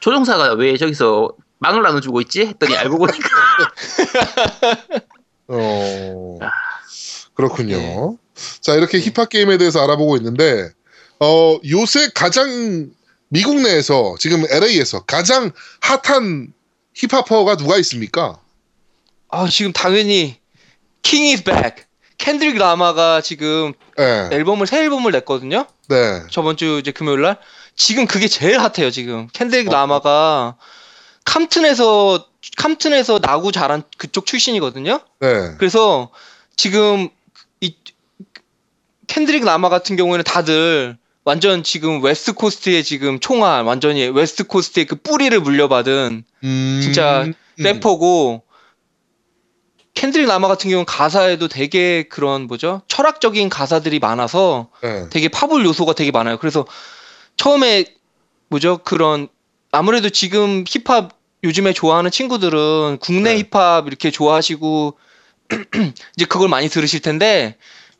[0.00, 3.28] 조종사가 왜 저기서 망을 나눠주고 있지 했더니 알고 보니까
[5.48, 6.50] 어 아.
[7.32, 7.76] 그렇군요.
[7.76, 8.16] 네.
[8.60, 10.70] 자 이렇게 힙합 게임에 대해서 알아보고 있는데
[11.20, 12.90] 어 요새 가장
[13.28, 15.50] 미국 내에서 지금 LA에서 가장
[15.80, 16.52] 핫한
[16.94, 18.38] 힙합퍼가 누가 있습니까?
[19.34, 20.36] 아 지금 당연히
[21.02, 21.84] King is back.
[22.18, 25.66] 켄드릭 라마가 지금 네, 앨범을 새 앨범을 냈거든요.
[25.88, 27.38] 네, 저번 주 이제 금요일 날
[27.74, 29.72] 지금 그게 제일 핫해요 지금 켄드릭 어.
[29.72, 30.56] 라마가
[31.24, 35.00] Compton에서 Compton에서 나고 자란 그쪽 출신이거든요.
[35.18, 36.10] 네, 그래서
[36.54, 37.08] 지금
[37.60, 37.74] 이
[39.08, 44.94] 켄드릭 라마 같은 경우에는 다들 완전 지금 West Coast의 지금 총아 완전히 West Coast의 그
[44.94, 48.43] 뿌리를 물려받은 음, 진짜 음, 래퍼고
[49.94, 55.94] 켄드릭 라마 같은 경우는 가사에도 되게 그런 뭐죠 철학적인 가사들이 많아서 네, 되게 파볼 요소가
[55.94, 56.36] 되게 많아요.
[56.38, 56.66] 그래서
[57.36, 57.84] 처음에
[58.48, 59.28] 뭐죠 그런
[59.70, 61.12] 아무래도 지금 힙합
[61.44, 63.38] 요즘에 좋아하는 친구들은 국내 네.
[63.40, 64.98] 힙합 이렇게 좋아하시고
[66.16, 67.56] 이제 그걸 많이 들으실 텐데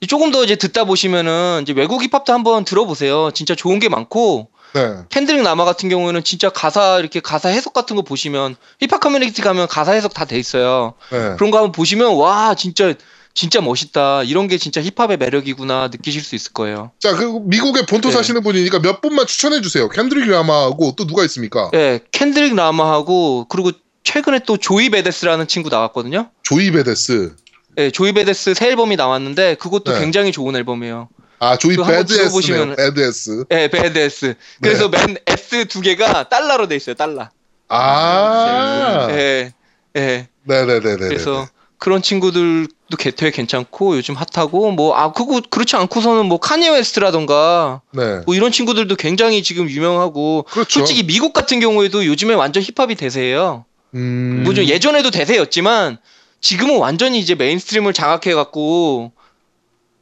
[0.09, 3.31] 조금 더 이제 듣다 보시면은 이제 외국 힙합도 한번 들어보세요.
[3.33, 7.95] 진짜 좋은 게 많고 네, 켄드릭 라마 같은 경우에는 진짜 가사 이렇게 가사 해석 같은
[7.95, 10.95] 거 보시면 힙합 커뮤니티 가면 가사 해석 다 돼 있어요.
[11.11, 11.37] 네.
[11.37, 12.95] 그런 거 한번 보시면 와 진짜
[13.35, 14.23] 진짜 멋있다.
[14.25, 16.93] 이런 게 진짜 힙합의 매력이구나 느끼실 수 있을 거예요.
[17.01, 18.15] 자, 그 미국에 본토 네.
[18.15, 19.89] 사시는 분이니까 몇 분만 추천해 주세요.
[19.89, 21.71] 켄드릭 라마하고 또 누가 있습니까?
[21.75, 23.73] 예, 켄드릭 라마하고 그리고
[24.05, 26.31] 최근에 또 Joey Badass라는 친구 나왔거든요.
[26.43, 27.35] Joey Badass.
[27.79, 30.01] 예, Joey Badass 새 앨범이 나왔는데 그것도 네.
[30.01, 31.09] 굉장히 좋은 앨범이에요.
[31.45, 31.77] 아, Joey.
[31.77, 33.45] 들어보시면은- Badass.
[33.51, 34.35] 예, Badass.
[34.63, 36.95] 그래서 맨 S 두 개가 달러로 돼 있어요.
[36.95, 37.29] 달러.
[37.69, 39.53] 아, 예,
[39.97, 40.29] 예.
[40.47, 41.09] 네 네 네 네.
[41.09, 42.69] 그래서 그런 친구들도
[42.99, 48.35] 개- 되게 괜찮고 요즘 핫하고 뭐 아 그거 그렇지 않고서는 뭐 카니에 웨스트라던가 네, 뭐
[48.35, 50.71] 이런 친구들도 굉장히 지금 유명하고 그렇죠.
[50.81, 53.65] 솔직히 미국 같은 경우에도 요즘에 완전 힙합이 대세예요.
[53.95, 55.99] 음, 뭐좀 예전에도 대세였지만
[56.41, 59.13] 지금은 완전히 이제 mainstream을 장악해 갖고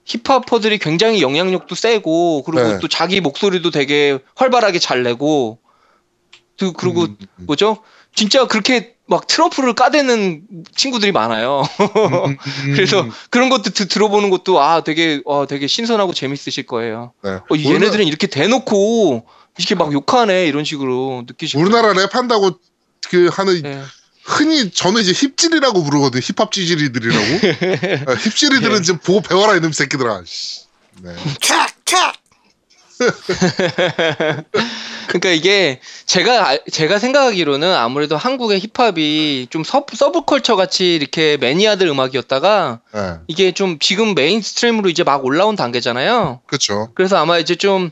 [0.04, 2.78] 힙합퍼들이 굉장히 영향력도 세고 그리고 네.
[2.80, 5.58] 또 자기 목소리도 되게 활발하게 잘 내고
[6.58, 7.46] 그- 그리고 음, 음.
[7.46, 7.78] 뭐죠?
[8.14, 10.42] 진짜 그렇게 막 트럼프를 까대는
[10.74, 11.62] 친구들이 많아요.
[12.26, 12.36] 음,
[12.76, 17.12] 그래서 그런 것도 드- 들어보는 것도 아 되게 어 되게 신선하고 재밌으실 거예요.
[17.22, 17.30] 네.
[17.30, 19.26] 어, 얘네들은 이렇게 대놓고
[19.58, 22.58] 이렇게 막 욕하네 이런 식으로 느끼실 우리나라 랩한다고
[23.08, 23.62] 그 하는.
[23.62, 23.82] 네.
[24.24, 27.24] 흔히 저는 이제 힙질이라고 부르거든 힙합 찌질이들이라고
[28.10, 28.82] 아, 힙질이들은 예.
[28.82, 30.60] 지금 보고 배워라 이놈 새끼들아 씨.
[31.02, 31.14] 네.
[35.08, 41.86] 그러니까 이게 제가 알- 제가 생각하기로는 아무래도 한국의 힙합이 좀 서, 서브컬처 같이 이렇게 매니아들
[41.88, 43.14] 음악이었다가 네.
[43.26, 46.42] 이게 좀 지금 mainstream으로 이제 막 올라온 단계잖아요.
[46.46, 47.90] 그렇죠 그래서 아마 이제 좀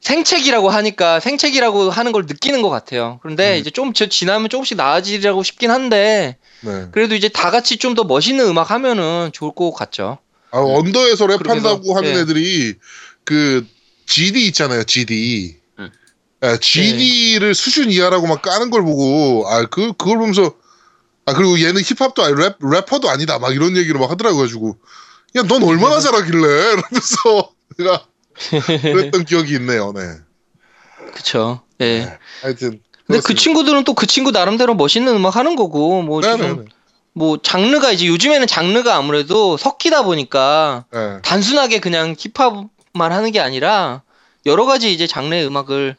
[0.00, 3.18] 생채기라고 하니까 생채기라고 하는 걸 느끼는 것 같아요.
[3.22, 3.60] 그런데 음.
[3.60, 6.86] 이제 좀 저- 지나면 조금씩 나아지려나 싶긴 한데 네.
[6.92, 10.18] 그래도 이제 다 같이 좀 더 멋있는 음악 하면은 좋을 것 같죠.
[10.50, 12.20] 아, 언더에서 그렇게 랩한다고 하는 예.
[12.20, 12.74] 애들이
[13.24, 13.66] 그
[14.06, 15.90] GD 있잖아요 GD 응.
[16.44, 20.54] 예, GD를 수준 이하라고 막 까는 걸 보고 아그 그걸 보면서
[21.26, 24.78] 아 그리고 얘는 힙합도 아니 랩 래퍼도 아니다 막 이런 얘기를 막 하더라고 가지고
[25.36, 26.38] 야 넌 얼마나 잘하길래
[26.72, 28.06] 이러면서 내가
[28.82, 30.00] 그랬던 기억이 있네요 네
[31.14, 31.62] 그쵸.
[31.80, 31.98] 예.
[32.04, 32.18] 네.
[32.42, 36.64] 하여튼 근데 그 친구들은 또 그 친구 나름대로 멋있는 음악 하는 거고 뭐 지금 네네네
[37.14, 41.20] 뭐 장르가 이제 요즘에는 장르가 아무래도 섞이다 보니까 네.
[41.22, 44.02] 단순하게 그냥 힙합만 하는 게 아니라
[44.46, 45.96] 여러 가지 이제 장르의 음악을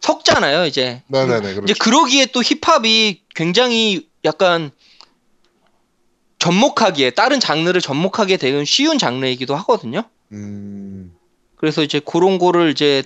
[0.00, 4.70] 섞잖아요 이제 네네네 그렇죠 이제 그러기에 또 힙합이 굉장히 약간
[6.38, 11.15] 접목하기에 다른 장르를 접목하게 되는 쉬운 장르이기도 하거든요 음
[11.56, 13.02] 그래서 이제 그런 거를 이제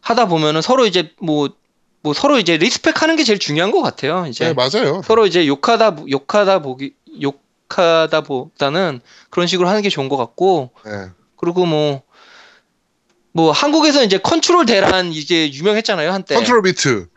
[0.00, 4.46] 하다 보면은 서로 이제 뭐뭐 서로 이제 리스펙하는 게 제일 중요한 것 같아요 이제.
[4.46, 5.02] 네, 맞아요.
[5.04, 10.70] 서로 이제 욕하다 욕하다 보기 욕하다 보다는 그런 식으로 하는 게 좋은 것 같고.
[10.84, 11.08] 네.
[11.36, 16.34] 그리고 뭐뭐 한국에서 이제 컨트롤 대란 이제 유명했잖아요 한때.
[16.34, 17.08] 컨트롤 비트.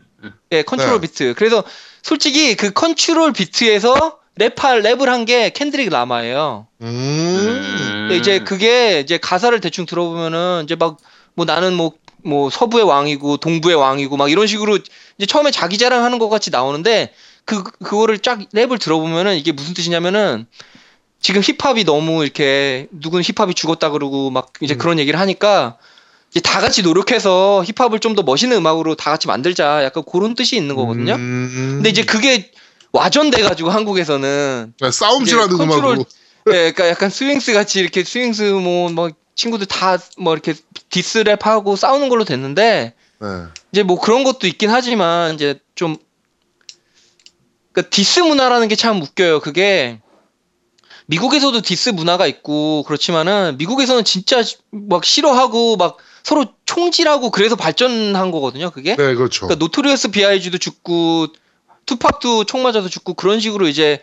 [0.51, 1.07] 예 컨트롤 네.
[1.07, 1.34] 비트.
[1.36, 1.63] 그래서
[2.03, 9.59] 솔직히 그 컨트롤 비트에서 랩할 랩을 한 게 켄드릭 라마예요 음 이제 그게 이제 가사를
[9.61, 10.97] 대충 들어보면은 이제 막
[11.34, 14.77] 뭐 나는 뭐뭐 서부의 왕이고 동부의 왕이고 막 이런 식으로
[15.17, 17.13] 이제 처음에 자기 자랑하는 것 같이 나오는데
[17.45, 20.45] 그 그거를 쫙 랩을 들어보면은 이게 무슨 뜻이냐면은
[21.21, 24.77] 지금 힙합이 너무 이렇게 누군 힙합이 죽었다 그러고 막 이제 음.
[24.77, 25.77] 그런 얘기를 하니까
[26.32, 30.57] 이제 다 같이 노력해서 힙합을 좀 더 멋있는 음악으로 다 같이 만들자 약간 그런 뜻이
[30.57, 31.13] 있는 거거든요.
[31.15, 31.71] 음.
[31.77, 32.51] 근데 이제 그게
[32.92, 36.06] 와전돼 가지고 한국에서는 네, 싸움질하는 음악으로
[36.48, 40.54] 예, 그러니까 약간 스윙스 같이 이렇게 스윙스 뭐 뭐 친구들 다 뭐 이렇게
[40.89, 43.28] 디스랩 하고 싸우는 걸로 됐는데 네.
[43.72, 45.96] 이제 뭐 그런 것도 있긴 하지만 이제 좀
[47.72, 49.39] 그러니까 디스 문화라는 게 참 웃겨요.
[49.39, 50.02] 그게
[51.08, 58.70] 미국에서도 디스 문화가 있고 그렇지만은 미국에서는 진짜 막 싫어하고 막 서로 총질하고 그래서 발전한 거거든요.
[58.72, 58.96] 그게.
[58.96, 59.48] 네, 그렇죠.
[59.48, 61.28] 그러니까 Notorious B.I.G.도 죽고
[61.92, 64.02] 투팍도 총 맞아서 죽고 그런 식으로 이제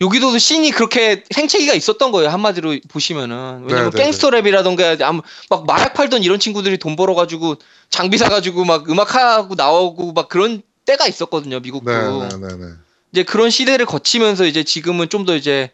[0.00, 3.64] 여기도 scene이 그렇게 생채기가 있었던 거예요 한마디로 보시면은.
[3.66, 7.56] 왜냐면 네, 네, 갱스터 랩이라던가 아무 막 마약 팔던 이런 친구들이 돈 벌어가지고
[7.88, 11.90] 장비 사가지고 막 음악하고 나오고 막 그런 때가 있었거든요 미국도.
[11.90, 12.72] 네, 네, 네, 네.
[13.12, 15.70] 이제 그런 시대를 거치면서 이제 지금은 좀 더 이제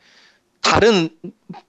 [0.61, 1.09] 다른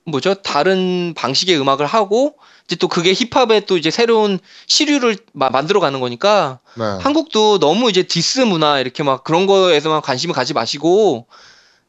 [0.04, 0.36] 뭐죠?
[0.36, 2.36] 다른 방식의 음악을 하고
[2.72, 6.84] 이제 또 그게 힙합의 또 이제 새로운 시류를 마- 만들어가는 거니까 네.
[7.01, 11.28] 한국도 너무 이제 디스 문화 이렇게 막 그런 거에서만 관심을 가지 마시고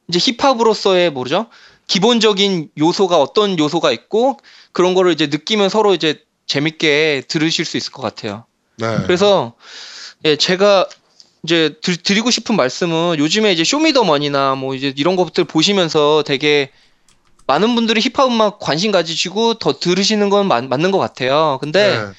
[0.08, 1.46] 이제 힙합으로서의 뭐죠
[1.86, 4.38] 기본적인 요소가 어떤 요소가 있고
[4.72, 8.44] 그런 거를 이제 느끼면 서로 이제 재밌게 들으실 수 있을 것 같아요.
[8.78, 8.98] 네.
[9.04, 9.52] 그래서
[10.24, 10.88] 예 제가
[11.44, 16.70] 이제 드, 드리고 싶은 말씀은 요즘에 이제 쇼미더머니나 뭐 이제 이런 것들 보시면서 되게
[17.46, 21.58] 많은 분들이 힙합 음악 관심 가지시고 더 들으시는 건 맞, 맞는 것 같아요.
[21.60, 22.12] 근데 네.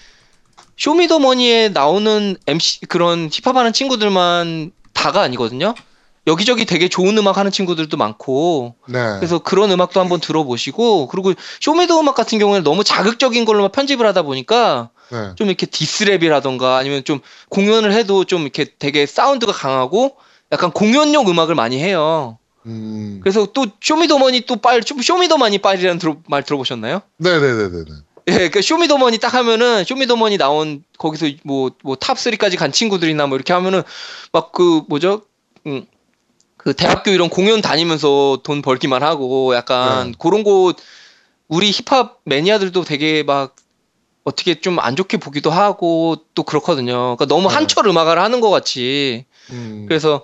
[0.78, 5.76] 쇼미더머니에 나오는 MC 그런 힙합 하는 친구들만 다가 아니거든요.
[6.26, 9.00] 여기저기 되게 좋은 음악 하는 친구들도 많고 네.
[9.18, 14.90] 그래서 그런 음악도 한번 들어보시고 그리고 쇼미더머니 같은 경우에는 너무 자극적인 걸로만 편집을 하다 보니까
[15.12, 15.32] 네.
[15.36, 17.20] 좀 이렇게 diss랩이라던가 아니면 좀
[17.50, 20.16] 공연을 해도 좀 이렇게 되게 사운드가 강하고
[20.52, 22.38] 약간 공연용 음악을 많이 해요.
[22.66, 23.20] 음.
[23.22, 27.02] 그래서 또 쇼미더머니 또 빨, 좀 쇼미더머니 빨이라는 들어- 말 들어보셨나요?
[27.18, 27.84] 네네네네.
[28.28, 33.36] 예, 그러니까 쇼미더머니 딱 하면은 쇼미더머니 나온 거기서 뭐 뭐 top 3까지 간 친구들이나 뭐
[33.36, 33.84] 이렇게 하면은
[34.32, 35.24] 막 그 뭐죠?
[35.68, 35.86] 음,
[36.58, 40.18] 그 대학교 이런 공연 다니면서 돈 벌기만 하고 약간 네.
[40.18, 40.78] 그런 곳
[41.50, 43.56] 우리 힙합 매니아들도 되게 막
[44.24, 46.94] 어떻게 좀 안 좋게 보기도 하고 또 그렇거든요.
[47.18, 47.56] 그러니까 너무 네.
[47.56, 49.86] 한철 음악을 하는 것 같이 음.
[49.90, 50.24] 그래서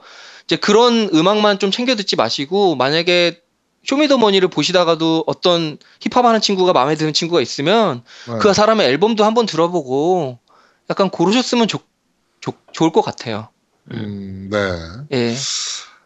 [0.50, 3.40] 이제 그런 음악만 좀 챙겨 듣지 마시고 만약에
[3.86, 8.40] 쇼미더머니를 보시다가도 어떤 힙합 하는 친구가 마음에 드는 친구가 있으면 네.
[8.42, 10.40] 그 사람의 앨범도 한번 들어보고
[10.90, 11.82] 약간 고르셨으면 좋,
[12.42, 13.50] 좋, 좋을 것 같아요.
[13.92, 14.58] 음, 네.
[15.16, 15.36] 예.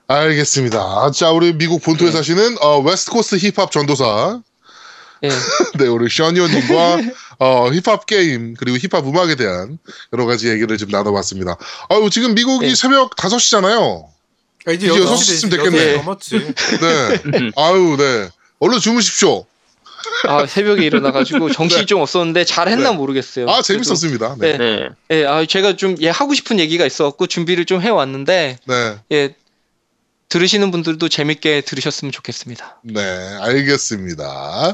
[0.07, 1.11] 알겠습니다.
[1.11, 4.41] 자, 우리 미국 본토에 사시는 어, West Coast 힙합 전도사
[5.23, 5.29] 예.
[5.79, 6.97] 네, 우리 셔니오님과
[7.39, 9.77] 어, 힙합 게임 그리고 힙합 음악에 대한
[10.11, 11.55] 여러 가지 얘기를 좀 나눠봤습니다.
[11.87, 12.75] 아유, 지금 미국이 네.
[12.75, 14.12] 새벽 5시잖아요.
[14.65, 15.95] 아, 이제 이제 여섯 여섯 시 시쯤 되지, 됐겠네.
[15.95, 16.53] 여섯 시 넘었지.
[16.81, 17.51] 네.
[17.55, 18.29] 아유, 네.
[18.59, 19.45] 얼른 주무십시오.
[20.27, 22.95] 아 새벽에 일어나가지고 정신이 좀 없었는데 잘 했나 네.
[22.95, 23.49] 모르겠어요.
[23.49, 24.35] 아, 재밌었습니다.
[24.39, 24.57] 네.
[24.57, 24.57] 네.
[24.57, 24.89] 네.
[25.11, 28.97] 예, 아 제가 좀 예, 하고 싶은 얘기가 있어갖고 준비를 좀 해왔는데 네.
[29.11, 29.35] 예
[30.29, 32.79] 들으시는 분들도 재밌게 들으셨으면 좋겠습니다.
[32.83, 33.01] 네,
[33.41, 34.73] 알겠습니다.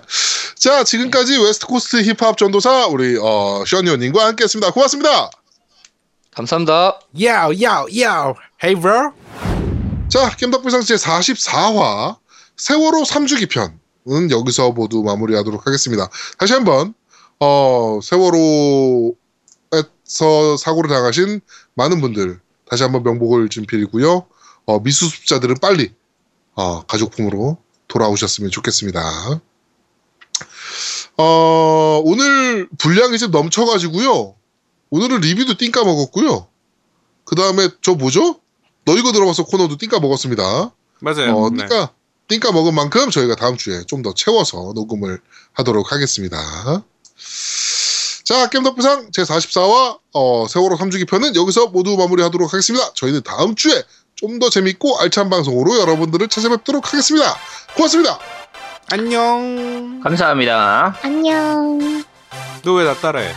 [0.55, 4.71] 자, 지금까지 West Coast 힙합 전도사 우리 어, 셔니오님과 함께했습니다.
[4.71, 5.29] 고맙습니다.
[6.31, 7.01] 감사합니다.
[7.21, 8.35] Yo yo yo.
[8.63, 9.58] Hey bro.
[10.09, 12.17] 자, 겜덕비상 제 44화
[12.57, 16.09] 세월호 3주기 편은 여기서 모두 마무리하도록 하겠습니다.
[16.39, 16.95] 다시 한번
[17.39, 19.13] 어, 세월호에서
[20.57, 21.41] 사고를 당하신
[21.75, 24.25] 많은 분들 다시 한번 명복을 좀 빌고요.
[24.65, 25.93] 어, 미수습자들은 빨리
[26.55, 28.99] 어, 가족품으로 돌아오셨으면 좋겠습니다.
[31.17, 34.35] 어, 오늘 분량이 좀 넘쳐가지고요.
[34.89, 36.47] 오늘은 리뷰도 띵까 먹었고요.
[37.25, 38.39] 그 다음에 저 뭐죠?
[38.85, 40.71] 너 이거 들어봐서 코너도 띵까 먹었습니다.
[40.99, 41.35] 맞아요.
[41.37, 41.57] 어, 네.
[41.67, 41.89] 띵까
[42.27, 45.19] 띵까 먹은 만큼 저희가 다음 주에 좀 더 채워서 녹음을
[45.53, 46.37] 하도록 하겠습니다.
[48.23, 52.93] 자, 겜덕부상 제44화 어, 세월호 3주기 편은 여기서 모두 마무리하도록 하겠습니다.
[52.93, 53.83] 저희는 다음 주에
[54.15, 57.35] 좀 더 재밌고 알찬 방송으로 여러분들을 찾아뵙도록 하겠습니다.
[57.75, 58.19] 고맙습니다.
[58.91, 60.01] 안녕.
[60.03, 60.97] 감사합니다.
[61.01, 62.03] 안녕.
[62.63, 63.33] 너 왜 나 따라해?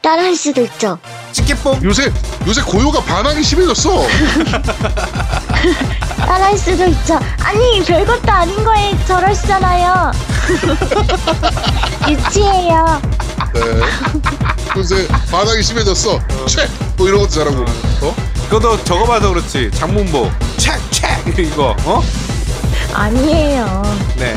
[0.00, 0.98] 따라할 수도 있죠.
[1.32, 1.80] 치킨뽕.
[1.84, 2.12] 요새
[2.46, 4.02] 요새 고요가 반항이 심해졌어.
[6.18, 7.18] 따라할 수도 있죠.
[7.42, 10.12] 아니, 별것도 아닌 거에 저러시잖아요.
[12.08, 13.00] 유치해요.
[13.54, 13.60] 네.
[14.76, 16.18] 요새 반항이 심해졌어.
[16.46, 16.68] 채!
[16.96, 17.64] 뭐 이런 것도 잘하고.
[18.02, 18.14] 어?
[18.48, 19.70] 그것도 저거 봐서 그렇지.
[19.74, 20.30] 장문보.
[20.56, 21.76] 책책 이거.
[21.84, 22.02] 어?
[22.94, 23.82] 아니에요.
[24.16, 24.34] 네.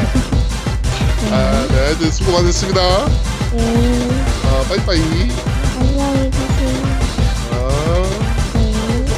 [1.32, 2.82] 아, 네, 네, 수고 많으셨습니다.
[3.54, 4.24] 네.
[4.46, 5.00] 아, 빠이빠이.
[5.80, 6.83] 안녕히 계세요.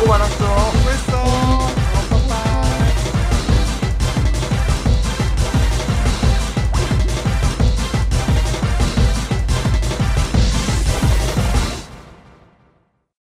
[0.06, 0.84] Buenas noches.